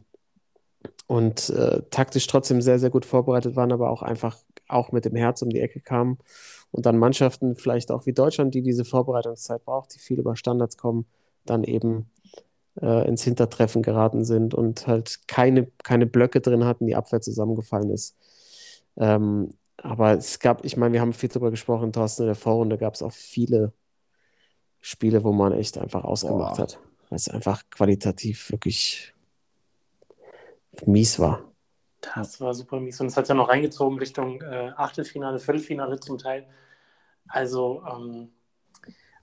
und 1.07 1.50
äh, 1.50 1.83
taktisch 1.90 2.26
trotzdem 2.26 2.62
sehr, 2.62 2.79
sehr 2.79 2.90
gut 2.90 3.05
vorbereitet 3.05 3.57
waren, 3.57 3.72
aber 3.72 3.90
auch 3.90 4.03
einfach 4.03 4.38
auch 4.68 4.92
mit 4.92 5.05
dem 5.05 5.16
Herz 5.16 5.42
um 5.42 5.50
die 5.50 5.61
Ecke 5.61 5.81
kamen. 5.81 6.18
Und 6.70 6.87
dann 6.87 6.98
Mannschaften, 6.98 7.57
vielleicht 7.57 7.90
auch 7.90 8.07
wie 8.07 8.12
Deutschland, 8.12 8.55
die 8.55 8.62
diese 8.62 8.85
Vorbereitungszeit 8.85 9.64
braucht, 9.64 9.94
die 9.94 9.98
viel 9.98 10.20
über 10.20 10.37
Standards 10.37 10.76
kommen, 10.76 11.07
dann 11.44 11.64
eben 11.64 12.11
äh, 12.81 13.09
ins 13.09 13.24
Hintertreffen 13.24 13.83
geraten 13.83 14.24
sind 14.24 14.55
und 14.55 14.87
halt 14.87 15.26
keine, 15.26 15.66
keine 15.83 16.07
Blöcke 16.07 16.40
drin 16.40 16.64
hatten, 16.64 16.87
die 16.87 16.94
Abwehr 16.94 17.20
zusammengefallen 17.20 17.90
ist. 17.90 18.16
Ähm, 18.96 19.55
aber 19.82 20.12
es 20.12 20.38
gab, 20.38 20.64
ich 20.64 20.76
meine, 20.76 20.92
wir 20.92 21.00
haben 21.00 21.12
viel 21.12 21.28
darüber 21.28 21.50
gesprochen, 21.50 21.92
Thorsten, 21.92 22.22
in 22.22 22.28
der 22.28 22.34
Vorrunde 22.34 22.78
gab 22.78 22.94
es 22.94 23.02
auch 23.02 23.12
viele 23.12 23.72
Spiele, 24.80 25.24
wo 25.24 25.32
man 25.32 25.52
echt 25.52 25.78
einfach 25.78 26.04
ausgemacht 26.04 26.56
Boah. 26.56 26.62
hat, 26.62 26.78
weil 27.08 27.16
es 27.16 27.28
einfach 27.28 27.62
qualitativ 27.70 28.50
wirklich 28.50 29.14
mies 30.86 31.18
war. 31.18 31.44
Das 32.00 32.40
war 32.40 32.54
super 32.54 32.80
mies. 32.80 33.00
Und 33.00 33.08
es 33.08 33.16
hat 33.16 33.28
ja 33.28 33.34
noch 33.34 33.48
reingezogen 33.48 33.98
Richtung 33.98 34.40
äh, 34.40 34.72
Achtelfinale, 34.76 35.38
Viertelfinale 35.38 36.00
zum 36.00 36.18
Teil. 36.18 36.48
Also 37.28 37.82
ähm, 37.86 38.32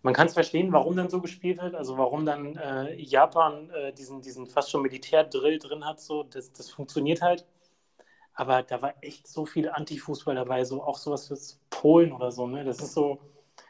man 0.04 0.14
kann 0.14 0.28
es 0.28 0.34
verstehen, 0.34 0.72
warum 0.72 0.96
dann 0.96 1.10
so 1.10 1.22
gespielt 1.22 1.62
wird. 1.62 1.74
Also 1.74 1.98
warum 1.98 2.26
dann 2.26 2.56
äh, 2.56 2.94
Japan 2.96 3.70
äh, 3.72 3.94
diesen, 3.94 4.22
diesen 4.22 4.46
fast 4.46 4.70
schon 4.70 4.84
Militärdrill 4.84 5.58
drin 5.58 5.86
hat. 5.86 6.00
So. 6.00 6.24
Das, 6.24 6.52
das 6.52 6.70
funktioniert 6.70 7.22
halt. 7.22 7.46
Aber 8.38 8.64
da 8.64 8.82
war 8.82 8.94
echt 9.02 9.28
so 9.28 9.46
viel 9.46 9.70
Antifußball 9.70 10.36
dabei. 10.36 10.64
So 10.66 10.84
auch 10.84 10.98
sowas 11.00 11.30
wie 11.32 11.36
Polen 11.72 12.12
oder 12.14 12.32
so. 12.32 12.48
Ne? 12.48 12.64
Das 12.66 12.82
ist 12.82 12.94
so, 12.94 13.20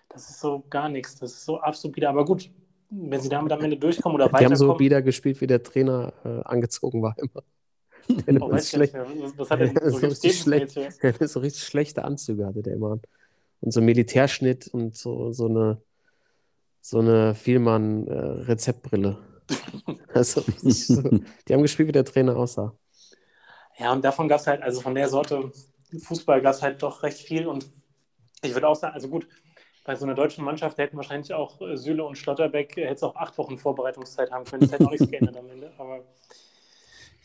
das 0.10 0.30
ist 0.30 0.42
so 0.42 0.64
gar 0.70 0.90
nichts. 0.90 1.16
Das 1.18 1.32
ist 1.34 1.46
so 1.46 1.60
absolut 1.62 1.96
wieder. 1.98 2.10
Aber 2.10 2.26
gut, 2.26 2.52
wenn 2.90 3.22
sie 3.22 3.30
damit 3.30 3.52
am 3.54 3.62
Ende 3.64 3.78
durchkommen 3.78 4.16
oder 4.18 4.30
Die 4.30 4.46
haben 4.46 4.56
so 4.56 4.68
weiterkommen. 4.68 4.80
wieder 4.80 5.02
gespielt, 5.02 5.42
wie 5.42 5.48
der 5.48 5.64
Trainer 5.64 6.14
äh, 6.26 6.42
angezogen 6.44 7.02
war 7.02 7.16
immer. 7.18 7.44
Der 8.28 8.42
Oh, 8.42 8.52
weiß 8.52 8.70
schlecht, 8.70 8.94
nicht. 8.94 9.38
Was, 9.38 9.50
hat 9.52 9.60
er 9.62 9.74
so 9.92 10.00
so 10.00 10.08
richtig 10.08 10.34
so 11.32 11.40
richtig 11.40 11.64
schlechte 11.64 12.04
Anzüge 12.06 12.46
hatte 12.46 12.62
der 12.64 12.74
immer 12.76 12.94
an. 12.94 13.02
Und 13.62 13.72
so 13.74 13.82
Militärschnitt 13.82 14.68
und 14.68 14.96
so, 14.98 15.32
so 15.34 15.48
eine 15.48 15.82
so 16.82 17.00
eine 17.00 17.36
Vielmann-Rezeptbrille. 17.36 19.18
also, 20.14 20.44
so, 20.62 21.02
die 21.48 21.54
haben 21.54 21.62
gespielt, 21.62 21.90
wie 21.90 21.94
der 21.94 22.06
Trainer 22.06 22.36
aussah. 22.38 22.76
Ja, 23.78 23.92
und 23.92 24.04
davon 24.04 24.28
gab 24.28 24.40
es 24.40 24.48
halt, 24.48 24.62
also 24.62 24.82
von 24.82 24.96
der 24.96 25.08
Sorte 25.10 25.52
Fußball 25.98 26.42
gab 26.42 26.54
es 26.54 26.62
halt 26.62 26.82
doch 26.82 27.04
recht 27.04 27.20
viel. 27.20 27.48
Und 27.48 27.68
ich 28.42 28.54
würde 28.54 28.68
auch 28.68 28.76
sagen, 28.76 28.94
also 28.94 29.08
gut, 29.08 29.28
bei 29.84 29.96
so 29.96 30.06
einer 30.06 30.16
deutschen 30.16 30.44
Mannschaft 30.44 30.78
hätten 30.78 30.98
wahrscheinlich 30.98 31.34
auch 31.34 31.62
äh, 31.62 31.78
Süle 31.78 32.04
und 32.04 32.18
Schlotterbeck, 32.18 32.78
äh, 32.78 32.88
hätte 32.88 33.06
auch 33.06 33.16
acht 33.16 33.38
Wochen 33.38 33.58
Vorbereitungszeit 33.58 34.32
haben 34.32 34.46
können. 34.46 34.62
Das 34.62 34.72
hätte 34.72 34.86
auch 34.86 34.92
nichts 34.92 35.10
geändert 35.10 35.38
am 35.38 35.50
Ende. 35.50 35.72
Aber 35.78 36.04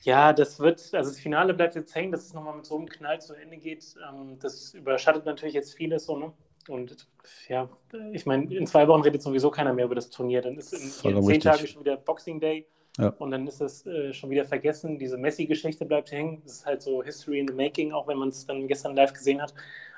ja, 0.03 0.33
das 0.33 0.61
wird, 0.61 0.95
also 0.95 1.11
das 1.11 1.19
Finale 1.19 1.55
bleibt 1.55 1.75
jetzt 1.75 1.95
hängen, 1.95 2.13
dass 2.13 2.27
es 2.27 2.35
nochmal 2.35 2.57
mit 2.57 2.67
so 2.67 2.77
einem 2.77 2.89
Knall 2.89 3.21
zu 3.21 3.35
Ende 3.35 3.57
geht. 3.57 3.97
Ähm, 4.09 4.39
das 4.39 4.75
überschattet 4.75 5.27
natürlich 5.27 5.55
jetzt 5.55 5.75
vieles 5.75 6.05
so, 6.05 6.17
ne? 6.17 6.33
Und 6.69 7.09
ja, 7.49 7.69
ich 8.13 8.25
meine, 8.25 8.55
in 8.55 8.69
zwei 8.69 8.87
Wochen 8.87 9.03
redet 9.03 9.23
sowieso 9.23 9.51
keiner 9.51 9.73
mehr 9.73 9.87
über 9.87 9.97
das 9.97 10.11
Turnier. 10.11 10.43
Dann 10.43 10.57
ist 10.57 10.73
in, 10.73 11.17
in 11.17 11.23
zehn. 11.23 11.41
Tagen 11.41 11.67
schon 11.67 11.81
wieder 11.81 11.97
Boxing 11.97 12.39
Day. 12.39 12.67
Ja. 12.99 13.09
Und 13.19 13.31
dann 13.31 13.47
ist 13.47 13.61
es 13.61 13.87
äh, 13.87 14.13
schon 14.13 14.31
wieder 14.31 14.45
vergessen. 14.45 14.99
Diese 14.99 15.17
Messi-Geschichte 15.17 15.87
bleibt 15.87 16.13
hängen. 16.13 16.43
Das 16.45 16.53
ist 16.55 16.67
halt 16.67 16.83
so 16.83 17.03
History 17.03 17.41
in 17.41 17.49
the 17.49 17.55
Making, 17.55 17.93
auch 17.93 18.07
wenn 18.07 18.19
man 18.19 18.29
es 18.29 18.47
dann 18.47 18.69
gestern 18.69 18.95
live 18.95 19.13
gesehen 19.13 19.41
hat. 19.41 19.55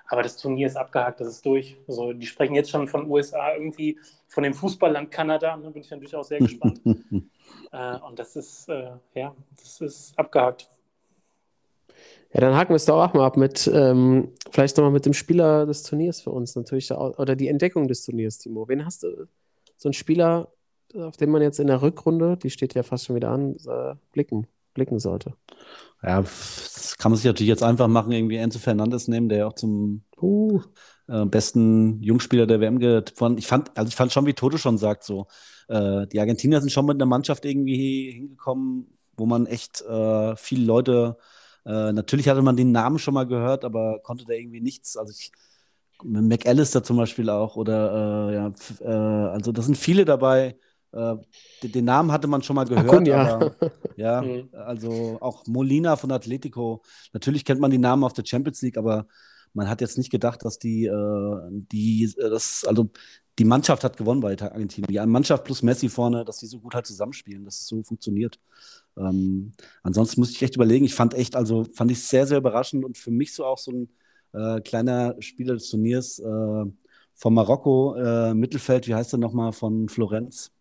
Aber 0.07 0.23
das 0.23 0.37
Turnier 0.37 0.67
ist 0.67 0.77
abgehakt, 0.77 1.21
das 1.21 1.29
ist 1.29 1.47
durch. 1.47 1.77
Also, 1.89 2.13
die 2.13 2.27
sprechen 2.27 2.55
jetzt 2.55 2.71
schon 2.71 2.87
von 2.87 3.11
USA 3.11 3.55
irgendwie, 3.55 3.99
von 4.29 4.45
dem 4.45 4.55
Fußballland 4.55 5.11
Kanada. 5.11 5.57
Da 5.57 5.71
bin 5.71 5.83
ich 5.83 5.91
natürlich 5.91 6.15
auch 6.15 6.25
sehr 6.25 6.39
gespannt. 6.39 6.81
äh, 7.73 7.99
und 7.99 8.19
das 8.19 8.37
ist, 8.37 8.69
äh, 8.69 8.91
ja, 9.15 9.35
das 9.57 9.81
ist 9.81 10.19
abgehakt. 10.19 10.69
Ja, 12.33 12.41
dann 12.41 12.55
haken 12.57 12.71
wir 12.71 12.77
es 12.77 12.85
doch 12.85 13.03
auch 13.03 13.15
mal 13.15 13.25
ab 13.25 13.37
mit, 13.37 13.71
ähm, 13.73 14.33
vielleicht 14.51 14.77
nochmal 14.77 14.93
mit 14.93 15.07
dem 15.07 15.15
Spieler 15.15 15.67
des 15.67 15.85
Turniers 15.85 16.21
für 16.21 16.31
uns 16.31 16.57
natürlich, 16.57 16.91
oder 16.93 17.37
die 17.37 17.49
Entdeckung 17.49 17.87
des 17.87 18.05
Turniers, 18.05 18.39
Timo. 18.39 18.69
Wen 18.69 18.85
hast 18.85 19.05
du? 19.05 19.29
So 19.77 19.89
ein 19.89 19.93
Spieler, 19.93 20.49
auf 20.97 21.17
den 21.17 21.31
man 21.31 21.43
jetzt 21.43 21.61
in 21.61 21.67
der 21.67 21.83
Rückrunde, 21.83 22.37
die 22.37 22.51
steht 22.51 22.75
ja 22.75 22.83
fast 22.83 23.07
schon 23.07 23.17
wieder 23.17 23.31
an, 23.31 23.57
äh, 23.67 23.95
blicken, 24.13 24.47
blicken 24.75 24.99
sollte. 24.99 25.35
Ja, 26.03 26.21
das 26.21 26.97
kann 26.99 27.13
man 27.13 27.17
sich 27.17 27.27
natürlich 27.27 27.49
jetzt 27.49 27.63
einfach 27.63 27.89
machen, 27.89 28.13
irgendwie 28.13 28.37
Enzo 28.37 28.59
Fernandes 28.59 29.09
nehmen, 29.09 29.29
der 29.29 29.39
ja 29.39 29.47
auch 29.47 29.55
zum 29.55 30.03
Uh, 30.25 30.63
äh, 31.07 31.27
besten 31.27 32.03
Jungspieler 32.03 32.47
der 32.47 32.61
WM 32.61 32.79
getippt 32.79 33.21
worden. 33.21 33.37
Ich 33.37 33.47
fand, 33.47 33.77
also 33.77 33.89
ich 33.89 33.95
fand 33.97 34.11
schon, 34.13 34.27
wie 34.27 34.33
Toto 34.33 34.57
schon 34.57 34.79
sagt, 34.79 35.05
so, 35.05 35.27
äh, 35.69 36.07
die 36.07 36.19
Argentinier 36.19 36.61
sind 36.61 36.71
schon 36.71 36.87
mit 36.87 36.97
einer 36.97 37.07
Mannschaft 37.07 37.45
irgendwie 37.45 38.11
hingekommen, 38.13 38.87
wo 39.17 39.27
man 39.27 39.47
echt 39.47 39.83
äh, 39.83 40.35
viele 40.37 40.65
Leute, 40.65 41.19
äh, 41.67 41.93
natürlich 41.93 42.29
hatte 42.29 42.41
man 42.43 42.57
den 42.57 42.73
Namen 42.73 42.99
schon 42.99 43.15
mal 43.15 43.27
gehört, 43.27 43.65
aber 43.67 44.01
konnte 44.03 44.25
da 44.25 44.33
irgendwie 44.33 44.63
nichts. 44.63 44.97
Also 44.97 45.13
ich, 45.13 45.31
McAllister 46.03 46.83
zum 46.83 46.97
Beispiel 46.97 47.29
auch, 47.31 47.57
oder 47.57 48.31
äh, 48.31 48.35
ja, 48.35 48.53
äh, 48.81 49.29
also 49.31 49.53
da 49.53 49.63
sind 49.63 49.77
viele 49.77 50.05
dabei. 50.07 50.57
Äh, 50.95 51.17
den, 51.69 51.85
Namen 51.85 52.13
hatte 52.13 52.29
man 52.29 52.43
schon 52.43 52.57
mal 52.57 52.65
gehört, 52.65 52.89
Acuna. 52.91 53.35
aber 53.35 53.57
ja, 53.97 54.23
Mhm. 54.23 54.49
also 54.53 55.19
auch 55.21 55.47
Molina 55.47 55.97
von 55.97 56.13
Atletico. 56.13 56.83
Natürlich 57.13 57.45
kennt 57.45 57.61
man 57.61 57.71
die 57.71 57.79
Namen 57.79 58.05
auf 58.05 58.13
der 58.13 58.25
Champions 58.25 58.63
League, 58.63 58.77
aber 58.79 59.07
man 59.55 59.69
hat 59.69 59.81
jetzt 59.81 59.99
nicht 59.99 60.11
gedacht, 60.11 60.45
dass 60.45 60.59
die, 60.59 60.87
äh, 60.87 61.41
die, 61.51 62.05
äh, 62.19 62.31
das, 62.31 62.65
also 62.65 62.91
die 63.39 63.45
Mannschaft 63.45 63.83
hat 63.83 63.97
gewonnen 63.97 64.21
bei 64.21 64.41
Argentinien. 64.41 64.87
Die 64.89 65.07
Mannschaft 65.11 65.45
plus 65.45 65.63
Messi 65.63 65.89
vorne, 65.89 66.25
dass 66.25 66.39
die 66.39 66.47
so 66.47 66.61
gut 66.61 66.75
halt 66.75 66.87
zusammenspielen, 66.87 67.45
dass 67.45 67.61
es 67.61 67.67
so 67.67 67.83
funktioniert. 67.83 68.39
Ähm, 68.97 69.53
ansonsten 69.83 70.21
muss 70.21 70.31
ich 70.31 70.43
echt 70.43 70.55
überlegen. 70.55 70.85
Ich 70.85 70.95
fand 70.95 71.15
echt, 71.15 71.35
also 71.35 71.65
fand 71.65 71.91
ich 71.91 72.03
sehr, 72.03 72.27
sehr 72.29 72.39
überraschend 72.39 72.85
und 72.85 72.97
für 72.97 73.11
mich 73.11 73.35
so 73.35 73.45
auch 73.45 73.59
so 73.59 73.73
ein 73.73 73.89
äh, 74.33 74.61
kleiner 74.61 75.17
Spieler 75.21 75.55
des 75.55 75.69
Turniers 75.69 76.21
äh, 76.21 76.65
von 77.15 77.35
Marokko, 77.35 77.97
äh, 77.97 78.35
Mittelfeld, 78.35 78.87
wie 78.87 78.95
heißt 78.95 79.13
der 79.13 79.19
nochmal, 79.21 79.53
von 79.53 79.89
Florenz? 79.89 80.54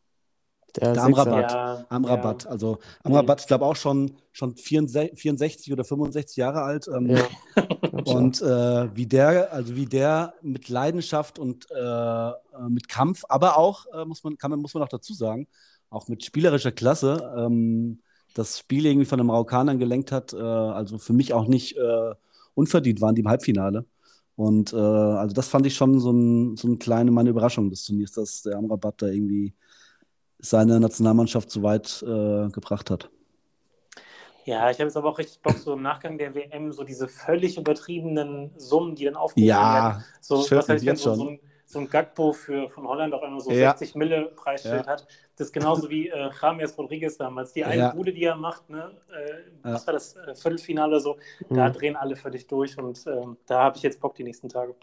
Der. 0.77 1.03
Amrabat. 1.03 1.51
Ja, 1.51 1.85
Amrabat. 1.89 2.47
Also 2.47 2.73
Mhm. 2.73 2.77
Amrabat, 3.11 3.41
ich 3.41 3.47
glaube 3.47 3.65
auch 3.65 3.75
schon, 3.75 4.11
schon 4.31 4.55
64, 4.55 5.19
64 5.19 5.73
oder 5.73 5.83
65 5.83 6.37
Jahre 6.37 6.61
alt. 6.63 6.87
Ähm, 6.87 7.07
Ja. 7.07 7.27
Und 8.05 8.41
äh, 8.41 8.95
wie 8.95 9.05
der, 9.05 9.53
also 9.53 9.75
wie 9.75 9.85
der 9.85 10.33
mit 10.41 10.67
Leidenschaft 10.69 11.37
und 11.39 11.69
äh, 11.71 12.29
äh, 12.29 12.33
mit 12.69 12.87
Kampf, 12.89 13.23
aber 13.29 13.57
auch, 13.57 13.85
äh, 13.93 14.03
muss 14.05 14.23
man, 14.23 14.37
kann 14.37 14.51
man, 14.51 14.59
muss 14.59 14.73
man 14.73 14.83
auch 14.83 14.89
dazu 14.89 15.13
sagen, 15.13 15.47
auch 15.89 16.07
mit 16.07 16.23
spielerischer 16.25 16.71
Klasse, 16.71 17.33
ähm, 17.37 18.01
das 18.33 18.57
Spiel 18.59 18.85
irgendwie 18.87 19.05
von 19.05 19.19
den 19.19 19.27
Marokkanern 19.27 19.77
gelenkt 19.79 20.11
hat, 20.11 20.33
äh, 20.33 20.37
also 20.37 20.97
für 20.97 21.13
mich 21.13 21.33
auch 21.33 21.47
nicht 21.47 21.77
äh, 21.77 22.13
unverdient 22.55 22.99
waren 23.01 23.15
die 23.15 23.21
im 23.21 23.27
Halbfinale. 23.29 23.85
Und 24.35 24.73
äh, 24.73 24.77
also 24.77 25.33
das 25.33 25.47
fand 25.47 25.65
ich 25.67 25.75
schon 25.75 25.99
so, 25.99 26.11
ein, 26.11 26.57
so 26.57 26.67
eine 26.67 26.77
kleine 26.77 27.11
meine 27.11 27.29
Überraschung 27.29 27.69
des 27.69 27.85
Turniers, 27.85 28.13
dass 28.13 28.41
der 28.41 28.57
Amrabat 28.57 29.01
da 29.03 29.07
irgendwie 29.07 29.53
seine 30.43 30.79
Nationalmannschaft 30.79 31.49
so 31.49 31.63
weit 31.63 32.03
äh, 32.03 32.49
gebracht 32.49 32.89
hat. 32.91 33.09
Ja, 34.45 34.69
ich 34.69 34.77
habe 34.77 34.87
jetzt 34.87 34.97
aber 34.97 35.09
auch 35.09 35.17
richtig 35.17 35.41
Bock, 35.41 35.57
so 35.57 35.73
im 35.73 35.81
Nachgang 35.81 36.17
der 36.17 36.35
WM, 36.35 36.71
so 36.73 36.83
diese 36.83 37.07
völlig 37.07 37.57
übertriebenen 37.57 38.51
Summen, 38.57 38.93
die 38.95 39.05
dann 39.05 39.15
aufgerufen 39.15 39.47
Ja, 39.47 39.73
werden. 39.73 40.03
So, 40.19 40.39
was 40.53 40.67
heißt, 40.67 40.85
wenn 40.85 40.95
jetzt 40.95 41.03
so, 41.03 41.15
so 41.15 41.29
ein, 41.29 41.39
so 41.65 41.79
ein 41.79 41.89
Gagbo 41.89 42.33
für, 42.33 42.69
von 42.69 42.85
Holland 42.85 43.13
auf 43.13 43.23
einmal 43.23 43.39
so 43.39 43.51
Ja. 43.51 43.69
60 43.69 43.95
Mille 43.95 44.25
Preisschild 44.35 44.85
Ja. 44.85 44.91
hat. 44.91 45.07
Das 45.37 45.47
ist 45.47 45.53
genauso 45.53 45.89
wie 45.89 46.09
äh, 46.09 46.29
James 46.41 46.77
Rodriguez 46.77 47.17
damals. 47.17 47.53
Die 47.53 47.63
eine 47.63 47.83
Ja. 47.83 47.93
Bude, 47.93 48.11
die 48.11 48.23
er 48.25 48.35
macht, 48.35 48.69
ne, 48.69 48.91
äh, 49.11 49.43
was 49.63 49.87
war 49.87 49.93
das, 49.93 50.17
äh, 50.17 50.35
Viertelfinale 50.35 50.99
so, 50.99 51.17
da 51.53 51.69
Mhm. 51.69 51.73
drehen 51.73 51.95
alle 51.95 52.15
völlig 52.17 52.45
durch 52.47 52.77
und 52.77 53.05
ähm, 53.07 53.37
da 53.45 53.63
habe 53.63 53.77
ich 53.77 53.83
jetzt 53.83 54.01
Bock 54.01 54.13
die 54.15 54.23
nächsten 54.23 54.49
Tage. 54.49 54.75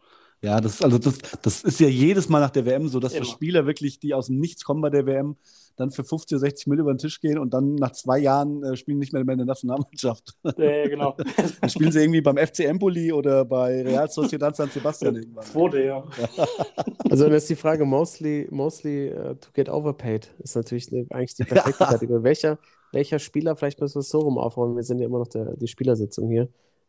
Ja, 0.42 0.60
das 0.60 0.74
ist 0.74 0.84
also 0.84 0.98
das, 0.98 1.18
das 1.42 1.62
ist 1.62 1.80
ja 1.80 1.88
jedes 1.88 2.28
Mal 2.28 2.40
nach 2.40 2.50
der 2.50 2.64
WM 2.64 2.88
so, 2.88 2.98
dass 2.98 3.12
Immer. 3.12 3.26
für 3.26 3.30
Spieler 3.30 3.66
wirklich, 3.66 3.98
die 3.98 4.14
aus 4.14 4.28
dem 4.28 4.38
Nichts 4.38 4.64
kommen 4.64 4.80
bei 4.80 4.88
der 4.88 5.04
WM, 5.04 5.36
dann 5.76 5.90
für 5.90 6.04
50 6.04 6.36
oder 6.36 6.40
60 6.40 6.66
Mill 6.66 6.80
über 6.80 6.92
den 6.92 6.98
Tisch 6.98 7.20
gehen 7.20 7.38
und 7.38 7.52
dann 7.52 7.74
nach 7.74 7.92
zwei 7.92 8.18
Jahren 8.18 8.62
äh, 8.62 8.76
spielen 8.76 8.98
nicht 8.98 9.12
mehr 9.12 9.20
in 9.22 9.26
der 9.26 9.46
Nationalmannschaft. 9.46 10.36
Äh, 10.56 10.88
genau. 10.88 11.16
Dann 11.60 11.70
spielen 11.70 11.92
sie 11.92 12.00
irgendwie 12.00 12.20
beim 12.20 12.36
FC 12.36 12.60
Empoli 12.60 13.12
oder 13.12 13.44
bei 13.44 13.82
Real 13.82 14.08
Sociedad 14.10 14.54
San 14.54 14.68
Sebastian 14.70 15.16
irgendwann. 15.16 15.44
Zweite, 15.44 15.82
ja. 15.82 16.04
Also 17.10 17.24
dann 17.24 17.32
ist 17.32 17.50
die 17.50 17.56
Frage, 17.56 17.84
mostly, 17.84 18.46
mostly 18.50 19.08
äh, 19.08 19.34
to 19.34 19.50
get 19.52 19.68
overpaid, 19.68 20.32
ist 20.38 20.54
natürlich 20.54 20.92
eine, 20.92 21.06
eigentlich 21.10 21.34
die 21.34 21.44
perfekte 21.44 21.82
Ja. 21.82 21.86
Kategorie. 21.90 22.22
Welcher, 22.22 22.58
welcher 22.92 23.18
Spieler, 23.18 23.56
vielleicht 23.56 23.80
müssen 23.80 23.96
wir 23.96 24.00
es 24.00 24.10
so 24.10 24.20
rum 24.20 24.38
aufräumen, 24.38 24.76
wir 24.76 24.84
sind 24.84 25.00
ja 25.00 25.06
immer 25.06 25.18
noch 25.18 25.28
der, 25.28 25.56
die 25.56 25.66
Spielersitzung 25.66 26.30
hier. 26.30 26.48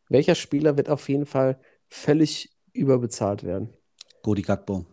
Welcher 0.10 0.36
Spieler 0.36 0.78
wird 0.78 0.90
auf 0.90 1.10
jeden 1.10 1.26
Fall 1.26 1.60
völlig 1.90 2.52
überbezahlt 2.74 3.44
werden? 3.44 3.70
Cody 4.24 4.42
Gakpo. 4.42 4.86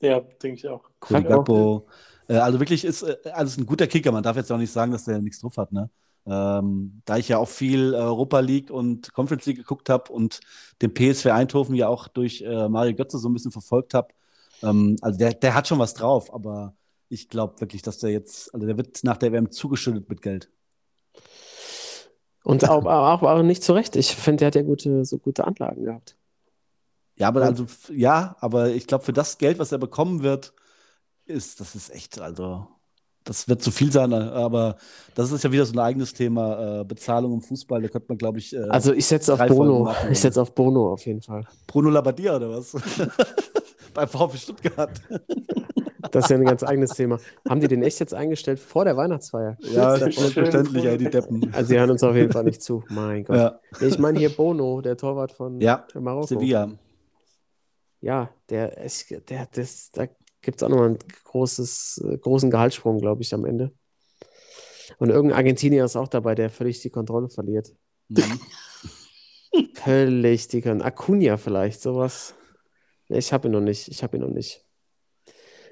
Ja, 0.00 0.20
denke 0.20 0.58
ich 0.58 0.68
auch. 0.68 0.82
Cody 1.00 1.22
Gakpo. 1.22 1.80
Gakpo. 1.80 1.86
Äh, 2.28 2.36
also 2.36 2.60
wirklich 2.60 2.84
ist 2.84 3.02
äh, 3.02 3.16
also 3.32 3.60
ein 3.60 3.66
guter 3.66 3.86
Kicker. 3.86 4.12
Man 4.12 4.22
darf 4.22 4.36
jetzt 4.36 4.50
auch 4.50 4.58
nicht 4.58 4.72
sagen, 4.72 4.92
dass 4.92 5.04
der 5.04 5.20
nichts 5.20 5.40
drauf 5.40 5.56
hat. 5.56 5.72
Ne? 5.72 5.90
Ähm, 6.26 7.02
da 7.04 7.18
ich 7.18 7.28
ja 7.28 7.38
auch 7.38 7.48
viel 7.48 7.94
Europa 7.94 8.40
League 8.40 8.70
und 8.70 9.12
Conference 9.12 9.46
League 9.46 9.58
geguckt 9.58 9.90
habe 9.90 10.12
und 10.12 10.40
den 10.80 10.94
PSV 10.94 11.26
Eindhoven 11.26 11.74
ja 11.74 11.88
auch 11.88 12.08
durch 12.08 12.42
äh, 12.42 12.68
Mario 12.68 12.94
Götze 12.94 13.18
so 13.18 13.28
ein 13.28 13.34
bisschen 13.34 13.52
verfolgt 13.52 13.94
habe, 13.94 14.08
ähm, 14.62 14.96
also 15.02 15.18
der, 15.18 15.34
der 15.34 15.54
hat 15.54 15.68
schon 15.68 15.78
was 15.78 15.94
drauf, 15.94 16.32
aber 16.32 16.74
ich 17.08 17.28
glaube 17.28 17.60
wirklich, 17.60 17.82
dass 17.82 17.98
der 17.98 18.10
jetzt, 18.10 18.54
also 18.54 18.66
der 18.66 18.76
wird 18.76 19.04
nach 19.04 19.18
der 19.18 19.32
WM 19.32 19.50
zugeschüttet 19.50 20.08
mit 20.08 20.22
Geld. 20.22 20.50
Und 22.42 22.68
auch, 22.68 22.84
auch, 22.84 23.22
auch 23.22 23.42
nicht 23.42 23.62
zu 23.62 23.72
Recht. 23.72 23.96
Ich 23.96 24.14
finde, 24.14 24.40
der 24.40 24.46
hat 24.48 24.54
ja 24.54 24.62
gute, 24.62 25.04
so 25.04 25.18
gute 25.18 25.46
Anlagen 25.46 25.84
gehabt. 25.84 26.16
Ja, 27.16 27.28
aber 27.28 27.42
also 27.42 27.66
ja, 27.92 28.36
aber 28.40 28.70
ich 28.70 28.86
glaube, 28.86 29.04
für 29.04 29.12
das 29.12 29.38
Geld, 29.38 29.58
was 29.58 29.72
er 29.72 29.78
bekommen 29.78 30.22
wird, 30.22 30.52
ist, 31.26 31.60
das 31.60 31.74
ist 31.74 31.94
echt, 31.94 32.20
also 32.20 32.66
das 33.24 33.48
wird 33.48 33.62
zu 33.62 33.70
viel 33.70 33.90
sein, 33.90 34.12
aber 34.12 34.76
das 35.14 35.32
ist 35.32 35.44
ja 35.44 35.50
wieder 35.52 35.64
so 35.64 35.72
ein 35.72 35.78
eigenes 35.78 36.12
Thema, 36.12 36.80
äh, 36.80 36.84
Bezahlung 36.84 37.32
im 37.32 37.40
Fußball, 37.40 37.80
da 37.80 37.88
könnte 37.88 38.08
man, 38.08 38.18
glaube 38.18 38.38
ich, 38.38 38.54
äh, 38.54 38.68
Also 38.68 38.92
ich 38.92 39.06
setze 39.06 39.32
auf 39.32 39.46
Bono. 39.46 39.84
machen, 39.84 40.12
Ich 40.12 40.20
setze 40.20 40.42
auf 40.42 40.54
Bono 40.54 40.92
auf 40.92 41.06
jeden 41.06 41.22
Fall. 41.22 41.46
Bruno 41.66 41.88
Labbadia 41.90 42.36
oder 42.36 42.50
was? 42.50 42.72
Bei 43.94 44.06
VfB 44.06 44.36
Stuttgart. 44.36 44.90
Das 46.10 46.24
ist 46.24 46.30
ja 46.30 46.36
ein 46.36 46.44
ganz 46.44 46.62
eigenes 46.62 46.90
Thema. 46.90 47.18
Haben 47.48 47.60
die 47.60 47.68
den 47.68 47.82
echt 47.82 47.98
jetzt 48.00 48.12
eingestellt 48.12 48.58
vor 48.60 48.84
der 48.84 48.96
Weihnachtsfeier? 48.96 49.56
Ja, 49.60 49.96
selbstverständlich, 49.96 50.84
ey, 50.84 50.98
die 50.98 51.08
Deppen. 51.10 51.50
Also 51.54 51.68
sie 51.68 51.78
hören 51.78 51.90
uns 51.90 52.02
auf 52.02 52.14
jeden 52.14 52.32
Fall 52.32 52.44
nicht 52.44 52.62
zu. 52.62 52.84
Mein 52.90 53.24
Gott. 53.24 53.36
Ja, 53.36 53.60
Ich 53.80 53.98
meine 53.98 54.18
hier 54.18 54.30
Bono, 54.30 54.80
der 54.80 54.96
Torwart 54.96 55.32
von 55.32 55.60
ja 55.60 55.86
Marokko. 55.94 56.26
Sevilla. 56.26 56.68
Ja, 58.04 58.28
der, 58.50 58.76
ist- 58.76 59.10
der, 59.30 59.46
das, 59.50 59.88
da 59.90 60.04
gibt 60.42 60.58
es 60.58 60.62
auch 60.62 60.68
nochmal 60.68 60.88
einen 60.88 60.98
großes, 61.24 62.04
äh, 62.06 62.18
großen 62.18 62.50
Gehaltssprung, 62.50 62.98
glaube 62.98 63.22
ich, 63.22 63.32
am 63.32 63.46
Ende. 63.46 63.72
Und 64.98 65.08
irgendein 65.08 65.38
Argentinier 65.38 65.86
ist 65.86 65.96
auch 65.96 66.08
dabei, 66.08 66.34
der 66.34 66.50
völlig 66.50 66.80
die 66.82 66.90
Kontrolle 66.90 67.30
verliert. 67.30 67.74
Mhm. 68.08 68.40
Völlig 69.74 70.48
die 70.48 70.60
Kontrolle. 70.60 70.84
Acuna 70.84 71.36
vielleicht, 71.38 71.80
sowas. 71.80 72.34
Ich 73.08 73.32
habe 73.32 73.48
ihn 73.48 73.52
noch 73.52 73.60
nicht. 73.62 73.88
Ich 73.88 74.02
habe 74.02 74.16
ihn 74.18 74.22
noch 74.22 74.28
nicht. 74.28 74.64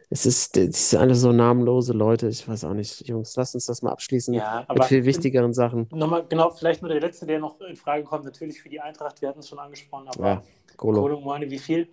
Es 0.09 0.25
ist, 0.25 0.57
das 0.57 0.91
sind 0.91 1.01
alle 1.01 1.15
so 1.15 1.33
namenlose 1.33 1.93
Leute. 1.93 2.29
Ich 2.29 2.47
weiß 2.49 2.65
auch 2.65 2.75
nicht. 2.75 3.07
Jungs, 3.09 3.37
lasst 3.37 3.55
uns 3.55 3.67
das 3.67 3.83
mal 3.83 3.91
abschließen 3.93 4.33
Ja, 4.35 4.67
mit 4.73 4.85
viel 4.85 5.05
wichtigeren 5.05 5.53
Sachen. 5.53 5.87
nochmal, 5.91 6.27
genau, 6.27 6.51
vielleicht 6.51 6.81
nur 6.83 6.91
der 6.91 7.01
letzte, 7.01 7.27
der 7.27 7.39
noch 7.41 7.61
in 7.61 7.77
Frage 7.77 8.05
kommt, 8.05 8.25
natürlich 8.25 8.61
für 8.61 8.69
die 8.71 8.81
Eintracht, 8.81 9.21
wir 9.21 9.29
hatten 9.29 9.41
es 9.41 9.49
schon 9.49 9.59
angesprochen, 9.59 10.09
aber 10.09 10.27
Ja, 10.27 10.43
Golo. 10.77 11.01
Kolo 11.03 11.21
Muani, 11.21 11.51
wie 11.51 11.59
viel? 11.59 11.89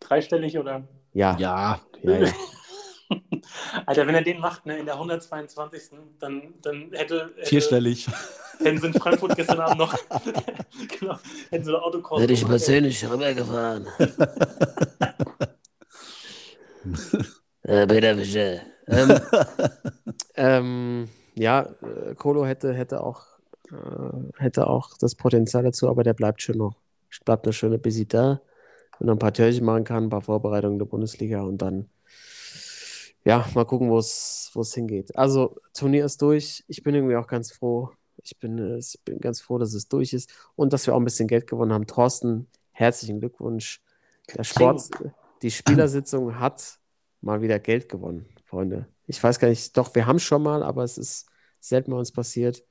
Dreistellig 0.00 0.58
oder? 0.58 0.86
Ja, 1.12 1.36
Ja, 1.38 1.80
ja, 2.02 2.18
ja. 2.18 2.32
Alter, 3.86 4.06
wenn 4.06 4.14
er 4.14 4.22
den 4.22 4.38
macht, 4.38 4.66
ne, 4.66 4.78
in 4.78 4.86
der 4.86 4.94
122. 4.94 5.90
dann, 6.18 6.54
dann 6.60 6.90
hätte, 6.92 7.30
hätte 7.36 7.46
vierstellig. 7.46 8.06
hätten 8.58 8.78
sie 8.78 8.86
in 8.88 8.94
Frankfurt 8.94 9.34
gestern 9.36 9.60
Abend 9.60 9.78
noch 9.78 9.96
genau, 11.00 11.16
hätten 11.50 11.64
sie 11.64 11.70
eine 11.70 11.82
Autokurs 11.82 12.22
Hätte 12.22 12.32
ich 12.32 12.42
ey. 12.42 12.48
persönlich 12.48 13.08
rübergefahren. 13.08 13.86
äh, 17.62 17.86
Peter 17.86 18.16
Fischer. 18.16 18.60
Ähm, 18.86 19.20
ähm, 20.34 21.08
ja, 21.34 21.62
äh, 21.62 22.14
Kolo 22.14 22.44
hätte, 22.46 22.72
hätte, 22.74 23.02
auch, 23.02 23.26
äh, 23.70 24.42
hätte 24.42 24.66
auch 24.66 24.96
das 24.98 25.14
Potenzial 25.14 25.62
dazu, 25.62 25.88
aber 25.88 26.02
der 26.02 26.14
bleibt 26.14 26.42
schön 26.42 26.58
noch. 26.58 26.74
Bleibt 27.24 27.46
eine 27.46 27.52
schöne 27.52 27.78
Busy 27.78 28.06
da. 28.06 28.40
Wenn 28.98 29.08
er 29.08 29.14
ein 29.14 29.18
paar 29.18 29.32
Türchen 29.32 29.64
machen 29.64 29.84
kann, 29.84 30.04
ein 30.04 30.10
paar 30.10 30.22
Vorbereitungen 30.22 30.78
der 30.78 30.86
Bundesliga 30.86 31.42
und 31.42 31.58
dann, 31.58 31.88
ja, 33.24 33.46
mal 33.54 33.64
gucken, 33.64 33.90
wo 33.90 33.98
es 33.98 34.74
hingeht. 34.74 35.16
Also, 35.16 35.56
Turnier 35.74 36.04
ist 36.04 36.20
durch. 36.22 36.64
Ich 36.68 36.82
bin 36.82 36.94
irgendwie 36.94 37.16
auch 37.16 37.26
ganz 37.26 37.52
froh. 37.52 37.90
Ich 38.22 38.38
bin, 38.38 38.78
ich 38.78 38.98
bin 39.04 39.20
ganz 39.20 39.40
froh, 39.40 39.58
dass 39.58 39.74
es 39.74 39.88
durch 39.88 40.12
ist 40.12 40.30
und 40.56 40.72
dass 40.72 40.86
wir 40.86 40.94
auch 40.94 40.98
ein 40.98 41.04
bisschen 41.04 41.28
Geld 41.28 41.46
gewonnen 41.46 41.72
haben. 41.72 41.86
Thorsten, 41.86 42.48
herzlichen 42.72 43.20
Glückwunsch. 43.20 43.80
Der 44.34 44.44
Sport, 44.44 44.90
die 45.42 45.50
Spielersitzung 45.50 46.38
hat 46.38 46.78
mal 47.20 47.40
wieder 47.40 47.58
Geld 47.58 47.88
gewonnen, 47.88 48.26
Freunde. 48.44 48.86
Ich 49.06 49.22
weiß 49.22 49.38
gar 49.38 49.48
nicht, 49.48 49.76
doch, 49.76 49.94
wir 49.94 50.06
haben 50.06 50.18
schon 50.18 50.42
mal, 50.42 50.62
aber 50.62 50.84
es 50.84 50.98
ist 50.98 51.26
selten 51.60 51.92
bei 51.92 51.96
uns 51.96 52.12
passiert. 52.12 52.64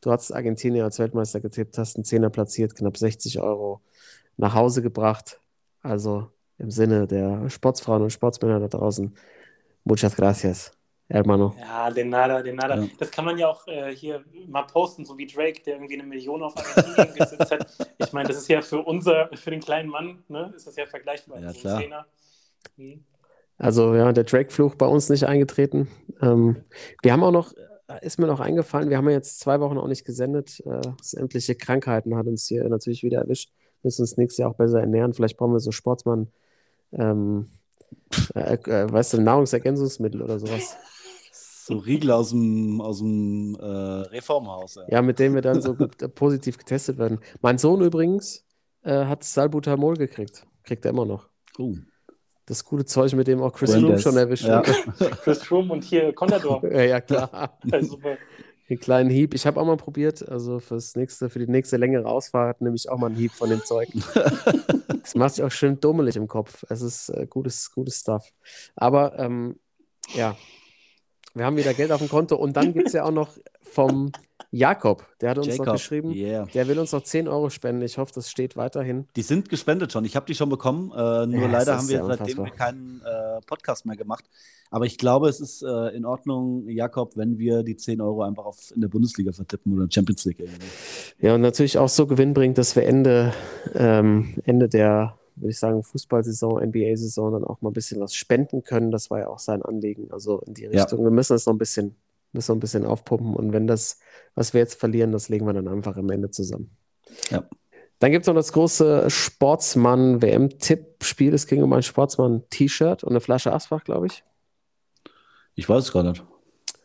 Du 0.00 0.10
hast 0.10 0.32
Argentinien 0.32 0.84
als 0.84 0.98
Weltmeister 0.98 1.40
getippt, 1.40 1.78
hast 1.78 1.96
einen 1.96 2.04
Zehner 2.04 2.30
platziert, 2.30 2.74
knapp 2.74 2.96
60 2.96 3.40
Euro 3.40 3.80
nach 4.36 4.54
Hause 4.54 4.82
gebracht. 4.82 5.40
Also 5.84 6.30
im 6.58 6.70
Sinne 6.70 7.06
der 7.06 7.50
Sportsfrauen 7.50 8.02
und 8.02 8.10
Sportsmänner 8.10 8.58
da 8.58 8.68
draußen, 8.68 9.14
muchas 9.84 10.16
gracias, 10.16 10.72
hermano. 11.10 11.54
Ja, 11.60 11.90
den 11.90 12.08
Nada, 12.08 12.42
den 12.42 12.56
Nada. 12.56 12.76
Ja. 12.76 12.88
Das 12.98 13.10
kann 13.10 13.26
man 13.26 13.36
ja 13.36 13.48
auch 13.48 13.68
äh, 13.68 13.94
hier 13.94 14.24
mal 14.48 14.62
posten, 14.62 15.04
so 15.04 15.18
wie 15.18 15.26
Drake, 15.26 15.60
der 15.62 15.74
irgendwie 15.74 15.94
eine 15.94 16.04
Million 16.04 16.42
auf 16.42 16.56
Argentinien 16.56 17.14
gesetzt 17.18 17.50
hat. 17.50 17.88
Ich 17.98 18.12
meine, 18.14 18.28
das 18.28 18.38
ist 18.38 18.48
ja 18.48 18.62
für 18.62 18.78
unser, 18.78 19.28
für 19.34 19.50
den 19.50 19.60
kleinen 19.60 19.90
Mann, 19.90 20.24
ne, 20.28 20.52
ist 20.56 20.66
das 20.66 20.76
ja 20.76 20.86
vergleichbar. 20.86 21.38
Ja, 21.40 21.52
klar. 21.52 21.80
Zehner. 21.80 22.06
Hm. 22.76 23.04
Also 23.58 23.94
ja, 23.94 24.10
der 24.12 24.24
Drake-Fluch 24.24 24.76
bei 24.76 24.86
uns 24.86 25.10
nicht 25.10 25.26
eingetreten. 25.26 25.88
Ähm, 26.22 26.64
wir 27.02 27.12
haben 27.12 27.22
auch 27.22 27.30
noch, 27.30 27.52
ist 28.00 28.18
mir 28.18 28.26
noch 28.26 28.40
eingefallen, 28.40 28.88
wir 28.88 28.96
haben 28.96 29.08
ja 29.08 29.16
jetzt 29.16 29.38
zwei 29.38 29.60
Wochen 29.60 29.76
auch 29.76 29.86
nicht 29.86 30.06
gesendet. 30.06 30.60
Äh, 30.64 30.80
sämtliche 31.02 31.54
Krankheiten 31.54 32.16
hat 32.16 32.26
uns 32.26 32.46
hier 32.46 32.66
natürlich 32.70 33.02
wieder 33.02 33.20
erwischt. 33.20 33.50
Müssen 33.84 34.02
uns 34.02 34.16
nächstes 34.16 34.38
Jahr 34.38 34.50
auch 34.50 34.56
besser 34.56 34.80
ernähren. 34.80 35.12
Vielleicht 35.12 35.36
brauchen 35.36 35.52
wir 35.52 35.60
so 35.60 35.70
Sportsmann, 35.70 36.28
ähm, 36.92 37.48
äh, 38.34 38.54
äh, 38.54 38.90
weißt 38.90 39.14
du, 39.14 39.20
Nahrungsergänzungsmittel 39.20 40.22
oder 40.22 40.38
sowas. 40.38 40.76
So 41.66 41.78
Riegel 41.78 42.10
aus 42.10 42.30
dem, 42.30 42.80
aus 42.80 42.98
dem 42.98 43.56
äh, 43.58 43.64
Reformhaus. 43.64 44.74
Ja. 44.74 44.82
Ja, 44.88 45.02
mit 45.02 45.18
denen 45.18 45.34
wir 45.34 45.42
dann 45.42 45.62
so 45.62 45.74
äh, 45.74 46.08
positiv 46.08 46.58
getestet 46.58 46.98
werden. 46.98 47.20
Mein 47.40 47.58
Sohn 47.58 47.80
übrigens 47.80 48.44
äh, 48.82 49.04
hat 49.06 49.24
Salbutamol 49.24 49.96
gekriegt. 49.96 50.46
Kriegt 50.62 50.84
er 50.84 50.90
immer 50.90 51.06
noch. 51.06 51.28
Oh. 51.58 51.74
Das 52.46 52.64
gute 52.64 52.84
Zeug, 52.84 53.14
mit 53.14 53.26
dem 53.26 53.42
auch 53.42 53.52
Chris. 53.52 53.72
Froome 53.74 53.98
schon 53.98 54.16
erwischt 54.16 54.44
Ja. 54.44 54.60
Chris 54.60 55.42
Froome 55.42 55.72
und 55.72 55.84
hier 55.84 56.12
Contador. 56.12 56.62
ja, 56.70 56.82
ja, 56.82 57.00
klar. 57.00 57.58
Ja, 57.64 57.82
super. 57.82 58.18
Den 58.68 58.80
kleinen 58.80 59.10
Hieb. 59.10 59.34
Ich 59.34 59.46
habe 59.46 59.60
auch 59.60 59.66
mal 59.66 59.76
probiert, 59.76 60.26
also 60.26 60.58
fürs 60.58 60.96
nächste, 60.96 61.28
für 61.28 61.38
die 61.38 61.46
nächste 61.46 61.76
längere 61.76 62.06
Ausfahrt 62.06 62.60
nehme 62.60 62.76
ich 62.76 62.88
auch 62.88 62.98
mal 62.98 63.08
einen 63.08 63.16
Hieb 63.16 63.32
von 63.32 63.50
dem 63.50 63.62
Zeug. 63.64 63.88
Das 65.04 65.14
macht 65.16 65.34
sich 65.34 65.44
auch 65.44 65.50
schön 65.50 65.78
dummelig 65.78 66.16
im 66.16 66.28
Kopf. 66.28 66.64
Es 66.70 66.80
ist 66.80 67.10
äh, 67.10 67.26
gutes, 67.28 67.70
gutes 67.70 68.00
Stuff. 68.00 68.32
Aber 68.74 69.18
ähm, 69.18 69.60
ja, 70.14 70.34
wir 71.34 71.44
haben 71.44 71.56
wieder 71.56 71.74
Geld 71.74 71.90
auf 71.92 71.98
dem 72.00 72.08
Konto 72.08 72.36
und 72.36 72.56
dann 72.56 72.72
gibt 72.72 72.86
es 72.88 72.92
ja 72.92 73.04
auch 73.04 73.10
noch 73.10 73.30
vom 73.62 74.12
Jakob, 74.50 75.04
der 75.20 75.30
hat 75.30 75.38
uns 75.38 75.48
noch 75.48 75.58
Jacob. 75.58 75.72
geschrieben, 75.74 76.12
Yeah. 76.12 76.46
der 76.54 76.68
will 76.68 76.78
uns 76.78 76.92
noch 76.92 77.02
10 77.02 77.26
Euro 77.26 77.50
spenden. 77.50 77.82
Ich 77.82 77.98
hoffe, 77.98 78.12
das 78.14 78.30
steht 78.30 78.56
weiterhin. 78.56 79.08
Die 79.16 79.22
sind 79.22 79.48
gespendet 79.48 79.90
schon. 79.92 80.04
Ich 80.04 80.14
habe 80.14 80.26
die 80.26 80.36
schon 80.36 80.48
bekommen. 80.48 80.92
Äh, 80.92 81.26
nur 81.26 81.42
Ja, 81.42 81.46
leider 81.48 81.76
haben 81.76 81.88
wir 81.88 82.04
seitdem 82.04 82.38
wir 82.38 82.50
keinen 82.52 83.02
äh, 83.04 83.40
Podcast 83.46 83.84
mehr 83.84 83.96
gemacht. 83.96 84.24
Aber 84.70 84.86
ich 84.86 84.96
glaube, 84.96 85.28
es 85.28 85.40
ist 85.40 85.62
äh, 85.62 85.88
in 85.96 86.04
Ordnung, 86.04 86.68
Jakob, 86.68 87.16
wenn 87.16 87.36
wir 87.38 87.64
die 87.64 87.76
10 87.76 88.00
Euro 88.00 88.22
einfach 88.22 88.44
auf, 88.44 88.70
in 88.72 88.80
der 88.80 88.88
Bundesliga 88.88 89.32
vertippen 89.32 89.72
oder 89.76 89.88
Champions 89.90 90.24
League 90.24 90.38
irgendwie. 90.38 90.66
Ja, 91.18 91.34
und 91.34 91.40
natürlich 91.40 91.76
auch 91.78 91.88
so 91.88 92.06
gewinnbringend, 92.06 92.56
dass 92.56 92.76
wir 92.76 92.84
Ende, 92.84 93.32
ähm, 93.74 94.34
Ende 94.44 94.68
der, 94.68 95.18
würde 95.36 95.50
ich 95.50 95.58
sagen, 95.58 95.82
Fußballsaison, 95.82 96.62
NBA-Saison 96.62 97.32
dann 97.32 97.44
auch 97.44 97.60
mal 97.60 97.70
ein 97.70 97.74
bisschen 97.74 98.00
was 98.00 98.14
spenden 98.14 98.62
können. 98.62 98.90
Das 98.90 99.10
war 99.10 99.18
ja 99.20 99.28
auch 99.28 99.38
sein 99.38 99.62
Anliegen. 99.62 100.10
Also 100.10 100.40
in 100.40 100.54
die 100.54 100.62
Ja. 100.64 100.70
Richtung. 100.70 101.02
Wir 101.04 101.10
müssen 101.10 101.34
es 101.36 101.46
noch 101.46 101.54
ein 101.54 101.58
bisschen, 101.58 101.96
müssen 102.32 102.52
ein 102.52 102.60
bisschen 102.60 102.84
aufpumpen. 102.86 103.34
Und 103.34 103.52
wenn 103.52 103.66
das, 103.66 103.98
was 104.34 104.52
wir 104.54 104.60
jetzt 104.60 104.78
verlieren, 104.78 105.12
das 105.12 105.28
legen 105.28 105.46
wir 105.46 105.52
dann 105.52 105.68
einfach 105.68 105.96
am 105.96 106.10
Ende 106.10 106.30
zusammen. 106.30 106.70
Ja. 107.30 107.44
Dann 108.00 108.10
gibt 108.10 108.24
es 108.24 108.26
noch 108.26 108.34
das 108.34 108.52
große 108.52 109.08
Sportsmann-WM-Tippspiel. 109.10 111.32
Es 111.34 111.46
ging 111.46 111.62
um 111.62 111.72
ein 111.72 111.82
Sportsmann-T-Shirt 111.82 113.04
und 113.04 113.10
eine 113.10 113.20
Flasche 113.20 113.52
Asbach, 113.52 113.84
glaube 113.84 114.06
ich. 114.06 114.24
Ich 115.54 115.68
weiß 115.68 115.84
es 115.84 115.92
gar 115.92 116.02
nicht. 116.02 116.24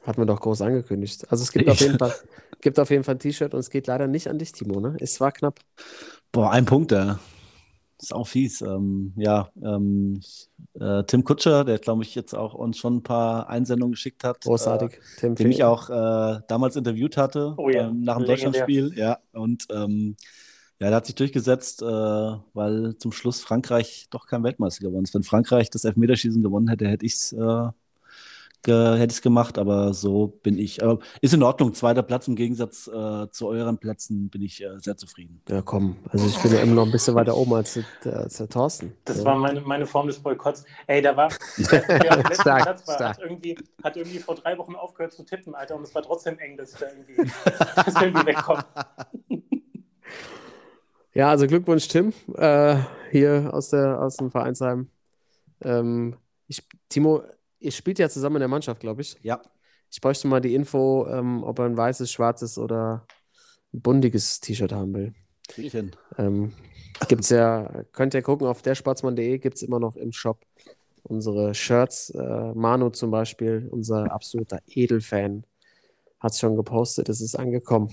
Hat 0.05 0.17
man 0.17 0.27
doch 0.27 0.39
groß 0.39 0.61
angekündigt. 0.61 1.25
Also 1.31 1.43
es 1.43 1.51
gibt 1.51 1.65
Ich- 1.65 1.71
auf 1.71 1.79
jeden 1.81 1.97
Fall, 1.99 2.13
gibt 2.61 2.79
auf 2.79 2.89
jeden 2.89 3.03
Fall 3.03 3.15
ein 3.15 3.19
T-Shirt 3.19 3.53
und 3.53 3.59
es 3.59 3.69
geht 3.69 3.87
leider 3.87 4.07
nicht 4.07 4.27
an 4.29 4.37
dich, 4.39 4.51
Timo. 4.51 4.79
Ne? 4.79 4.95
Es 4.99 5.19
war 5.19 5.31
knapp. 5.31 5.59
Boah, 6.31 6.51
ein 6.51 6.65
Punkt, 6.65 6.91
ja. 6.91 7.19
Ist 8.01 8.13
auch 8.13 8.27
fies. 8.27 8.61
Ähm, 8.61 9.13
ja, 9.17 9.49
ähm, 9.61 10.21
äh, 10.79 11.03
Tim 11.03 11.23
Kutscher, 11.23 11.65
der, 11.65 11.79
glaube 11.79 12.03
ich, 12.03 12.15
jetzt 12.15 12.33
auch 12.33 12.53
uns 12.53 12.77
schon 12.77 12.97
ein 12.97 13.03
paar 13.03 13.49
Einsendungen 13.49 13.91
geschickt 13.91 14.23
hat. 14.23 14.41
Großartig. 14.41 14.99
Tim 15.17 15.33
Äh, 15.33 15.35
den 15.35 15.51
ich 15.51 15.63
auch 15.63 15.89
äh, 15.89 16.39
damals 16.47 16.75
interviewt 16.77 17.17
hatte, 17.17 17.55
Oh 17.57 17.69
ja, 17.69 17.89
ähm, 17.89 18.01
nach 18.01 18.17
dem. 18.17 18.25
Deutschlandspiel. 18.25 18.93
Ja, 18.95 19.19
und 19.33 19.65
ähm, 19.71 20.15
ja, 20.79 20.87
der 20.87 20.95
hat 20.95 21.07
sich 21.07 21.15
durchgesetzt, 21.15 21.81
äh, 21.81 21.85
weil 21.85 22.95
zum 22.97 23.11
Schluss 23.11 23.41
Frankreich 23.41 24.07
doch 24.11 24.27
kein 24.27 24.43
Weltmeister 24.43 24.85
geworden 24.85 25.03
ist. 25.03 25.13
Wenn 25.13 25.23
Frankreich 25.23 25.69
das 25.69 25.83
Elfmeterschießen 25.83 26.41
gewonnen 26.41 26.69
hätte, 26.69 26.87
hätte 26.87 27.05
ich 27.05 27.15
es 27.15 27.33
äh, 28.65 28.71
ge 28.71 28.97
hätte 28.97 29.11
ich's 29.11 29.21
gemacht, 29.21 29.57
aber 29.57 29.93
so 29.93 30.27
bin 30.27 30.57
ich. 30.57 30.83
Aber 30.83 30.99
ist 31.21 31.33
in 31.33 31.43
Ordnung. 31.43 31.73
Zweiter 31.73 32.03
Platz 32.03 32.27
im 32.27 32.35
Gegensatz 32.35 32.87
äh, 32.87 33.29
zu 33.31 33.47
euren 33.47 33.77
Plätzen 33.77 34.29
bin 34.29 34.41
ich 34.41 34.63
äh, 34.63 34.77
sehr 34.79 34.97
zufrieden. 34.97 35.41
Ja, 35.49 35.61
komm. 35.61 35.97
Also 36.09 36.27
ich 36.27 36.37
bin 36.39 36.51
ja 36.53 36.59
immer 36.61 36.75
noch 36.75 36.85
ein 36.85 36.91
bisschen 36.91 37.15
weiter 37.15 37.35
oben 37.35 37.53
als, 37.53 37.79
der- 38.03 38.17
als 38.17 38.37
der 38.37 38.49
Thorsten. 38.49 38.93
Das 39.05 39.17
ja. 39.19 39.25
war 39.25 39.35
meine, 39.37 39.61
meine 39.61 39.85
Form 39.85 40.07
des 40.07 40.19
Boykotts. 40.19 40.65
Ey, 40.87 41.01
da 41.01 41.15
war, 41.15 41.29
Stark, 41.59 42.63
Platz 42.63 42.87
war, 42.87 42.95
stark. 42.95 43.17
hat 43.17 43.19
irgendwie, 43.21 43.57
hat 43.83 43.97
irgendwie 43.97 44.19
vor 44.19 44.35
drei 44.35 44.57
Wochen 44.57 44.75
aufgehört 44.75 45.13
zu 45.13 45.23
tippen, 45.23 45.55
Alter, 45.55 45.75
und 45.75 45.83
es 45.83 45.93
war 45.95 46.01
trotzdem 46.01 46.37
eng, 46.39 46.57
dass 46.57 46.73
ich 46.73 46.79
da 46.79 46.85
irgendwie, 46.87 47.15
dass 47.75 47.95
ich 47.95 48.01
irgendwie 48.01 48.25
wegkomme. 48.25 48.63
Ja, 51.13 51.29
also 51.31 51.47
Glückwunsch, 51.47 51.87
Tim, 51.87 52.13
äh, 52.35 52.77
hier 53.11 53.49
aus, 53.51 53.69
der, 53.71 53.99
aus 54.01 54.17
dem 54.17 54.29
Vereinsheim. 54.29 54.89
Ähm, 55.61 56.15
ich, 56.47 56.63
Timo, 56.87 57.23
ihr 57.59 57.71
spielt 57.71 57.99
ja 57.99 58.09
zusammen 58.09 58.37
in 58.37 58.41
der 58.41 58.47
Mannschaft, 58.47 58.79
glaube 58.79 59.01
ich. 59.01 59.17
Ja. 59.21 59.41
Ich 59.91 60.01
bräuchte 60.01 60.27
mal 60.27 60.41
die 60.41 60.53
Info, 60.53 61.07
ähm, 61.09 61.43
ob 61.43 61.59
er 61.59 61.65
ein 61.65 61.77
weißes, 61.77 62.11
schwarzes 62.11 62.57
oder 62.57 63.05
ein 63.73 63.81
bundiges 63.81 64.39
T-Shirt 64.39 64.71
haben 64.71 64.93
will. 64.93 65.13
Ähm, 66.17 66.53
gibt's 67.07 67.29
ja, 67.29 67.83
könnt 67.91 68.13
ihr 68.13 68.21
gucken, 68.21 68.47
auf 68.47 68.61
dersportsmann.de 68.61 69.39
gibt 69.39 69.57
es 69.57 69.63
immer 69.63 69.79
noch 69.79 69.95
im 69.95 70.11
Shop 70.11 70.45
unsere 71.03 71.53
Shirts. 71.53 72.11
Äh, 72.11 72.53
Manu 72.53 72.89
zum 72.89 73.11
Beispiel, 73.11 73.67
unser 73.71 74.11
absoluter 74.11 74.59
Edelfan, 74.67 75.43
hat 76.19 76.33
es 76.33 76.39
schon 76.39 76.55
gepostet, 76.55 77.09
es 77.09 77.21
ist 77.21 77.35
angekommen. 77.35 77.89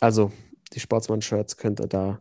Also, 0.00 0.32
die 0.72 0.80
Sportsmann-Shirts 0.80 1.56
könnt 1.56 1.80
ihr 1.80 1.86
da 1.86 2.20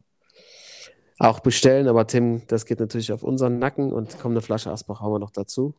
auch 1.17 1.41
bestellen, 1.41 1.87
aber 1.87 2.07
Tim, 2.07 2.43
das 2.47 2.65
geht 2.65 2.79
natürlich 2.79 3.11
auf 3.11 3.23
unseren 3.23 3.59
Nacken 3.59 3.91
und 3.91 4.19
kommt 4.19 4.33
eine 4.33 4.41
Flasche 4.41 4.71
Asbach 4.71 5.01
haben 5.01 5.11
wir 5.11 5.19
noch 5.19 5.31
dazu. 5.31 5.73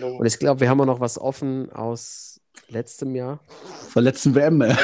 Und 0.00 0.26
ich 0.26 0.38
glaube, 0.38 0.60
wir 0.60 0.68
haben 0.68 0.80
auch 0.80 0.86
noch 0.86 1.00
was 1.00 1.18
offen 1.18 1.70
aus 1.72 2.40
letztem 2.68 3.14
Jahr, 3.14 3.40
Von 3.90 4.04
der 4.04 4.12
letzten 4.12 4.34
WM, 4.34 4.60
äh, 4.62 4.74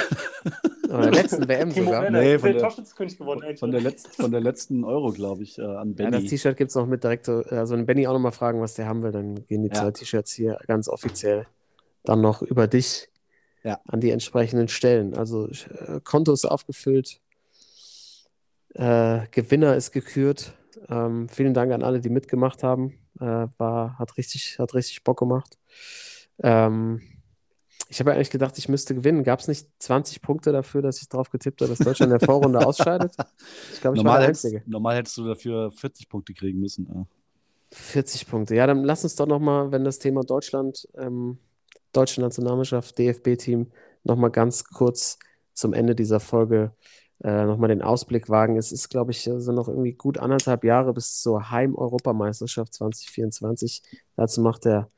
oder 0.89 1.11
letzten 1.11 1.49
WM 1.49 1.71
sogar. 1.71 2.11
Nee, 2.11 2.39
von 2.39 2.53
der 2.53 2.61
der- 2.61 3.57
von, 3.57 3.71
der 3.71 3.81
letzten, 3.81 4.11
von 4.23 4.31
der 4.33 4.41
letzten 4.41 4.85
Euro, 4.85 5.13
glaube 5.13 5.43
ich, 5.45 5.59
äh, 5.59 5.63
an 5.63 5.95
Ja, 5.97 6.11
das 6.11 6.21
Benny. 6.21 6.29
T-Shirt 6.29 6.57
gibt 6.57 6.71
es 6.71 6.75
noch 6.75 6.87
mit 6.87 7.03
direkt. 7.05 7.27
so- 7.27 7.43
Also, 7.49 7.75
wenn 7.77 7.87
Benny 7.87 8.07
auch 8.07 8.13
noch 8.13 8.19
mal 8.21 8.33
fragen, 8.33 8.61
was 8.61 8.75
der 8.75 8.87
haben 8.87 9.03
will, 9.03 9.13
dann 9.13 9.47
gehen 9.47 9.63
die 9.63 9.69
Ja. 9.69 9.75
zwei 9.75 9.91
T-Shirts 9.93 10.33
hier 10.33 10.59
ganz 10.67 10.89
offiziell 10.89 11.47
dann 12.05 12.21
noch 12.21 12.43
über 12.43 12.67
dich 12.67 13.09
Ja. 13.63 13.81
an 13.87 14.01
die 14.01 14.11
entsprechenden 14.11 14.69
Stellen. 14.69 15.15
Also, 15.15 15.47
äh, 15.49 16.01
Konto 16.03 16.33
ist 16.33 16.45
aufgefüllt, 16.45 17.21
äh, 18.75 19.21
Gewinner 19.31 19.77
ist 19.77 19.93
gekürt. 19.93 20.53
Ähm, 20.89 21.29
vielen 21.29 21.55
Dank 21.55 21.73
an 21.73 21.83
alle, 21.83 22.01
die 22.01 22.11
mitgemacht 22.11 22.63
haben. 22.63 22.95
Äh, 23.21 23.49
war, 23.59 23.99
hat, 23.99 24.17
richtig, 24.17 24.59
hat 24.59 24.75
richtig 24.75 25.05
Bock 25.05 25.19
gemacht. 25.19 25.59
Ähm, 26.43 27.03
ich 27.89 27.99
habe 27.99 28.11
ja 28.11 28.17
eigentlich 28.17 28.31
gedacht, 28.31 28.57
ich 28.57 28.69
müsste 28.69 28.95
gewinnen. 28.95 29.25
Gab 29.25 29.41
es 29.41 29.49
nicht 29.49 29.69
20 29.81 30.23
Punkte 30.23 30.53
dafür, 30.53 30.81
dass 30.81 31.03
ich 31.03 31.09
drauf 31.09 31.31
getippt 31.31 31.61
habe, 31.61 31.71
dass 31.71 31.81
Deutschland 31.81 32.13
in 32.13 32.19
der 32.19 32.27
Vorrunde 32.27 32.59
ausscheidet? 32.67 33.15
Ich 33.75 33.81
glaube, 33.81 33.97
ich 33.97 34.05
war 34.05 34.05
Normal 34.05 34.19
der 34.21 34.29
hättest, 34.29 34.45
Einzige. 34.47 34.63
normal 34.71 34.97
hättest 34.97 35.17
du 35.19 35.27
dafür 35.27 35.71
40 35.73 36.09
Punkte 36.09 36.33
kriegen 36.33 36.61
müssen. 36.61 36.87
Ja. 36.87 37.07
40 37.73 38.27
Punkte. 38.29 38.55
Ja, 38.55 38.67
dann 38.67 38.85
lass 38.85 39.03
uns 39.03 39.17
doch 39.17 39.27
nochmal, 39.27 39.73
wenn 39.73 39.85
das 39.85 39.99
Thema 39.99 40.23
Deutschland, 40.23 40.89
ähm, 40.97 41.39
deutsche 41.93 42.21
Nationalmannschaft, 42.21 42.97
DFB-Team, 42.99 43.71
nochmal 44.05 44.31
ganz 44.31 44.65
kurz 44.65 45.19
zum 45.53 45.73
Ende 45.73 45.95
dieser 45.95 46.21
Folge 46.21 46.73
äh, 47.23 47.45
nochmal 47.45 47.69
den 47.69 47.83
Ausblick 47.83 48.29
wagen. 48.31 48.57
Es 48.57 48.73
ist, 48.73 48.89
glaube 48.89 49.11
ich, 49.13 49.23
sind 49.23 49.55
noch 49.55 49.69
irgendwie 49.69 49.93
gut 49.93 50.19
anderthalb 50.19 50.65
Jahre 50.65 50.93
bis 50.95 51.21
zur 51.21 51.51
Heim-Europameisterschaft 51.51 52.73
2024. 52.75 53.83
Dazu 54.17 54.41
macht 54.41 54.65
der 54.65 54.89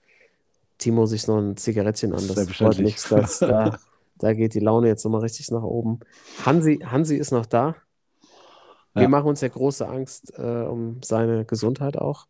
Timo 0.78 1.06
sich 1.06 1.26
noch 1.26 1.38
ein 1.38 1.56
Zigarettchen 1.56 2.12
an. 2.12 2.26
Das 2.28 2.48
freut 2.50 2.78
nichts. 2.78 3.08
Da, 3.40 3.78
da 4.18 4.32
geht 4.34 4.54
die 4.54 4.60
Laune 4.60 4.88
jetzt 4.88 5.04
nochmal 5.04 5.22
richtig 5.22 5.50
nach 5.50 5.62
oben. 5.62 6.00
Hansi, 6.44 6.78
Hansi 6.84 7.16
ist 7.16 7.30
noch 7.32 7.46
da. 7.46 7.76
Wir 8.94 9.02
Ja. 9.04 9.08
machen 9.08 9.28
uns 9.28 9.40
ja 9.40 9.48
große 9.48 9.88
Angst 9.88 10.32
äh, 10.38 10.42
um 10.42 11.00
seine 11.02 11.44
Gesundheit 11.44 11.96
auch. 11.96 12.26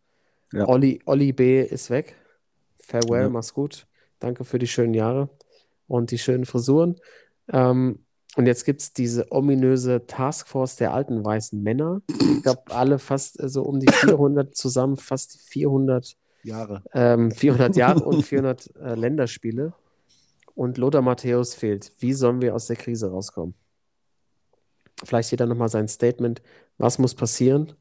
Ja. 0.52 0.68
Olli, 0.68 1.00
Olli 1.06 1.32
B. 1.32 1.60
ist 1.62 1.90
weg. 1.90 2.14
Farewell, 2.80 3.22
Ja. 3.24 3.28
mach's 3.30 3.52
gut. 3.54 3.86
Danke 4.20 4.44
für 4.44 4.58
die 4.58 4.66
schönen 4.68 4.94
Jahre 4.94 5.28
und 5.88 6.10
die 6.12 6.18
schönen 6.18 6.44
Frisuren. 6.46 6.96
Ähm, 7.52 8.04
und 8.36 8.46
jetzt 8.46 8.64
gibt 8.64 8.80
es 8.80 8.92
diese 8.92 9.30
ominöse 9.30 10.06
Taskforce 10.06 10.76
der 10.76 10.94
alten 10.94 11.24
weißen 11.24 11.62
Männer. 11.62 12.00
Ich 12.08 12.42
glaube, 12.42 12.62
alle 12.70 12.98
fast 12.98 13.36
so 13.38 13.62
um 13.62 13.78
die 13.78 13.92
400 13.92 14.56
zusammen, 14.56 14.96
fast 14.96 15.40
400, 15.48 16.16
Jahre. 16.42 16.82
ähm, 16.94 17.30
400 17.30 17.76
Jahre 17.76 18.04
und 18.04 18.22
400 18.24 18.74
äh, 18.76 18.94
Länderspiele. 18.94 19.74
Und 20.54 20.78
Lothar 20.78 21.02
Matthäus 21.02 21.54
fehlt. 21.54 21.92
Wie 21.98 22.12
sollen 22.12 22.42
wir 22.42 22.54
aus 22.54 22.66
der 22.66 22.76
Krise 22.76 23.10
rauskommen? 23.10 23.54
Vielleicht 25.02 25.30
jeder 25.30 25.46
nochmal 25.46 25.70
sein 25.70 25.88
Statement. 25.88 26.42
Was 26.78 26.98
muss 26.98 27.14
passieren? 27.14 27.72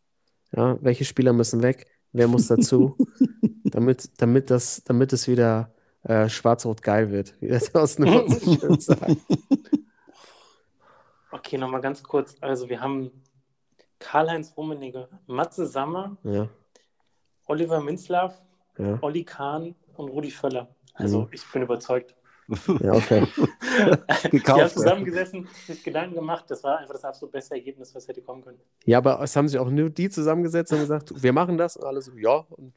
Ja, 0.55 0.77
welche 0.81 1.05
Spieler 1.05 1.33
müssen 1.33 1.61
weg? 1.63 1.87
Wer 2.13 2.27
muss 2.27 2.47
dazu? 2.47 2.97
damit, 3.65 4.09
damit, 4.17 4.49
das, 4.49 4.83
damit 4.85 5.13
es 5.13 5.27
wieder 5.27 5.73
äh, 6.03 6.27
schwarz-rot 6.29 6.81
geil 6.81 7.11
wird, 7.11 7.35
wie 7.39 7.47
Thorsten 7.57 8.03
immer 8.03 8.29
so 8.29 8.55
schön 8.55 8.79
sagt. 8.79 9.17
Okay, 11.31 11.57
nochmal 11.57 11.81
ganz 11.81 12.03
kurz. 12.03 12.35
Also, 12.41 12.69
wir 12.69 12.81
haben 12.81 13.11
Karl-Heinz 13.99 14.53
Rummenigge, 14.57 15.07
Matze 15.27 15.65
Sammer, 15.65 16.17
Ja, 16.23 16.47
Oliver 17.47 17.81
Minzlaff, 17.81 18.41
ja, 18.77 18.97
Olli 19.01 19.23
Kahn 19.23 19.75
und 19.95 20.09
Rudi 20.09 20.31
Völler. 20.31 20.73
Also, 20.93 21.21
Mhm. 21.21 21.27
ich 21.31 21.51
bin 21.51 21.61
überzeugt. 21.63 22.15
ja, 22.81 22.93
okay. 22.93 23.25
Die 23.37 23.37
haben 23.37 24.29
Gekauft. 24.31 24.71
zusammengesessen, 24.73 25.47
sich 25.67 25.83
Gedanken 25.83 26.15
gemacht. 26.15 26.45
Das 26.49 26.63
war 26.63 26.79
einfach 26.79 26.93
das 26.95 27.05
absolut 27.05 27.31
beste 27.31 27.55
Ergebnis, 27.55 27.95
was 27.95 28.07
hätte 28.07 28.21
kommen 28.21 28.43
können. 28.43 28.59
Ja, 28.85 28.97
aber 28.97 29.21
es 29.21 29.35
haben 29.35 29.47
sich 29.47 29.57
auch 29.59 29.69
nur 29.69 29.89
die 29.89 30.09
zusammengesetzt 30.09 30.73
und 30.73 30.79
gesagt, 30.79 31.11
wir 31.23 31.31
machen 31.33 31.57
das 31.57 31.77
und 31.77 31.85
alle 31.85 32.01
so, 32.01 32.11
ja. 32.17 32.45
Und. 32.49 32.73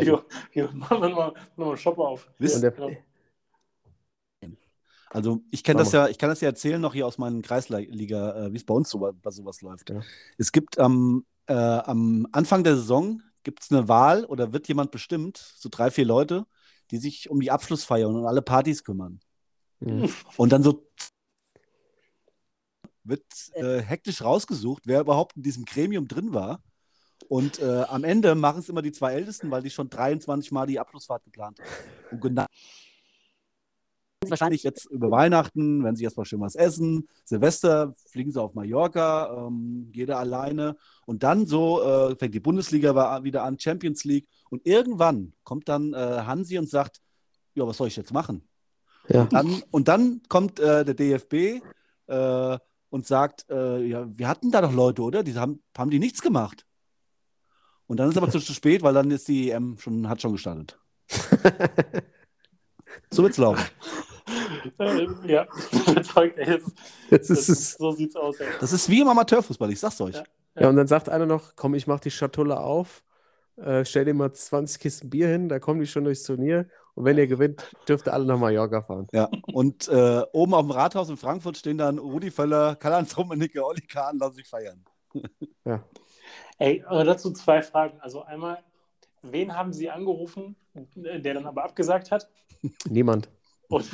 Jo, 0.00 0.22
jo, 0.52 0.68
machen 0.72 1.00
wir 1.02 1.08
nochmal 1.08 1.28
noch 1.32 1.56
mal 1.56 1.68
einen 1.68 1.76
Shop 1.76 1.98
auf. 1.98 2.30
Wisst- 2.38 2.62
der, 2.62 2.70
Genau. 2.72 2.90
Also 5.12 5.42
ich 5.50 5.64
kenne 5.64 5.80
das 5.80 5.90
ja, 5.90 6.08
ich 6.08 6.18
kann 6.18 6.30
das 6.30 6.40
ja 6.40 6.48
erzählen 6.48 6.80
noch 6.80 6.94
hier 6.94 7.06
aus 7.06 7.18
meinen 7.18 7.42
Kreisliga, 7.42 8.46
äh, 8.46 8.52
wie 8.52 8.56
es 8.56 8.64
bei 8.64 8.74
uns 8.74 8.88
so, 8.88 8.98
bei 8.98 9.30
sowas 9.30 9.60
läuft. 9.60 9.90
Ja. 9.90 10.00
Es 10.38 10.52
gibt 10.52 10.78
am, 10.78 11.26
äh, 11.46 11.52
am 11.52 12.28
Anfang 12.30 12.62
der 12.62 12.76
Saison 12.76 13.20
gibt 13.42 13.62
es 13.62 13.72
eine 13.72 13.88
Wahl 13.88 14.24
oder 14.24 14.52
wird 14.52 14.68
jemand 14.68 14.92
bestimmt, 14.92 15.36
so 15.36 15.68
drei, 15.68 15.90
vier 15.90 16.04
Leute, 16.04 16.46
die 16.92 16.98
sich 16.98 17.28
um 17.28 17.40
die 17.40 17.50
Abschlussfeier 17.50 18.08
und 18.08 18.16
um 18.16 18.26
alle 18.26 18.42
Partys 18.42 18.84
kümmern. 18.84 19.20
Mhm. 19.80 20.12
Und 20.36 20.52
dann 20.52 20.62
so 20.62 20.86
wird 23.02 23.24
äh, 23.54 23.80
hektisch 23.80 24.22
rausgesucht, 24.22 24.84
wer 24.86 25.00
überhaupt 25.00 25.36
in 25.36 25.42
diesem 25.42 25.64
Gremium 25.64 26.06
drin 26.06 26.32
war. 26.32 26.62
Und 27.28 27.58
äh, 27.58 27.84
am 27.88 28.04
Ende 28.04 28.34
machen 28.36 28.60
es 28.60 28.68
immer 28.68 28.82
die 28.82 28.92
zwei 28.92 29.14
Ältesten, 29.14 29.50
weil 29.50 29.62
die 29.62 29.70
schon 29.70 29.90
23 29.90 30.52
Mal 30.52 30.66
die 30.66 30.78
Abschlussfahrt 30.78 31.24
geplant 31.24 31.58
haben. 31.58 32.12
Und 32.12 32.20
genau 32.20 32.46
wahrscheinlich 34.28 34.62
jetzt 34.62 34.84
über 34.86 35.10
Weihnachten, 35.10 35.82
wenn 35.82 35.96
sie 35.96 36.04
erstmal 36.04 36.26
schön 36.26 36.40
was 36.40 36.54
essen, 36.54 37.08
Silvester 37.24 37.94
fliegen 38.10 38.30
sie 38.30 38.40
auf 38.40 38.54
Mallorca, 38.54 39.46
ähm, 39.46 39.90
jeder 39.94 40.18
alleine. 40.18 40.76
Und 41.06 41.22
dann 41.22 41.46
so 41.46 41.82
äh, 41.82 42.16
fängt 42.16 42.34
die 42.34 42.40
Bundesliga 42.40 43.24
wieder 43.24 43.44
an, 43.44 43.58
Champions 43.58 44.04
League. 44.04 44.28
Und 44.50 44.66
irgendwann 44.66 45.32
kommt 45.42 45.68
dann 45.70 45.94
äh, 45.94 45.96
Hansi 45.96 46.58
und 46.58 46.68
sagt, 46.68 47.00
ja, 47.54 47.66
was 47.66 47.78
soll 47.78 47.88
ich 47.88 47.96
jetzt 47.96 48.12
machen? 48.12 48.46
ja. 49.08 49.22
Und 49.22 49.32
dann, 49.32 49.62
und 49.70 49.88
dann 49.88 50.20
kommt 50.28 50.60
äh, 50.60 50.84
der 50.84 50.94
DFB 50.94 51.62
äh, 52.06 52.58
und 52.90 53.06
sagt, 53.06 53.46
äh, 53.48 53.82
ja, 53.84 54.06
wir 54.06 54.28
hatten 54.28 54.50
da 54.50 54.60
doch 54.60 54.72
Leute, 54.72 55.00
oder? 55.00 55.22
Die 55.22 55.34
haben, 55.34 55.62
haben 55.76 55.90
die 55.90 55.98
nichts 55.98 56.20
gemacht. 56.20 56.66
Und 57.86 57.96
dann 57.96 58.10
ist 58.10 58.18
aber 58.18 58.30
zu, 58.30 58.38
zu 58.38 58.52
spät, 58.52 58.82
weil 58.82 58.94
dann 58.94 59.10
ist 59.10 59.28
die 59.28 59.50
EM 59.50 59.78
schon, 59.78 60.08
hat 60.08 60.20
schon 60.20 60.32
gestartet. 60.32 60.78
So 63.10 63.22
wird's 63.22 63.38
laufen. 63.38 63.64
Ja, 65.26 65.46
ich 65.72 65.84
bin 65.84 65.92
überzeugt, 65.92 66.38
ey. 66.38 66.58
Das, 66.58 66.62
Das 67.10 67.28
das, 67.28 67.48
ist, 67.48 67.78
so 67.78 67.92
sieht's 67.92 68.16
aus, 68.16 68.38
ey. 68.40 68.48
Das 68.60 68.72
ist 68.72 68.88
wie 68.88 69.00
im 69.00 69.08
Amateurfußball, 69.08 69.70
ich 69.70 69.80
sag's 69.80 70.00
euch. 70.00 70.16
Ja. 70.16 70.24
ja, 70.58 70.68
und 70.68 70.76
dann 70.76 70.86
sagt 70.86 71.08
einer 71.08 71.26
noch, 71.26 71.56
komm, 71.56 71.74
ich 71.74 71.86
mach 71.86 72.00
die 72.00 72.10
Schatulle 72.10 72.58
auf, 72.58 73.02
äh, 73.56 73.84
stell 73.84 74.04
dir 74.04 74.14
mal 74.14 74.32
20 74.32 74.80
Kisten 74.80 75.10
Bier 75.10 75.28
hin, 75.28 75.48
da 75.48 75.58
kommen 75.58 75.80
die 75.80 75.86
schon 75.86 76.04
durchs 76.04 76.22
Turnier 76.22 76.66
und 76.94 77.04
wenn 77.04 77.18
ihr 77.18 77.26
gewinnt, 77.26 77.70
dürft 77.88 78.08
ihr 78.08 78.12
alle 78.12 78.24
nach 78.24 78.38
Mallorca 78.38 78.82
fahren. 78.82 79.06
Ja, 79.12 79.28
und 79.52 79.88
äh, 79.88 80.22
oben 80.32 80.54
auf 80.54 80.62
dem 80.62 80.70
Rathaus 80.70 81.08
in 81.08 81.16
Frankfurt 81.16 81.56
stehen 81.56 81.78
dann 81.78 81.98
Rudi 81.98 82.30
Völler, 82.30 82.76
Karl-Heinz 82.76 83.16
Rummenigge, 83.16 83.64
Olli 83.64 83.82
Kahn, 83.82 84.18
lassen 84.18 84.36
sich 84.36 84.48
feiern. 84.48 84.84
Ja. 85.64 85.84
Ey, 86.58 86.84
aber 86.86 87.04
dazu 87.04 87.32
zwei 87.32 87.62
Fragen. 87.62 87.98
Also 88.00 88.22
einmal, 88.22 88.62
wen 89.22 89.56
haben 89.56 89.72
Sie 89.72 89.90
angerufen, 89.90 90.56
der 90.74 91.34
dann 91.34 91.46
aber 91.46 91.64
abgesagt 91.64 92.10
hat? 92.10 92.28
Niemand. 92.88 93.28
Und, 93.70 93.88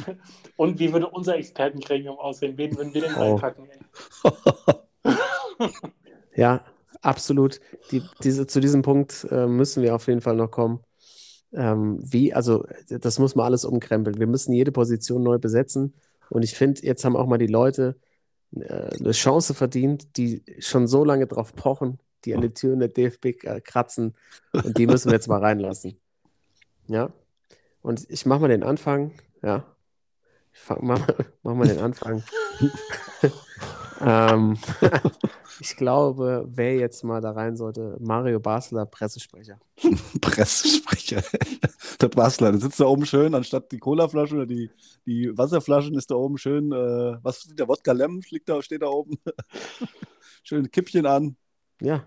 und 0.56 0.78
wie 0.78 0.92
würde 0.92 1.08
unser 1.08 1.36
Expertengremium 1.36 2.18
aussehen? 2.18 2.56
Wen 2.56 2.76
würden 2.76 2.92
wir 2.94 3.02
denn 3.02 3.14
Oh. 3.14 3.20
reinpacken? 3.36 3.66
Ey? 3.70 3.78
Ja, 6.34 6.64
absolut. 7.00 7.60
Die, 7.90 8.02
diese, 8.22 8.46
zu 8.46 8.60
diesem 8.60 8.82
Punkt 8.82 9.26
äh, 9.30 9.46
müssen 9.46 9.82
wir 9.82 9.94
auf 9.94 10.06
jeden 10.06 10.20
Fall 10.20 10.36
noch 10.36 10.50
kommen. 10.50 10.80
Ähm, 11.52 11.98
wie, 12.02 12.34
also, 12.34 12.66
das 12.88 13.18
muss 13.18 13.34
man 13.34 13.46
alles 13.46 13.64
umkrempeln. 13.64 14.18
Wir 14.18 14.26
müssen 14.26 14.52
jede 14.52 14.70
Position 14.72 15.22
neu 15.22 15.38
besetzen. 15.38 15.94
Und 16.28 16.42
ich 16.42 16.54
finde, 16.54 16.82
jetzt 16.82 17.04
haben 17.06 17.16
auch 17.16 17.26
mal 17.26 17.38
die 17.38 17.46
Leute 17.46 17.96
äh, 18.54 18.90
eine 18.98 19.12
Chance 19.12 19.54
verdient, 19.54 20.18
die 20.18 20.42
schon 20.58 20.86
so 20.86 21.04
lange 21.04 21.26
drauf 21.26 21.54
pochen, 21.54 21.98
die 22.26 22.34
an 22.34 22.42
die 22.42 22.52
Türen 22.52 22.80
der 22.80 22.88
DFB 22.88 23.32
k- 23.38 23.60
kratzen. 23.60 24.14
Und 24.52 24.76
die 24.76 24.86
müssen 24.86 25.08
wir 25.10 25.14
jetzt 25.14 25.28
mal 25.28 25.40
reinlassen. 25.40 25.98
Ja. 26.88 27.10
Und 27.80 28.04
ich 28.10 28.26
mache 28.26 28.40
mal 28.40 28.48
den 28.48 28.62
Anfang. 28.64 29.12
Ja. 29.46 29.64
Ich 30.52 30.58
fang, 30.60 30.80
mach, 30.82 31.06
mach 31.44 31.54
mal 31.54 31.68
den 31.68 31.78
Anfang. 31.78 32.24
ähm, 34.00 34.58
ich 35.60 35.76
glaube, 35.76 36.46
wer 36.48 36.74
jetzt 36.74 37.04
mal 37.04 37.20
da 37.20 37.30
rein 37.30 37.56
sollte, 37.56 37.96
Mario 38.00 38.40
Basler, 38.40 38.86
Pressesprecher. 38.86 39.60
Pressesprecher. 40.20 41.22
der 42.00 42.08
Basler, 42.08 42.50
der 42.50 42.60
sitzt 42.60 42.80
da 42.80 42.86
oben 42.86 43.06
schön, 43.06 43.36
anstatt 43.36 43.70
die 43.70 43.78
Colaflaschen 43.78 44.38
oder 44.38 44.46
die, 44.46 44.68
die 45.06 45.30
Wasserflaschen 45.38 45.94
ist 45.96 46.10
da 46.10 46.16
oben 46.16 46.38
schön, 46.38 46.72
äh, 46.72 47.18
was 47.22 47.44
ist 47.44 47.56
der 47.56 47.68
Wodka 47.68 47.92
Lem 47.92 48.20
liegt 48.30 48.48
da, 48.48 48.60
steht 48.62 48.82
da 48.82 48.88
oben. 48.88 49.16
schön 50.42 50.68
Kippchen 50.72 51.06
an. 51.06 51.36
Ja. 51.80 52.04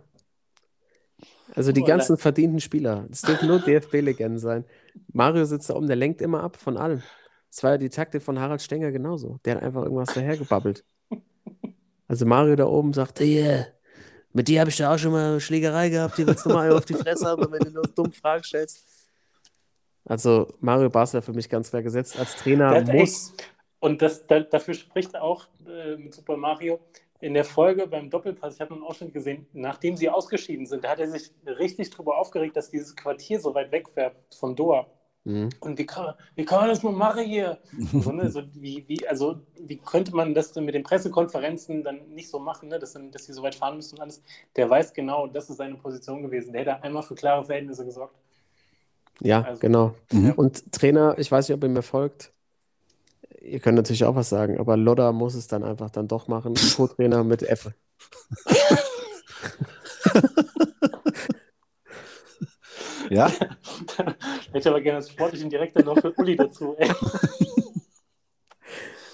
Also 1.55 1.71
die 1.71 1.83
Oh, 1.83 1.85
ganzen 1.85 2.17
verdienten 2.17 2.59
Spieler. 2.59 3.05
Das 3.09 3.21
dürfen 3.21 3.47
nur 3.47 3.59
DFB-Legenden 3.59 4.39
sein. 4.39 4.65
Mario 5.13 5.45
sitzt 5.45 5.69
da 5.69 5.75
oben, 5.75 5.87
der 5.87 5.95
lenkt 5.95 6.21
immer 6.21 6.43
ab 6.43 6.57
von 6.57 6.75
allem. 6.75 7.01
Das 7.49 7.63
war 7.63 7.71
ja 7.71 7.77
die 7.77 7.89
Taktik 7.89 8.21
von 8.21 8.39
Harald 8.39 8.61
Stenger 8.61 8.91
genauso. 8.91 9.39
Der 9.43 9.55
hat 9.55 9.63
einfach 9.63 9.83
irgendwas 9.83 10.13
dahergebabbelt. 10.13 10.83
Also 12.07 12.25
Mario 12.25 12.55
da 12.55 12.65
oben 12.65 12.93
sagt, 12.93 13.21
yeah, 13.21 13.67
mit 14.33 14.47
dir 14.47 14.61
habe 14.61 14.69
ich 14.69 14.77
da 14.77 14.93
auch 14.93 14.97
schon 14.97 15.11
mal 15.11 15.39
Schlägerei 15.39 15.89
gehabt, 15.89 16.17
die 16.17 16.25
willst 16.25 16.45
du 16.45 16.49
mal 16.49 16.71
auf 16.71 16.85
die 16.85 16.93
Fresse 16.95 17.27
haben, 17.27 17.51
wenn 17.51 17.59
du 17.59 17.71
nur 17.71 17.83
dumme 17.83 18.11
Fragen 18.11 18.43
stellst. 18.43 18.83
Also 20.05 20.47
Mario 20.59 20.89
Basler 20.89 21.21
für 21.21 21.33
mich 21.33 21.47
ganz 21.49 21.69
klar 21.69 21.83
gesetzt. 21.83 22.17
Als 22.17 22.35
Trainer 22.35 22.81
muss. 22.81 23.33
Und 23.79 24.01
das, 24.01 24.25
da, 24.25 24.39
dafür 24.39 24.73
spricht 24.73 25.15
auch 25.15 25.47
äh, 25.67 25.95
mit 25.97 26.13
Super 26.13 26.35
Mario 26.35 26.79
in 27.21 27.33
der 27.33 27.43
Folge 27.43 27.85
beim 27.85 28.09
Doppelpass, 28.09 28.55
ich 28.55 28.61
habe 28.61 28.73
einen 28.73 28.83
Ausschnitt 28.83 29.13
gesehen, 29.13 29.45
nachdem 29.53 29.97
sie 29.97 30.09
ausgeschieden 30.09 30.65
sind, 30.65 30.83
da 30.83 30.91
hat 30.91 30.99
er 30.99 31.09
sich 31.09 31.31
richtig 31.45 31.89
drüber 31.89 32.17
aufgeregt, 32.17 32.55
dass 32.55 32.69
dieses 32.69 32.95
Quartier 32.95 33.39
so 33.39 33.53
weit 33.53 33.71
weg 33.71 33.93
wäre 33.95 34.13
von 34.37 34.55
Doha. 34.55 34.87
Mhm. 35.25 35.49
Und 35.59 35.77
wie 35.77 35.85
kann, 35.85 36.13
wie 36.35 36.45
kann 36.45 36.61
man 36.61 36.69
das 36.69 36.81
nur 36.81 36.93
machen 36.93 37.25
hier? 37.25 37.59
So, 37.93 38.11
ne, 38.11 38.31
so, 38.31 38.41
wie, 38.53 38.85
wie, 38.87 39.05
also, 39.07 39.41
wie 39.59 39.77
könnte 39.77 40.15
man 40.15 40.33
das 40.33 40.53
denn 40.53 40.65
mit 40.65 40.75
den 40.75 40.83
Pressekonferenzen 40.83 41.83
dann 41.83 42.07
nicht 42.09 42.29
so 42.29 42.39
machen, 42.39 42.69
ne, 42.69 42.79
dass, 42.79 42.93
dann, 42.93 43.11
dass 43.11 43.25
sie 43.25 43.33
so 43.33 43.43
weit 43.43 43.55
fahren 43.55 43.75
müssen 43.75 43.95
und 43.95 44.01
alles? 44.01 44.21
Der 44.55 44.69
weiß 44.69 44.93
genau, 44.93 45.27
das 45.27 45.49
ist 45.49 45.57
seine 45.57 45.75
Position 45.75 46.23
gewesen. 46.23 46.53
Der 46.53 46.61
hätte 46.61 46.83
einmal 46.83 47.03
für 47.03 47.15
klare 47.15 47.43
Verhältnnisse 47.43 47.85
gesorgt. 47.85 48.15
Ja, 49.21 49.41
Also- 49.41 49.59
genau. 49.59 49.95
Mhm. 50.11 50.31
Und 50.31 50.71
Trainer, 50.71 51.15
ich 51.17 51.31
weiß 51.31 51.47
nicht, 51.49 51.55
ob 51.55 51.63
ihr 51.63 51.69
mir 51.69 51.81
folgt. 51.83 52.31
Ihr 53.41 53.59
könnt 53.59 53.75
natürlich 53.77 54.05
auch 54.05 54.15
was 54.15 54.29
sagen, 54.29 54.59
aber 54.59 54.77
Lodder 54.77 55.11
muss 55.13 55.33
es 55.35 55.47
dann 55.47 55.63
einfach 55.63 55.89
dann 55.89 56.07
doch 56.07 56.27
machen. 56.27 56.53
Co-Trainer 56.75 57.23
mit 57.23 57.43
F. 57.43 57.71
Ja, 63.09 63.31
Hätte 64.51 64.69
aber 64.69 64.81
gerne 64.81 64.97
als 64.97 65.09
sportlichen 65.09 65.49
Direktor 65.49 65.83
noch 65.83 65.99
für 65.99 66.11
Uli 66.13 66.35
dazu. 66.35 66.75
Ey. 66.77 66.91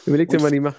Überleg 0.06 0.30
dir 0.30 0.40
mal, 0.40 0.52
die, 0.52 0.60
mach, 0.60 0.76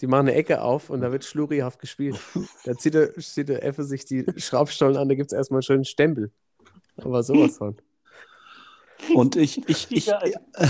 die 0.00 0.06
machen 0.06 0.28
eine 0.28 0.34
Ecke 0.34 0.62
auf 0.62 0.88
und 0.88 1.02
da 1.02 1.12
wird 1.12 1.24
schlurihaft 1.24 1.80
gespielt. 1.80 2.18
Da 2.64 2.76
zieht 2.78 2.94
der, 2.94 3.12
zieht 3.14 3.48
der 3.50 3.62
Effe 3.64 3.84
sich 3.84 4.06
die 4.06 4.24
Schraubstollen 4.36 4.96
an, 4.96 5.08
da 5.08 5.14
gibt 5.14 5.32
es 5.32 5.36
erstmal 5.36 5.58
einen 5.58 5.62
schönen 5.64 5.84
Stempel. 5.84 6.30
Aber 6.96 7.22
sowas 7.22 7.58
von. 7.58 7.76
und 9.14 9.36
ich, 9.36 9.68
ich, 9.68 9.86
ich, 9.90 10.14
also- 10.14 10.38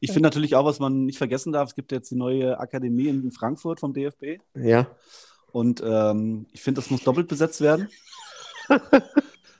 ich 0.00 0.12
finde 0.12 0.28
natürlich 0.28 0.54
auch, 0.54 0.64
was 0.64 0.78
man 0.78 1.04
nicht 1.04 1.18
vergessen 1.18 1.52
darf, 1.52 1.68
es 1.70 1.74
gibt 1.74 1.92
jetzt 1.92 2.10
die 2.10 2.16
neue 2.16 2.58
Akademie 2.58 3.08
in 3.08 3.30
Frankfurt 3.32 3.80
vom 3.80 3.92
DFB. 3.92 4.38
Ja, 4.54 4.86
Und 5.52 5.82
ähm, 5.84 6.46
ich 6.52 6.62
finde, 6.62 6.80
das 6.80 6.90
muss 6.90 7.02
doppelt 7.02 7.28
besetzt 7.28 7.60
werden. 7.60 7.88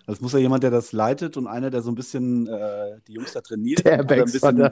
Das 0.07 0.21
muss 0.21 0.33
ja 0.33 0.39
jemand, 0.39 0.63
der 0.63 0.71
das 0.71 0.93
leitet 0.93 1.37
und 1.37 1.49
einer, 1.49 1.69
der 1.69 1.83
so 1.83 1.91
ein 1.91 1.97
bisschen 1.97 2.47
äh, 2.47 3.01
die 3.09 3.15
Jungs 3.15 3.33
da 3.33 3.41
trainiert. 3.41 3.85
Der 3.85 3.99
ein 3.99 4.07
bisschen, 4.07 4.59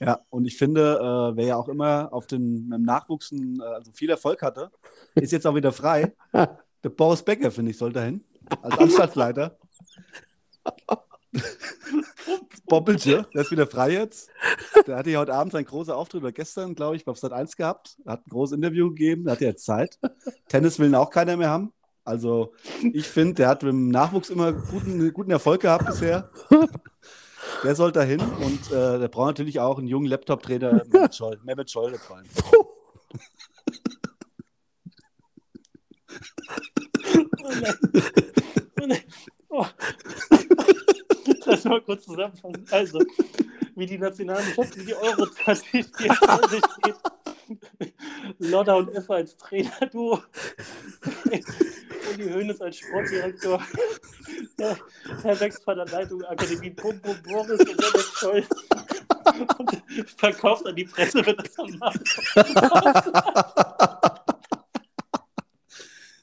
ja, 0.00 0.20
und 0.30 0.44
ich 0.44 0.56
finde, 0.56 0.94
äh, 0.94 1.36
wer 1.36 1.46
ja 1.46 1.56
auch 1.56 1.68
immer 1.68 2.12
auf 2.12 2.28
den 2.28 2.70
im 2.72 2.82
Nachwuchs 2.82 3.32
äh, 3.32 3.62
also 3.62 3.90
viel 3.90 4.10
Erfolg 4.10 4.42
hatte, 4.42 4.70
ist 5.16 5.32
jetzt 5.32 5.46
auch 5.46 5.56
wieder 5.56 5.72
frei. 5.72 6.14
Der 6.84 6.90
Boris 6.90 7.22
Becker, 7.22 7.50
finde 7.50 7.72
ich, 7.72 7.78
soll 7.78 7.92
dahin. 7.92 8.22
Als 8.62 8.78
Anstaltsleiter. 8.78 9.58
Bobbelche, 12.66 13.26
der 13.34 13.42
ist 13.42 13.50
wieder 13.50 13.66
frei 13.66 13.92
jetzt. 13.92 14.30
Der 14.86 14.96
hatte 14.96 15.10
ja 15.10 15.18
heute 15.18 15.34
Abend 15.34 15.52
seinen 15.52 15.64
großen 15.64 15.92
Auftritt 15.92 16.22
oder 16.22 16.32
gestern, 16.32 16.74
glaube 16.74 16.94
ich, 16.94 17.04
bei 17.04 17.12
Sat 17.14 17.32
1 17.32 17.56
gehabt. 17.56 17.96
Hat 18.06 18.26
ein 18.26 18.30
großes 18.30 18.56
Interview 18.56 18.90
gegeben, 18.90 19.28
hat 19.28 19.40
ja 19.40 19.48
jetzt 19.48 19.64
Zeit. 19.64 19.98
Tennis 20.48 20.78
will 20.78 20.88
ihn 20.88 20.94
auch 20.94 21.10
keiner 21.10 21.36
mehr 21.36 21.50
haben. 21.50 21.72
Also, 22.06 22.52
ich 22.92 23.08
finde, 23.08 23.34
der 23.34 23.48
hat 23.48 23.64
im 23.64 23.88
Nachwuchs 23.88 24.30
immer 24.30 24.52
guten, 24.52 25.12
guten 25.12 25.32
Erfolg 25.32 25.60
gehabt 25.62 25.86
bisher. 25.86 26.30
Der 27.62 27.74
soll 27.74 27.90
da 27.90 28.02
hin 28.02 28.20
und 28.20 28.70
äh, 28.70 28.98
der 28.98 29.08
braucht 29.08 29.28
natürlich 29.28 29.60
auch 29.60 29.78
einen 29.78 29.86
jungen 29.86 30.06
Laptop-Trainer, 30.06 30.84
Mehmet 30.92 31.14
Scholl, 31.14 31.40
Mehmet 31.44 31.70
Scholl 31.70 31.94
rein. 32.10 32.26
Oh 37.42 37.52
nein. 37.60 37.74
Oh 38.82 38.86
nein. 38.86 39.02
Oh. 39.48 39.66
Lass 41.46 41.64
mal 41.64 41.80
kurz 41.80 42.04
zusammenfassen. 42.04 42.66
Also, 42.70 43.00
wie 43.74 43.86
die 43.86 43.98
Nationalmannschaft 43.98 44.76
in 44.76 44.86
die 44.86 44.94
Euro 44.94 45.26
2024 45.26 46.60
steht. 46.78 46.96
Lodder 48.38 48.76
und 48.76 48.92
Effe 48.94 49.14
als 49.14 49.36
Trainer-Duo. 49.36 50.20
Uli 52.14 52.30
Hoeneß 52.30 52.60
als 52.60 52.78
Sportdirektor. 52.78 53.62
Der 54.58 55.40
Wex 55.40 55.62
von 55.62 55.76
der 55.76 55.86
Leitung 55.86 56.22
Akademie 56.24 56.70
Bum 56.70 56.98
Bum 57.00 57.16
Boris 57.22 57.60
und 57.60 57.68
der 57.68 57.76
Wex 57.76 58.12
Scholl. 58.18 58.44
Und 59.58 59.82
verkauft 60.16 60.66
an 60.66 60.76
die 60.76 60.84
Presse, 60.84 61.24
wird 61.24 61.38
das 61.38 61.54
dann 61.54 61.78
machen. 61.78 62.04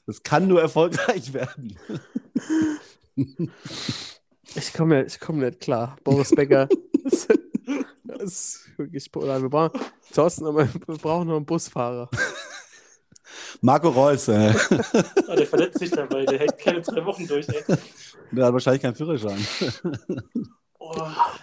Das 0.06 0.22
kann 0.22 0.46
nur 0.46 0.60
erfolgreich 0.60 1.32
werden. 1.32 1.78
ich 4.54 4.72
komme 4.74 5.04
ich 5.04 5.18
komm 5.18 5.38
nicht 5.38 5.60
klar. 5.60 5.96
Boris 6.04 6.28
Becker. 6.28 6.68
Das, 7.02 7.26
ist 8.20 8.70
wirklich. 8.76 9.10
Wir 9.14 9.48
brauchen, 9.48 9.80
Thorsten, 10.12 10.44
aber 10.44 10.68
wir 10.68 10.98
brauchen 10.98 11.28
noch 11.28 11.36
einen 11.36 11.46
Busfahrer. 11.46 12.10
Marco 13.60 13.88
Reus, 13.88 14.28
äh, 14.28 14.52
Oh, 15.28 15.34
der 15.36 15.46
verletzt 15.46 15.78
sich 15.78 15.90
dabei, 15.90 16.24
der 16.26 16.38
hält 16.38 16.58
keine 16.58 16.80
drei 16.82 17.04
Wochen 17.04 17.26
durch. 17.26 17.48
Ey. 17.48 17.64
der 18.32 18.46
hat 18.46 18.52
wahrscheinlich 18.52 18.82
keinen 18.82 18.94
Führerschein. 18.94 19.44
Oh, 20.86 20.94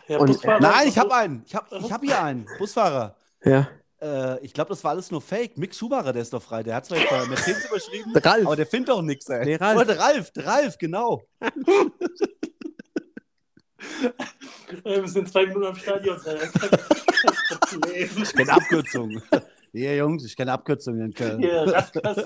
ja, 0.08 0.20
Und- 0.20 0.44
Nein, 0.46 0.88
ich 0.88 1.00
habe 1.00 1.16
einen. 1.16 1.42
Ich 1.48 1.56
habe 1.56 1.66
ich 1.80 1.92
hab 1.92 2.04
hier 2.04 2.22
einen. 2.22 2.46
Busfahrer. 2.60 3.16
Ja. 3.44 3.68
Äh, 4.00 4.40
ich 4.46 4.54
glaube, 4.54 4.70
das 4.70 4.84
war 4.84 4.92
alles 4.92 5.10
nur 5.10 5.20
Fake. 5.20 5.58
Mick 5.58 5.74
Schumacher, 5.74 6.14
der 6.14 6.22
ist 6.22 6.32
doch 6.32 6.44
frei. 6.44 6.62
Der 6.62 6.76
hat 6.76 6.86
zwar 6.86 7.00
jetzt 7.00 7.10
bei 7.10 7.26
Mercedes 7.26 7.66
überschrieben, 7.66 8.14
Der 8.14 8.24
Ralf. 8.24 8.46
aber 8.46 8.56
der 8.56 8.68
findet 8.68 8.90
doch 8.90 9.02
nichts, 9.02 9.28
ey. 9.30 9.44
Nee, 9.44 9.56
Ralf. 9.56 9.82
Oh, 9.82 9.84
der 9.84 9.98
Ralf, 9.98 10.30
der 10.32 10.46
Ralf, 10.46 10.78
genau. 10.78 11.24
Äh, 14.84 15.02
Wir 15.02 15.08
sind 15.08 15.28
zwei 15.30 15.46
Minuten 15.48 15.66
am 15.66 15.76
Stadion. 15.76 16.20
sein. 16.20 16.38
Kein 18.36 18.48
Ja, 19.74 19.94
Jungs, 19.94 20.26
ich 20.26 20.36
kenne 20.36 20.52
Abkürzungen 20.52 21.06
in 21.06 21.14
Köln. 21.14 21.40
Hier, 21.40 21.62
Raskas. 21.62 22.18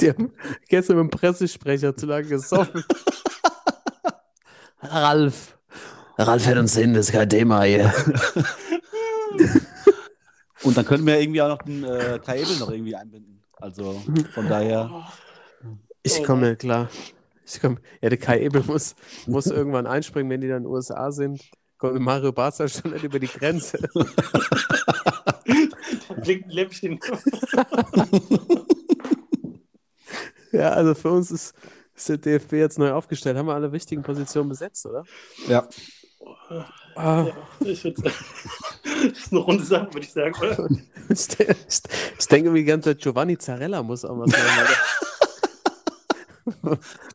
Die 0.00 0.10
haben 0.10 0.32
gestern 0.68 0.96
mit 0.96 1.04
dem 1.04 1.10
Pressesprecher 1.10 1.96
zu 1.96 2.06
lange 2.06 2.26
gesoffen. 2.26 2.84
Ralf. 4.82 5.58
Ralf 6.18 6.44
fährt 6.44 6.58
uns 6.58 6.76
hin, 6.76 6.94
das 6.94 7.06
ist 7.06 7.12
kein 7.12 7.28
Thema 7.28 7.62
hier. 7.62 7.92
Und 10.62 10.76
dann 10.76 10.84
könnten 10.84 11.06
wir 11.06 11.20
irgendwie 11.20 11.42
auch 11.42 11.48
noch 11.48 11.62
den 11.62 11.84
äh, 11.84 12.18
Kai 12.24 12.40
Ebel 12.40 12.56
noch 12.58 12.70
irgendwie 12.70 12.96
einbinden. 12.96 13.42
Also 13.52 14.02
von 14.34 14.48
daher. 14.48 15.06
Ich 16.02 16.22
komme 16.24 16.56
klar. 16.56 16.88
Ich 17.46 17.60
komm, 17.60 17.78
ja, 18.00 18.08
der 18.08 18.18
Kai 18.18 18.40
Ebel 18.40 18.62
muss, 18.66 18.94
muss 19.26 19.46
irgendwann 19.46 19.86
einspringen, 19.86 20.30
wenn 20.30 20.40
die 20.40 20.48
dann 20.48 20.58
in 20.58 20.62
den 20.64 20.72
USA 20.72 21.10
sind. 21.10 21.40
Kommt 21.78 22.00
Mario 22.00 22.32
Barca 22.32 22.68
schon 22.68 22.92
nicht 22.92 23.04
über 23.04 23.18
die 23.18 23.28
Grenze. 23.28 23.78
Da 26.08 26.14
blinkt 26.14 26.46
ein 26.46 26.50
Lämpchen. 26.50 27.00
Ja, 30.52 30.70
also 30.70 30.94
für 30.94 31.10
uns 31.10 31.30
ist, 31.30 31.54
ist 31.94 32.08
der 32.08 32.16
DFB 32.18 32.52
jetzt 32.54 32.78
neu 32.78 32.92
aufgestellt. 32.92 33.36
Haben 33.36 33.48
wir 33.48 33.54
alle 33.54 33.72
wichtigen 33.72 34.02
Positionen 34.02 34.48
besetzt, 34.48 34.86
oder? 34.86 35.04
Ja. 35.48 35.68
Ah, 36.94 37.26
Ich 37.60 37.84
würde 37.84 38.00
sagen, 38.00 38.14
das 38.94 39.12
ist 39.18 39.32
eine 39.32 39.40
runde 39.40 39.64
Sache, 39.64 39.86
würde 39.92 40.06
ich 40.06 40.12
sagen, 40.12 40.34
oder? 40.38 40.68
ich, 41.10 41.28
ich, 41.40 41.80
ich 42.18 42.26
denke 42.28 42.50
mir 42.50 42.58
die 42.60 42.64
ganze 42.64 42.90
Zeit, 42.90 43.02
Giovanni 43.02 43.36
Zarella 43.36 43.82
muss 43.82 44.04
auch 44.04 44.18
was 44.18 44.30
machen. 44.30 44.76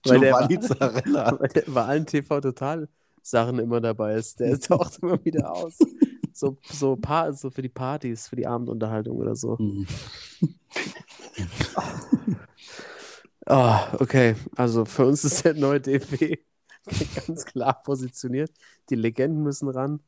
Weil 0.04 0.20
der, 0.20 0.34
weil 0.34 0.48
der, 0.48 0.50
Giovanni 0.50 0.58
bei, 0.58 0.68
Zarella. 0.68 1.38
weil 1.40 1.50
der 1.50 1.64
bei 1.68 1.86
allen 1.86 2.06
TV-Total-Sachen 2.06 3.60
immer 3.60 3.82
dabei 3.82 4.16
ist. 4.16 4.40
Der 4.40 4.60
taucht 4.60 5.00
immer 5.02 5.24
wieder 5.26 5.52
aus. 5.52 5.78
So, 6.34 6.56
so, 6.64 6.96
pa 6.96 7.32
so 7.34 7.50
für 7.52 7.62
die 7.62 7.70
Partys, 7.70 8.28
für 8.28 8.36
die 8.36 8.48
Abendunterhaltung 8.48 9.18
oder 9.18 9.36
so. 9.36 9.58
Mhm. 9.60 9.88
Ah, 13.48 13.96
okay. 14.00 14.36
Also 14.56 14.86
für 14.86 15.06
uns 15.06 15.24
ist 15.24 15.44
der 15.46 15.54
neue 15.56 15.82
DFB 15.82 16.38
ganz 17.28 17.46
klar 17.46 17.82
positioniert. 17.84 18.52
Die 18.90 18.96
Legenden 18.96 19.44
müssen 19.44 19.70
ran. 19.70 20.02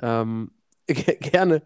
Ähm, 0.00 0.50
ge- 0.86 1.16
gerne, 1.18 1.62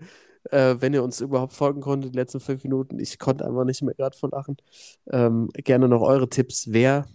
äh, 0.50 0.76
wenn 0.80 0.94
ihr 0.94 1.02
uns 1.04 1.20
überhaupt 1.20 1.52
folgen 1.52 1.80
konntet, 1.80 2.14
die 2.14 2.18
letzten 2.18 2.40
fünf 2.40 2.64
Minuten. 2.64 2.98
Ich 2.98 3.18
konnte 3.18 3.44
einfach 3.46 3.64
nicht 3.64 3.82
mehr 3.82 3.94
gerade 3.94 4.16
vor 4.16 4.30
lachen. 4.30 4.56
Ähm, 5.10 5.48
gerne 5.54 5.88
noch 5.88 6.02
eure 6.02 6.28
Tipps. 6.28 6.66
Wer 6.72 7.06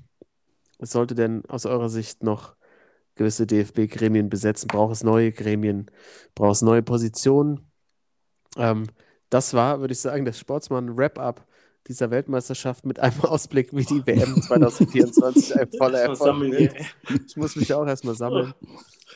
sollte 0.80 1.16
denn 1.16 1.46
aus 1.48 1.68
eurer 1.68 1.90
Sicht 1.90 2.24
noch 2.24 2.57
gewisse 3.18 3.46
DFB-Gremien 3.48 4.30
besetzen? 4.30 4.68
Braucht 4.68 4.94
es 4.94 5.04
neue 5.04 5.32
Gremien? 5.32 5.92
Braucht 6.36 6.56
es 6.56 6.62
neue 6.62 6.82
Positionen? 6.84 7.72
Ähm, 8.58 8.88
das 9.30 9.54
war, 9.54 9.80
würde 9.82 9.94
ich 9.94 10.00
sagen, 10.00 10.26
das 10.26 10.40
Sportsmann-Wrap-up 10.40 11.46
dieser 11.88 12.12
Weltmeisterschaft 12.12 12.86
mit 12.86 13.00
einem 13.00 13.20
Ausblick, 13.24 13.76
wie 13.76 13.86
die 13.86 14.06
WM 14.06 14.42
2024 14.42 15.56
ein 15.60 15.72
voller 15.72 16.00
Erfolg 16.00 16.40
wird. 16.52 16.76
Ich 17.28 17.36
muss 17.36 17.56
mich 17.56 17.74
auch 17.74 17.86
erstmal 17.86 18.16
sammeln. 18.16 18.54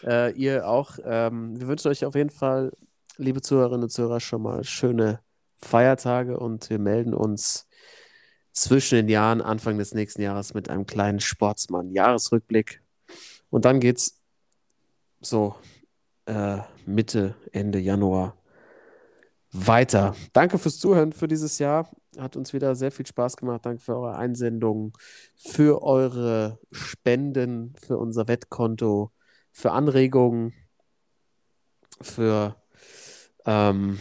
Äh, 0.04 0.32
ihr 0.34 0.68
auch. 0.68 0.98
Ähm, 1.04 1.60
wir 1.60 1.68
wünschen 1.68 1.90
euch 1.90 2.06
auf 2.06 2.16
jeden 2.16 2.30
Fall, 2.30 2.72
liebe 3.18 3.42
Zuhörerinnen 3.42 3.84
und 3.84 3.90
Zuhörer, 3.90 4.20
schon 4.20 4.42
mal 4.42 4.64
schöne 4.64 5.20
Feiertage 5.58 6.40
und 6.40 6.70
wir 6.70 6.80
melden 6.80 7.14
uns 7.14 7.68
zwischen 8.52 8.96
den 8.96 9.10
Jahren, 9.10 9.42
Anfang 9.42 9.78
des 9.78 9.94
nächsten 9.94 10.22
Jahres, 10.22 10.54
mit 10.54 10.70
einem 10.70 10.86
kleinen 10.86 11.20
Sportsmann-Jahresrückblick. 11.20 12.81
Und 13.52 13.66
dann 13.66 13.80
geht's 13.80 14.20
so 15.20 15.56
äh, 16.26 16.58
Mitte, 16.88 17.36
Ende 17.52 17.78
Januar 17.78 18.36
weiter. 19.52 20.16
Danke 20.34 20.58
fürs 20.58 20.80
Zuhören 20.80 21.14
für 21.14 21.28
dieses 21.28 21.60
Jahr. 21.60 21.92
Hat 22.18 22.36
uns 22.36 22.54
wieder 22.54 22.76
sehr 22.76 22.92
viel 22.92 23.06
Spaß 23.06 23.38
gemacht. 23.38 23.66
Danke 23.66 23.84
für 23.84 23.96
eure 23.96 24.16
Einsendungen, 24.16 24.94
für 25.36 25.84
eure 25.84 26.60
Spenden, 26.72 27.76
für 27.76 27.98
unser 27.98 28.28
Wettkonto, 28.28 29.12
für 29.52 29.72
Anregungen, 29.72 30.54
für, 32.02 32.56
ähm, 33.46 34.00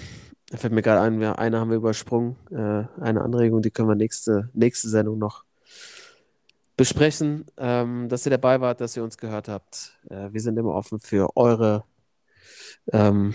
da 0.49 0.57
fällt 0.57 0.73
mir 0.73 0.83
gerade 0.83 1.01
ein, 1.01 1.21
wir, 1.21 1.39
eine 1.41 1.59
haben 1.59 1.71
wir 1.71 1.77
übersprungen, 1.77 2.37
äh, 2.51 2.85
eine 3.01 3.23
Anregung, 3.23 3.63
die 3.63 3.71
können 3.71 3.89
wir 3.89 3.97
nächste, 3.97 4.49
nächste 4.53 4.89
Sendung 4.89 5.19
noch 5.19 5.45
besprechen. 6.81 7.45
Ähm, 7.59 8.09
dass 8.09 8.25
ihr 8.25 8.31
dabei 8.31 8.63
wart, 8.63 8.81
dass 8.81 8.97
ihr 8.97 9.05
uns 9.05 9.19
gehört 9.19 9.49
habt. 9.49 9.99
Äh, 10.09 10.33
wir 10.33 10.41
sind 10.41 10.57
immer 10.57 10.73
offen 10.73 10.99
für 10.99 11.37
eure 11.37 11.85
ähm, 12.91 13.35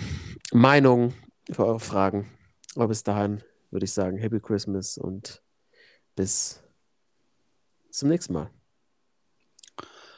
Meinung, 0.52 1.14
für 1.52 1.68
eure 1.68 1.80
Fragen. 1.80 2.28
Aber 2.76 2.88
bis 2.88 3.04
dahin 3.04 3.44
würde 3.70 3.84
ich 3.84 3.94
sagen, 3.94 4.18
Happy 4.18 4.40
Christmas 4.40 4.98
und 4.98 5.44
bis 6.16 6.64
zum 7.92 8.10
nächsten 8.10 8.34
Mal. 8.34 8.50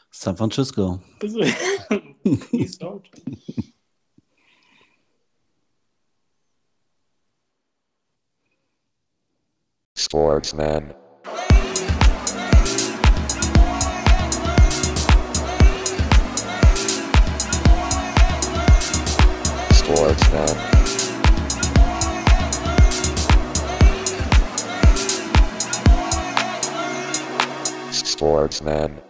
San 0.10 0.38
Francisco. 0.38 1.02
Peace 1.20 2.80
out. 2.80 3.12
Sportsman. 9.98 10.96
Sportsman. 19.88 20.48
Sportsman. 27.94 29.07